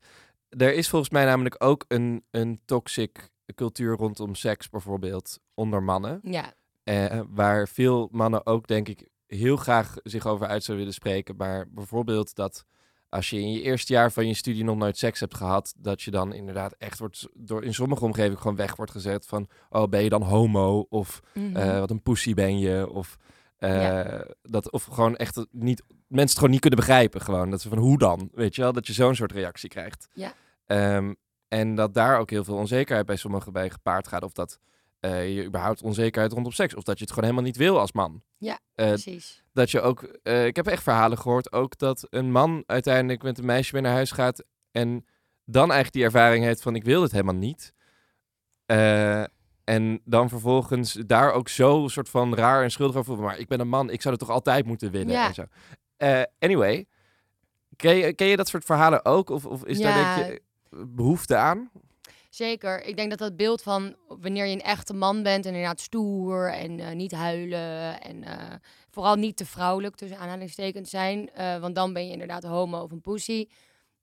Er 0.49 0.75
is 0.75 0.89
volgens 0.89 1.11
mij 1.11 1.25
namelijk 1.25 1.55
ook 1.59 1.85
een, 1.89 2.25
een 2.31 2.61
toxic 2.65 3.31
cultuur 3.55 3.97
rondom 3.97 4.35
seks, 4.35 4.69
bijvoorbeeld, 4.69 5.41
onder 5.55 5.83
mannen. 5.83 6.21
ja. 6.23 6.55
Eh, 6.85 7.21
waar 7.29 7.69
veel 7.69 8.09
mannen 8.13 8.47
ook, 8.47 8.67
denk 8.67 8.89
ik, 8.89 9.09
heel 9.27 9.57
graag 9.57 9.95
zich 10.03 10.27
over 10.27 10.47
uit 10.47 10.63
zouden 10.65 10.87
willen 10.87 11.01
spreken. 11.01 11.37
Maar 11.37 11.67
bijvoorbeeld 11.71 12.35
dat 12.35 12.65
als 13.09 13.31
je 13.31 13.41
in 13.41 13.53
je 13.53 13.63
eerste 13.63 13.93
jaar 13.93 14.13
van 14.13 14.27
je 14.27 14.35
studie 14.35 14.65
nog 14.65 14.77
nooit 14.77 14.99
seks 14.99 15.21
hebt 15.21 15.35
gehad, 15.35 15.75
dat 15.79 16.03
je 16.03 16.11
dan 16.11 16.33
inderdaad 16.33 16.75
echt 16.79 16.99
wordt 16.99 17.29
door 17.35 17.65
in 17.65 17.75
sommige 17.75 18.05
omgevingen 18.05 18.39
gewoon 18.39 18.57
weg 18.57 18.77
wordt 18.77 18.93
gezet 18.93 19.27
van, 19.27 19.49
oh, 19.71 19.89
ben 19.89 20.03
je 20.03 20.09
dan 20.09 20.23
homo? 20.23 20.87
Of 20.89 21.21
Mhm. 21.35 21.57
eh, 21.57 21.79
wat 21.79 21.91
een 21.91 22.03
pussy 22.03 22.35
ben 22.35 22.59
je? 22.59 22.89
Of, 22.91 23.17
eh, 23.57 23.83
Ja. 23.83 24.25
dat, 24.43 24.71
of 24.71 24.85
gewoon 24.85 25.17
echt 25.17 25.47
niet, 25.51 25.83
mensen 25.89 26.29
het 26.29 26.35
gewoon 26.35 26.51
niet 26.51 26.61
kunnen 26.61 26.79
begrijpen. 26.79 27.21
Gewoon 27.21 27.51
dat 27.51 27.61
ze 27.61 27.69
van 27.69 27.79
hoe 27.79 27.99
dan? 27.99 28.29
Weet 28.33 28.55
je 28.55 28.63
wel, 28.63 28.73
dat 28.73 28.87
je 28.87 28.93
zo'n 28.93 29.15
soort 29.15 29.33
reactie 29.33 29.69
krijgt. 29.69 30.09
Ja. 30.13 30.33
Ehm, 30.67 31.15
en 31.49 31.75
dat 31.75 31.95
daar 31.95 32.19
ook 32.19 32.31
heel 32.31 32.45
veel 32.45 32.57
onzekerheid 32.57 33.07
bij 33.07 33.17
sommigen 33.17 33.53
bij 33.53 33.71
gepaard 33.71 34.09
gaat. 34.09 34.23
Of 34.23 34.33
dat 34.33 34.59
eh, 35.01 35.35
je 35.37 35.45
überhaupt 35.45 35.83
onzekerheid 35.83 36.33
rondom 36.33 36.53
seks. 36.53 36.75
Of 36.75 36.83
dat 36.83 36.97
je 36.99 37.05
het 37.05 37.13
gewoon 37.13 37.29
helemaal 37.29 37.49
niet 37.51 37.57
wil 37.61 37.79
als 37.81 37.93
man. 37.93 38.23
Ja, 38.39 38.59
Eh, 38.75 38.87
Precies. 38.87 39.45
dat 39.53 39.71
je 39.71 39.81
ook, 39.81 40.03
eh, 40.03 40.47
ik 40.47 40.57
heb 40.57 40.67
echt 40.67 40.83
verhalen 40.83 41.19
gehoord, 41.19 41.53
ook 41.53 41.79
dat 41.79 42.07
een 42.11 42.31
man 42.31 42.63
uiteindelijk 42.67 43.23
met 43.23 43.39
een 43.39 43.45
meisje 43.45 43.73
weer 43.73 43.83
naar 43.83 43.93
huis 43.93 44.11
gaat 44.11 44.45
en 44.71 45.07
dan 45.45 45.63
eigenlijk 45.65 45.93
die 45.93 46.05
ervaring 46.05 46.45
heeft 46.45 46.63
van 46.63 46.75
ik 46.75 46.85
wil 46.85 47.01
dit 47.01 47.11
helemaal 47.13 47.35
niet. 47.35 47.73
En 49.65 50.01
dan 50.05 50.29
vervolgens 50.29 50.93
daar 50.93 51.33
ook 51.33 51.49
zo 51.49 51.89
soort 51.89 52.09
van 52.09 52.35
raar 52.35 52.63
en 52.63 52.71
schuldig 52.71 52.97
over 52.97 53.15
voelt. 53.15 53.27
Maar 53.27 53.39
ik 53.39 53.49
ben 53.49 53.61
een 53.61 53.69
man, 53.69 53.91
ik 53.91 54.03
zou 54.03 54.15
het 54.15 54.23
toch 54.25 54.33
altijd 54.35 54.67
moeten 54.67 54.91
willen 54.91 55.13
Ja. 55.13 55.27
en 55.27 55.35
zo. 55.35 55.45
Anyway, 56.39 56.87
ken 57.77 57.95
je, 57.97 58.13
ken 58.15 58.27
je 58.27 58.37
dat 58.37 58.49
soort 58.49 58.65
verhalen 58.65 59.05
ook? 59.05 59.31
Of, 59.31 59.47
of 59.47 59.65
is 59.65 59.79
daar 59.81 60.17
denk 60.17 60.29
je 60.29 60.43
behoefte 60.87 61.37
aan? 61.37 61.71
Zeker. 62.37 62.85
Ik 62.85 62.97
denk 62.97 63.11
dat 63.11 63.19
dat 63.19 63.37
beeld 63.37 63.63
van 63.63 63.97
wanneer 64.09 64.47
je 64.47 64.53
een 64.53 64.63
echte 64.63 64.95
man 64.95 65.23
bent 65.23 65.47
en 65.47 65.53
inderdaad 65.53 65.81
stoer 65.81 66.53
en 66.53 66.81
eh, 66.81 66.95
niet 66.95 67.13
huilen 67.13 68.01
en 68.01 68.25
eh, 68.25 68.55
vooral 68.91 69.15
niet 69.17 69.37
te 69.37 69.47
vrouwelijk 69.47 69.95
tussen 69.97 70.19
aanhalingstekens 70.19 70.91
zijn, 70.91 71.31
eh, 71.31 71.59
want 71.59 71.75
dan 71.75 71.93
ben 71.93 72.07
je 72.07 72.13
inderdaad 72.13 72.43
homo 72.43 72.83
of 72.83 72.91
een 72.91 73.01
pussy. 73.01 73.49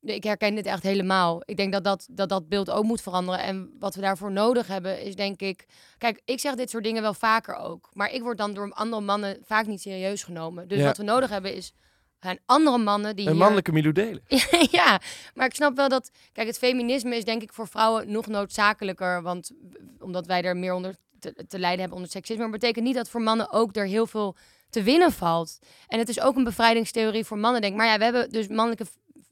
Ik 0.02 0.24
herken 0.24 0.56
dit 0.56 0.65
echt 0.65 0.84
helemaal. 0.84 1.41
Ik 1.46 1.58
denk 1.58 1.72
dat 1.72 1.84
dat, 1.84 2.08
dat 2.12 2.30
dat 2.30 2.50
beeld 2.50 2.69
ook 2.69 2.84
moet 2.84 3.02
veranderen. 3.02 3.41
En 3.41 3.76
wat 3.80 3.96
we 3.96 4.02
daarvoor 4.02 4.32
nodig 4.32 4.67
hebben 4.67 5.02
is 5.02 5.15
denk 5.15 5.41
ik... 5.41 5.65
Kijk, 5.98 6.22
ik 6.26 6.39
zeg 6.39 6.56
dit 6.56 6.69
soort 6.69 6.84
dingen 6.84 7.02
wel 7.02 7.13
vaker 7.13 7.56
ook. 7.56 7.89
Maar 7.93 8.12
ik 8.12 8.22
word 8.22 8.38
dan 8.38 8.54
door 8.54 8.72
andere 8.74 9.02
mannen 9.02 9.38
vaak 9.41 9.67
niet 9.67 9.82
serieus 9.82 10.24
genomen. 10.24 10.67
Dus 10.67 10.78
Ja. 10.78 10.86
wat 10.86 10.98
we 10.98 11.04
nodig 11.04 11.30
hebben 11.30 11.56
is 11.56 11.74
zijn 12.23 12.39
andere 12.45 12.77
mannen 12.77 13.15
die 13.15 13.25
Een 13.25 13.31
hier- 13.31 13.39
mannelijke 13.39 13.71
Milou 13.71 13.93
delen. 13.93 14.23
ja, 14.71 15.01
maar 15.33 15.45
ik 15.45 15.55
snap 15.55 15.75
wel 15.75 15.89
dat... 15.89 16.12
Kijk, 16.31 16.47
het 16.47 16.57
feminisme 16.57 17.15
is 17.15 17.23
denk 17.25 17.41
ik 17.41 17.53
voor 17.53 17.67
vrouwen 17.67 18.12
nog 18.12 18.27
noodzakelijker. 18.27 19.21
Want 19.21 19.51
omdat 19.99 20.25
wij 20.25 20.43
er 20.43 20.57
meer 20.57 20.73
onder 20.73 20.95
te, 21.19 21.45
te 21.47 21.59
lijden 21.59 21.79
hebben 21.79 21.97
onder 21.97 22.12
seksisme. 22.12 22.43
Maar 22.43 22.51
betekent 22.51 22.86
niet 22.86 22.95
dat 22.95 23.09
voor 23.09 23.21
mannen 23.21 23.51
ook 23.51 23.75
er 23.75 23.86
heel 23.86 24.07
veel 24.07 24.36
te 24.69 24.83
winnen 24.83 25.12
valt. 25.12 25.59
En 25.88 25.99
het 25.99 26.09
is 26.09 26.19
ook 26.19 26.36
een 26.36 26.43
bevrijdingstheorie 26.43 27.25
voor 27.25 27.38
mannen, 27.38 27.62
denk 27.62 27.73
ik. 27.73 27.79
Maar 27.79 27.88
ja, 27.88 27.97
we 27.97 28.03
hebben 28.03 28.29
dus 28.29 28.47
mannelijke 28.47 28.86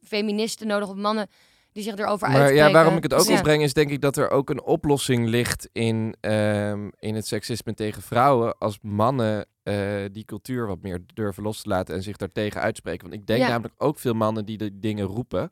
feministen 0.03 0.67
nodig. 0.67 0.89
Of 0.89 0.95
mannen 0.95 1.27
die 1.71 1.83
zich 1.83 1.95
erover 1.95 2.27
Maar 2.27 2.37
uitspreken. 2.37 2.67
ja, 2.67 2.71
waarom 2.73 2.95
ik 2.97 3.03
het 3.03 3.13
ook 3.13 3.27
Ja. 3.27 3.37
opbreng 3.37 3.63
is 3.63 3.73
denk 3.73 3.89
ik 3.89 4.01
dat 4.01 4.17
er 4.17 4.29
ook 4.29 4.49
een 4.49 4.61
oplossing 4.63 5.27
ligt 5.27 5.69
in, 5.71 6.15
ehm, 6.19 6.89
in 6.99 7.15
het 7.15 7.27
seksisme 7.27 7.73
tegen 7.73 8.01
vrouwen. 8.01 8.57
Als 8.57 8.77
mannen 8.81 9.45
eh, 9.63 9.75
die 10.11 10.25
cultuur 10.25 10.67
wat 10.67 10.81
meer 10.81 10.99
durven 11.13 11.43
los 11.43 11.61
te 11.61 11.69
laten 11.69 11.95
en 11.95 12.03
zich 12.03 12.17
daartegen 12.17 12.61
uitspreken. 12.61 13.09
Want 13.09 13.21
ik 13.21 13.27
denk 13.27 13.41
Ja. 13.41 13.47
namelijk 13.47 13.73
ook 13.77 13.99
veel 13.99 14.13
mannen 14.13 14.45
die 14.45 14.57
de 14.57 14.79
dingen 14.79 15.05
roepen, 15.05 15.51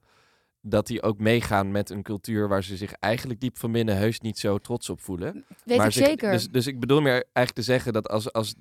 dat 0.61 0.87
die 0.87 1.01
ook 1.01 1.19
meegaan 1.19 1.71
met 1.71 1.89
een 1.89 2.03
cultuur 2.03 2.47
waar 2.47 2.63
ze 2.63 2.77
zich 2.77 2.91
eigenlijk 2.93 3.39
diep 3.39 3.57
van 3.57 3.71
binnen 3.71 3.97
heus 3.97 4.19
niet 4.19 4.39
zo 4.39 4.57
trots 4.57 4.89
op 4.89 5.01
voelen. 5.01 5.45
Weet 5.65 5.77
maar 5.77 5.85
ik 5.87 5.91
zich- 5.93 6.05
zeker. 6.05 6.31
Dus, 6.31 6.49
dus 6.49 6.67
ik 6.67 6.79
bedoel 6.79 7.01
meer 7.01 7.13
eigenlijk 7.13 7.55
te 7.55 7.61
zeggen 7.61 7.93
dat 7.93 8.09
als, 8.09 8.33
als 8.33 8.55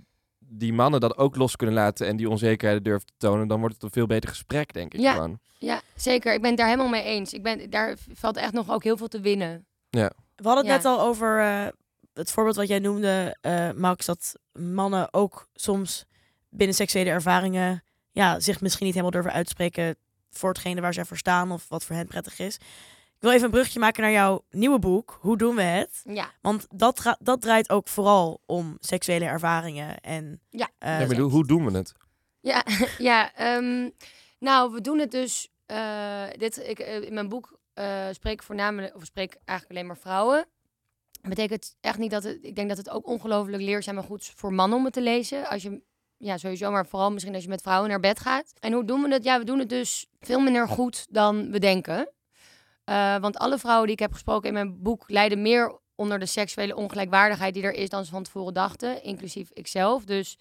die 0.49 0.73
mannen 0.73 1.01
dat 1.01 1.17
ook 1.17 1.37
los 1.37 1.57
kunnen 1.57 1.75
laten 1.77 2.07
en 2.07 2.17
die 2.17 2.29
onzekerheden 2.31 2.83
durven 2.83 3.07
te 3.07 3.13
tonen, 3.19 3.49
dan 3.49 3.59
wordt 3.61 3.75
het 3.75 3.83
een 3.83 3.91
veel 3.91 4.07
beter 4.07 4.29
gesprek, 4.29 4.73
denk 4.73 4.95
ik 4.95 5.01
Ja. 5.01 5.13
gewoon. 5.13 5.39
Ja, 5.59 5.81
zeker. 5.97 6.35
Ik 6.35 6.41
ben 6.41 6.49
het 6.51 6.59
daar 6.59 6.69
helemaal 6.69 6.89
mee 6.89 7.03
eens. 7.03 7.33
Ik 7.33 7.43
ben, 7.43 7.71
daar 7.71 7.97
valt 8.13 8.37
echt 8.37 8.53
nog 8.53 8.71
ook 8.71 8.85
heel 8.85 8.97
veel 8.97 9.09
te 9.09 9.21
winnen. 9.21 9.67
We 9.91 10.01
hadden 10.43 10.57
het 10.57 10.67
Ja. 10.67 10.73
net 10.77 10.85
al 10.85 11.01
over 11.01 11.41
eh, 11.41 11.67
het 12.15 12.31
voorbeeld 12.31 12.57
wat 12.57 12.69
jij 12.69 12.79
noemde, 12.79 13.37
eh, 13.41 13.71
Max, 13.73 14.07
dat 14.07 14.35
mannen 14.53 15.13
ook 15.13 15.49
soms 15.55 16.05
binnen 16.51 16.77
seksuele 16.77 17.11
ervaringen 17.11 17.83
ja, 18.13 18.41
zich 18.41 18.61
misschien 18.61 18.85
niet 18.87 18.95
helemaal 18.95 19.21
durven 19.21 19.39
uitspreken 19.39 19.97
voor 20.31 20.49
hetgene 20.49 20.81
waar 20.81 20.95
zij 20.95 21.05
voor 21.05 21.17
staan 21.17 21.53
of 21.53 21.69
wat 21.69 21.85
voor 21.85 21.97
hen 21.97 22.07
prettig 22.07 22.39
is. 22.39 22.59
Ik 23.19 23.25
wil 23.25 23.33
even 23.33 23.45
een 23.45 23.51
brugje 23.51 23.79
maken 23.79 24.03
naar 24.03 24.11
jouw 24.13 24.45
nieuwe 24.51 24.79
boek. 24.79 25.19
Hoe 25.21 25.37
doen 25.37 25.55
we 25.55 25.63
het? 25.63 26.01
Ja, 26.05 26.31
Want 26.41 26.67
dat, 26.75 27.17
dat 27.21 27.41
draait 27.41 27.71
ook 27.71 27.89
vooral 27.89 28.41
om 28.47 28.77
seksuele 28.81 29.25
ervaringen. 29.25 30.01
En, 30.01 30.41
Ja. 30.51 30.69
eh, 30.79 31.01
Ja, 31.01 31.07
maar 31.07 31.17
hoe- 31.17 31.47
doen 31.47 31.65
we 31.65 31.77
het? 31.79 31.93
ja, 32.41 32.65
ja. 32.99 33.35
ehm, 33.35 33.91
nou, 34.39 34.73
we 34.73 34.81
doen 34.81 34.99
het 34.99 35.11
dus. 35.11 35.49
eh, 35.67 36.23
dit, 36.37 36.69
ik, 36.69 36.79
eh, 36.79 37.03
in 37.03 37.15
mijn 37.15 37.29
boek 37.29 37.59
eh, 37.75 38.07
spreek 38.13 38.33
ik 38.33 38.43
voornamelijk, 38.43 38.95
of 38.97 39.05
spreek 39.05 39.35
ik 39.35 39.41
eigenlijk 39.45 39.79
alleen 39.79 39.87
maar 39.93 39.99
vrouwen. 40.03 40.47
Dat 41.21 41.29
betekent 41.29 41.77
echt 41.81 41.99
niet 41.99 42.11
dat 42.11 42.23
het. 42.23 42.39
Ik 42.43 42.55
denk 42.57 42.69
dat 42.69 42.77
het 42.79 42.91
ook 42.91 43.07
ongelooflijk 43.07 43.63
leerzaam 43.63 43.97
en 43.97 44.03
goed 44.05 44.21
is 44.21 44.33
voor 44.37 44.53
mannen 44.53 44.79
om 44.79 44.85
het 44.85 44.93
te 44.93 45.01
lezen. 45.01 45.47
Als 45.49 45.63
je, 45.63 45.83
ja, 46.17 46.37
sowieso, 46.37 46.71
maar 46.71 46.87
vooral 46.87 47.13
misschien 47.13 47.35
als 47.35 47.43
je 47.43 47.49
met 47.49 47.63
vrouwen 47.63 47.89
naar 47.89 48.01
bed 48.01 48.21
gaat. 48.21 48.53
En 48.61 48.73
hoe 48.73 48.85
doen 48.85 49.03
we 49.03 49.13
het? 49.13 49.25
Ja, 49.25 49.39
we 49.39 49.45
doen 49.45 49.59
het 49.59 49.69
dus 49.69 50.07
veel 50.21 50.41
minder 50.41 50.69
goed 50.69 51.07
dan 51.11 51.51
we 51.51 51.59
denken. 51.59 52.09
Eh, 52.89 53.17
want 53.17 53.39
alle 53.39 53.59
vrouwen 53.59 53.85
die 53.85 53.95
ik 53.95 54.03
heb 54.03 54.13
gesproken 54.13 54.49
in 54.49 54.55
mijn 54.55 54.83
boek 54.83 55.05
lijden 55.07 55.43
meer 55.43 55.79
onder 55.95 56.19
de 56.19 56.27
seksuele 56.27 56.77
ongelijkwaardigheid 56.77 57.55
die 57.55 57.63
er 57.63 57.73
is 57.73 57.89
dan 57.89 58.05
ze 58.05 58.11
van 58.11 58.23
tevoren 58.23 58.55
dachten, 58.55 59.03
inclusief 59.03 59.51
ikzelf. 59.53 60.05
Dus 60.05 60.39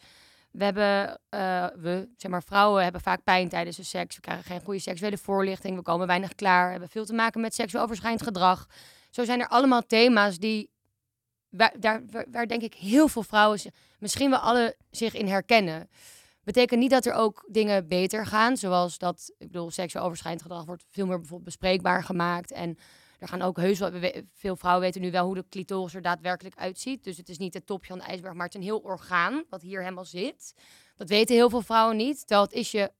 we 0.51 0.63
hebben, 0.63 1.19
eh, 1.29 1.65
we, 1.75 2.09
zeg 2.17 2.31
maar, 2.31 2.43
vrouwen 2.43 2.83
hebben 2.83 3.01
vaak 3.01 3.23
pijn 3.23 3.49
tijdens 3.49 3.77
de 3.77 3.83
seks. 3.83 4.15
We 4.15 4.21
krijgen 4.21 4.45
geen 4.45 4.61
goede 4.61 4.79
seksuele 4.79 5.17
voorlichting. 5.17 5.75
We 5.75 5.81
komen 5.81 6.07
weinig 6.07 6.35
klaar. 6.35 6.71
hebben 6.71 6.89
veel 6.89 7.05
te 7.05 7.13
maken 7.13 7.41
met 7.41 7.53
seksueel 7.53 7.83
overschrijdend 7.83 8.23
gedrag. 8.23 8.67
Zo 9.09 9.23
zijn 9.23 9.39
er 9.39 9.47
allemaal 9.47 9.85
thema's 9.85 10.37
die, 10.37 10.71
waar, 11.49 11.73
daar, 11.79 12.03
waar, 12.31 12.47
denk 12.47 12.61
ik 12.61 12.73
heel 12.73 13.07
veel 13.07 13.23
vrouwen, 13.23 13.59
misschien 13.99 14.29
wel 14.29 14.39
alle 14.39 14.75
zich 14.91 15.13
in 15.13 15.27
herkennen. 15.27 15.89
Betekent 16.47 16.79
niet 16.79 16.89
dat 16.89 17.05
er 17.05 17.13
ook 17.13 17.45
dingen 17.51 17.87
beter 17.87 18.25
gaan. 18.25 18.57
Zoals 18.57 18.97
dat, 18.97 19.33
ik 19.37 19.47
bedoel, 19.51 19.71
seksueel 19.71 20.03
overschrijdend 20.05 20.43
gedrag 20.43 20.65
wordt 20.65 20.85
veel 20.89 21.05
meer 21.05 21.15
bijvoorbeeld 21.17 21.43
bespreekbaar 21.49 22.03
gemaakt. 22.03 22.51
En 22.51 22.77
er 23.19 23.27
gaan 23.27 23.41
ook 23.41 23.57
heus 23.57 23.79
wel, 23.79 23.91
we 23.91 23.99
we- 23.99 24.25
veel 24.33 24.55
vrouwen 24.55 24.83
weten 24.83 25.01
nu 25.01 25.11
wel 25.11 25.25
hoe 25.25 25.35
de 25.35 25.45
clitoris 25.49 25.93
er 25.95 26.01
daadwerkelijk 26.01 26.55
uitziet. 26.55 27.03
Dus 27.03 27.17
het 27.17 27.29
is 27.29 27.37
niet 27.37 27.53
het 27.53 27.65
topje 27.65 27.87
van 27.89 27.97
de 27.99 28.03
ijsberg, 28.05 28.33
maar 28.33 28.45
het 28.45 28.53
is 28.55 28.59
een 28.59 28.65
heel 28.67 28.79
orgaan 28.79 29.43
wat 29.49 29.61
hier 29.61 29.79
helemaal 29.81 30.05
zit. 30.05 30.53
Dat 30.95 31.09
weten 31.09 31.35
heel 31.35 31.49
veel 31.49 31.61
vrouwen 31.61 31.97
niet. 31.97 32.17
Terwijl 32.19 32.41
het 32.41 32.53
is 32.53 32.71
je, 32.71 32.91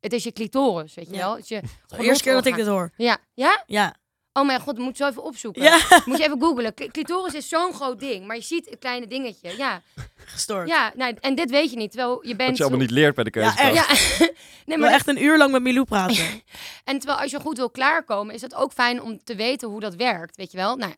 het 0.00 0.12
is 0.12 0.24
je 0.24 0.32
clitoris, 0.32 0.94
weet 0.94 1.06
je 1.06 1.12
Ja. 1.14 1.18
wel. 1.18 1.30
Het 1.34 1.42
is 1.42 1.48
je 1.48 1.60
de 1.86 2.02
eerste 2.04 2.22
keer 2.24 2.32
dat 2.32 2.46
ik 2.46 2.54
dit 2.54 2.66
hoor. 2.66 2.92
Ja, 2.96 3.18
ja? 3.34 3.62
Ja. 3.66 3.94
Oh 4.38 4.46
mijn 4.46 4.60
god, 4.60 4.78
moet 4.78 4.96
je 4.98 5.04
zo 5.04 5.10
even 5.10 5.22
opzoeken. 5.22 5.62
Ja, 5.62 5.78
Moet 6.04 6.18
je 6.18 6.24
even 6.24 6.40
googlen. 6.40 6.74
Cl- 6.74 6.88
Clitoris 6.92 7.34
is 7.34 7.48
zo'n 7.48 7.72
groot 7.74 8.00
ding, 8.00 8.26
maar 8.26 8.36
je 8.36 8.42
ziet 8.42 8.70
een 8.70 8.78
kleine 8.78 9.06
dingetje. 9.06 9.56
Ja, 9.56 9.82
gestoord. 10.24 10.68
ja 10.68 10.92
nou, 10.96 11.16
en 11.20 11.34
dit 11.34 11.50
weet 11.50 11.70
je 11.70 11.76
niet, 11.76 11.90
terwijl 11.90 12.26
je 12.26 12.36
bent... 12.36 12.48
Wat 12.48 12.56
je 12.58 12.62
allemaal 12.64 12.80
niet 12.82 12.90
leert 12.90 13.14
bij 13.14 13.24
de 13.24 13.30
keuze. 13.30 13.58
echt. 13.58 13.74
Ja, 13.74 13.86
nee, 14.18 14.28
Ik 14.28 14.64
wil 14.66 14.78
maar 14.78 14.90
echt 14.92 15.08
een 15.08 15.22
uur 15.22 15.38
lang 15.38 15.52
met 15.52 15.62
Milou 15.62 15.84
praten. 15.84 16.16
En 16.84 16.98
terwijl 16.98 17.20
als 17.20 17.30
je 17.30 17.40
goed 17.40 17.56
wil 17.56 17.70
klaarkomen, 17.70 18.34
is 18.34 18.40
het 18.42 18.54
ook 18.54 18.72
fijn 18.72 19.02
om 19.02 19.20
te 19.24 19.34
weten 19.34 19.68
hoe 19.68 19.80
dat 19.80 19.94
werkt, 19.94 20.36
weet 20.36 20.50
je 20.50 20.56
wel? 20.56 20.76
Nou, 20.76 20.94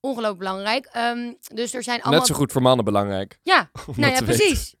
ongelooflijk 0.00 0.38
belangrijk. 0.38 0.86
Ehm, 0.92 1.32
dus 1.54 1.74
er 1.74 1.82
zijn 1.82 2.00
allemaal... 2.02 2.18
Net 2.18 2.28
zo 2.28 2.34
goed 2.34 2.52
voor 2.52 2.62
mannen 2.62 2.84
belangrijk. 2.84 3.38
Ja, 3.52 3.70
nou 3.96 4.12
ja, 4.12 4.20
precies. 4.22 4.74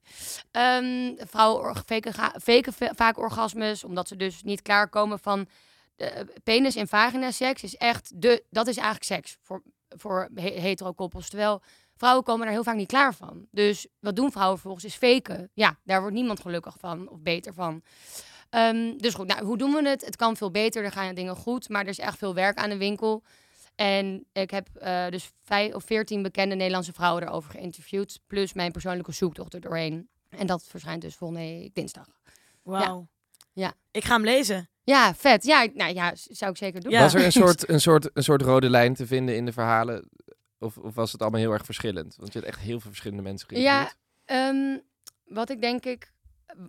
Ehm, 0.50 1.12
vrouwen 1.16 1.76
faken, 1.86 2.12
ga- 2.14 2.34
faken 2.42 2.72
va- 2.72 2.92
vaak 2.96 3.18
orgasmes, 3.18 3.84
omdat 3.84 4.08
ze 4.08 4.16
dus 4.16 4.42
niet 4.42 4.62
klaarkomen 4.62 5.18
van 5.18 5.46
penis 6.42 6.76
en 6.76 6.88
vagina 6.88 7.30
seks 7.30 7.62
is 7.62 7.76
echt 7.76 8.22
de, 8.22 8.44
dat 8.50 8.66
is 8.66 8.76
eigenlijk 8.76 9.04
seks 9.06 9.36
voor, 9.40 9.62
voor 9.88 10.28
he- 10.34 10.60
hetero 10.60 10.92
koppels. 10.92 11.28
Terwijl 11.28 11.62
vrouwen 11.96 12.24
komen 12.24 12.46
er 12.46 12.52
heel 12.52 12.64
vaak 12.64 12.76
niet 12.76 12.88
klaar 12.88 13.14
van. 13.14 13.46
Dus 13.50 13.86
wat 14.00 14.16
doen 14.16 14.32
vrouwen 14.32 14.58
vervolgens 14.58 14.84
is 14.84 14.94
faken. 14.94 15.50
Ja, 15.54 15.78
daar 15.84 16.00
wordt 16.00 16.14
niemand 16.16 16.40
gelukkig 16.40 16.76
van 16.78 17.08
of 17.08 17.20
beter 17.20 17.54
van. 17.54 17.82
Ehm, 18.50 18.96
dus 18.96 19.14
goed, 19.14 19.26
nou, 19.26 19.44
hoe 19.44 19.58
doen 19.58 19.72
we 19.72 19.88
het? 19.88 20.04
Het 20.04 20.16
kan 20.16 20.36
veel 20.36 20.50
beter, 20.50 20.84
er 20.84 20.92
gaan 20.92 21.14
dingen 21.14 21.36
goed, 21.36 21.68
maar 21.68 21.82
er 21.82 21.88
is 21.88 21.98
echt 21.98 22.18
veel 22.18 22.34
werk 22.34 22.58
aan 22.58 22.70
de 22.70 22.76
winkel. 22.76 23.22
En 23.74 24.24
ik 24.32 24.50
heb 24.50 24.68
eh, 24.76 25.08
dus 25.08 25.30
vijf 25.42 25.74
of 25.74 25.84
veertien 25.84 26.22
bekende 26.22 26.54
Nederlandse 26.54 26.92
vrouwen 26.92 27.22
erover 27.22 27.50
geïnterviewd. 27.50 28.20
Plus 28.26 28.52
mijn 28.52 28.72
persoonlijke 28.72 29.12
zoektocht 29.12 29.54
er 29.54 29.60
doorheen. 29.60 30.08
En 30.28 30.46
dat 30.46 30.64
verschijnt 30.64 31.02
dus 31.02 31.14
volgende 31.14 31.70
dinsdag. 31.72 32.06
Wauw. 32.62 33.08
Ja. 33.52 33.72
Ik 33.90 34.04
ga 34.04 34.14
hem 34.14 34.24
lezen. 34.24 34.68
Ja, 34.84 35.14
vet. 35.14 35.44
Ja, 35.44 35.66
nou 35.74 35.94
ja, 35.94 36.12
zou 36.14 36.50
ik 36.50 36.56
zeker 36.56 36.80
doen. 36.80 36.92
Ja. 36.92 37.00
Was 37.00 37.14
er 37.14 37.24
een 37.24 37.32
soort, 37.42 37.68
een, 37.68 37.80
soort, 37.80 38.10
een 38.14 38.22
soort 38.22 38.42
rode 38.42 38.70
lijn 38.70 38.94
te 38.94 39.06
vinden 39.06 39.36
in 39.36 39.44
de 39.44 39.52
verhalen? 39.52 40.08
Of, 40.58 40.76
of 40.78 40.94
was 40.94 41.12
het 41.12 41.20
allemaal 41.22 41.40
heel 41.40 41.52
erg 41.52 41.64
verschillend? 41.64 42.16
Want 42.16 42.32
je 42.32 42.38
hebt 42.38 42.50
echt 42.52 42.60
heel 42.62 42.80
veel 42.80 42.90
verschillende 42.90 43.22
mensen 43.22 43.48
geïnterviewd. 43.48 43.96
Ehm, 44.24 44.78
wat 45.24 45.50
ik 45.50 45.60
denk 45.60 45.84
ik, 45.84 46.12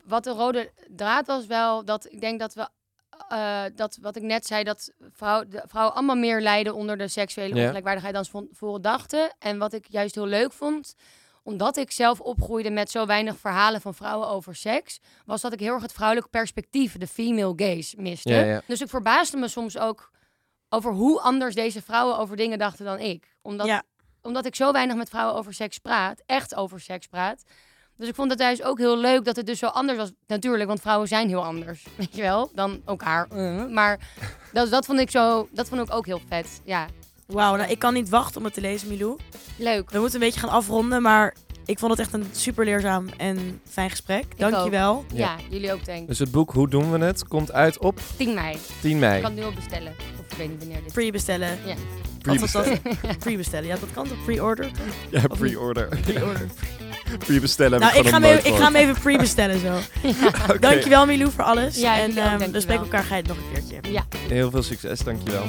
wat 0.05 0.23
de 0.23 0.29
rode 0.31 0.71
draad 0.87 1.27
was 1.27 1.45
wel, 1.45 1.85
dat 1.85 2.11
ik 2.11 2.21
denk 2.21 2.39
dat 2.39 2.53
we, 2.53 2.67
eh, 3.27 3.63
dat 3.75 3.97
wat 4.01 4.15
ik 4.15 4.23
net 4.23 4.45
zei, 4.45 4.63
dat 4.63 4.91
vrouw, 5.11 5.43
de 5.47 5.63
vrouwen 5.67 5.95
allemaal 5.95 6.15
meer 6.15 6.41
lijden 6.41 6.75
onder 6.75 6.97
de 6.97 7.07
seksuele 7.07 7.55
Ja. 7.55 7.61
ongelijkwaardigheid 7.61 8.13
dan 8.13 8.25
ze 8.25 8.47
van 8.51 8.81
dachten. 8.81 9.33
En 9.39 9.57
wat 9.57 9.73
ik 9.73 9.85
juist 9.89 10.15
heel 10.15 10.25
leuk 10.27 10.51
vond, 10.53 10.95
omdat 11.43 11.77
ik 11.77 11.91
zelf 11.91 12.19
opgroeide 12.19 12.69
met 12.69 12.91
zo 12.91 13.05
weinig 13.05 13.37
verhalen 13.37 13.81
van 13.81 13.93
vrouwen 13.93 14.27
over 14.27 14.55
seks, 14.55 14.99
was 15.25 15.41
dat 15.41 15.53
ik 15.53 15.59
heel 15.59 15.73
erg 15.73 15.81
het 15.81 15.93
vrouwelijke 15.93 16.29
perspectief, 16.29 16.97
de 16.97 17.07
female 17.07 17.53
gaze, 17.55 17.95
miste. 18.01 18.33
Ja, 18.33 18.43
ja. 18.43 18.61
Dus 18.67 18.81
ik 18.81 18.89
verbaasde 18.89 19.37
me 19.37 19.47
soms 19.47 19.77
ook 19.77 20.11
over 20.69 20.91
hoe 20.91 21.21
anders 21.21 21.55
deze 21.55 21.81
vrouwen 21.81 22.17
over 22.17 22.35
dingen 22.35 22.57
dachten 22.57 22.85
dan 22.85 22.99
ik. 22.99 23.35
Omdat, 23.41 23.67
Ja. 23.67 23.83
omdat 24.21 24.45
ik 24.45 24.55
zo 24.55 24.71
weinig 24.71 24.95
met 24.95 25.09
vrouwen 25.09 25.35
over 25.35 25.53
seks 25.53 25.77
praat, 25.77 26.21
echt 26.25 26.55
over 26.55 26.79
seks 26.79 27.07
praat. 27.07 27.43
Dus 27.97 28.07
ik 28.07 28.15
vond 28.15 28.31
het 28.31 28.39
juist 28.39 28.63
ook 28.63 28.77
heel 28.77 28.97
leuk 28.97 29.25
dat 29.25 29.35
het 29.35 29.45
dus 29.45 29.59
zo 29.59 29.65
anders 29.67 29.97
was. 29.97 30.11
Natuurlijk, 30.27 30.67
want 30.67 30.81
vrouwen 30.81 31.07
zijn 31.07 31.27
heel 31.27 31.43
anders, 31.43 31.85
weet 31.97 32.15
je 32.15 32.21
wel, 32.21 32.51
dan 32.53 32.81
elkaar. 32.85 33.27
Eh, 33.29 33.65
Maar 33.65 33.99
dat, 34.53 34.69
dat, 34.69 34.85
vond 34.85 34.99
ik 34.99 35.11
zo, 35.11 35.47
dat 35.51 35.67
vond 35.69 35.81
ik 35.81 35.93
ook 35.93 36.05
heel 36.05 36.21
vet. 36.27 36.61
Ja, 36.65 36.87
Wauw, 37.27 37.55
nou, 37.55 37.69
ik 37.71 37.79
kan 37.79 37.93
niet 37.93 38.09
wachten 38.09 38.37
om 38.37 38.45
het 38.45 38.53
te 38.53 38.61
lezen, 38.61 38.87
Milou. 38.87 39.17
leuk. 39.57 39.89
We 39.91 39.99
moeten 39.99 40.21
een 40.21 40.25
beetje 40.25 40.39
gaan 40.39 40.49
afronden, 40.49 41.01
maar 41.01 41.35
ik 41.65 41.79
vond 41.79 41.91
het 41.91 41.99
echt 41.99 42.13
een 42.13 42.25
super 42.31 42.65
leerzaam 42.65 43.07
en 43.17 43.61
fijn 43.69 43.89
gesprek. 43.89 44.25
Dankjewel. 44.37 45.05
Ja. 45.13 45.17
Ja, 45.17 45.35
jullie 45.49 45.73
ook 45.73 45.85
denk 45.85 46.01
ik. 46.01 46.07
Dus 46.07 46.19
het 46.19 46.31
boek 46.31 46.51
Hoe 46.51 46.69
doen 46.69 46.91
we 46.91 47.05
het 47.05 47.27
komt 47.27 47.51
uit 47.51 47.77
op 47.77 47.99
10 48.17 48.33
mei. 48.33 48.57
10 48.81 48.99
mei. 48.99 49.15
Ik 49.15 49.21
kan 49.21 49.31
het 49.31 49.39
nu 49.39 49.45
al 49.45 49.53
bestellen. 49.53 49.93
Of 50.19 50.31
ik 50.31 50.37
weet 50.37 50.49
niet 50.49 50.59
wanneer 50.59 50.83
dit. 50.83 50.93
Pre-bestellen. 50.93 51.57
Ja. 51.65 51.75
Pre-bestellen. 52.21 52.81
Pre-bestellen. 53.19 53.67
Ja, 53.67 53.75
dat 53.79 53.89
kan 53.93 54.07
toch? 54.07 54.23
Pre-order? 54.25 54.71
Ja, 55.09 55.27
pre-order. 55.27 55.87
Pre-order. 56.01 56.47
Pre-bestellen 57.17 57.79
nou, 57.79 57.93
ik 57.97 58.03
ik 58.03 58.07
ga, 58.07 58.21
hem 58.21 58.23
even, 58.23 58.51
ik 58.51 58.55
ga 58.57 58.63
hem 58.63 58.75
even 58.75 59.01
pre-bestellen 59.01 59.59
zo. 59.59 59.73
Oké. 60.49 60.59
Dankjewel 60.59 61.05
Milou 61.05 61.31
voor 61.31 61.43
alles. 61.43 61.75
Ja, 61.75 61.99
en 61.99 62.07
jullie 62.07 62.33
ook, 62.33 62.39
ehm, 62.39 62.51
we 62.51 62.59
spreken 62.59 62.83
elkaar 62.83 63.03
geit 63.03 63.27
nog 63.27 63.37
een 63.37 63.43
keertje. 63.53 63.91
Ja. 63.91 64.05
Heel 64.27 64.51
veel 64.51 64.63
succes, 64.63 64.99
dankjewel. 64.99 65.45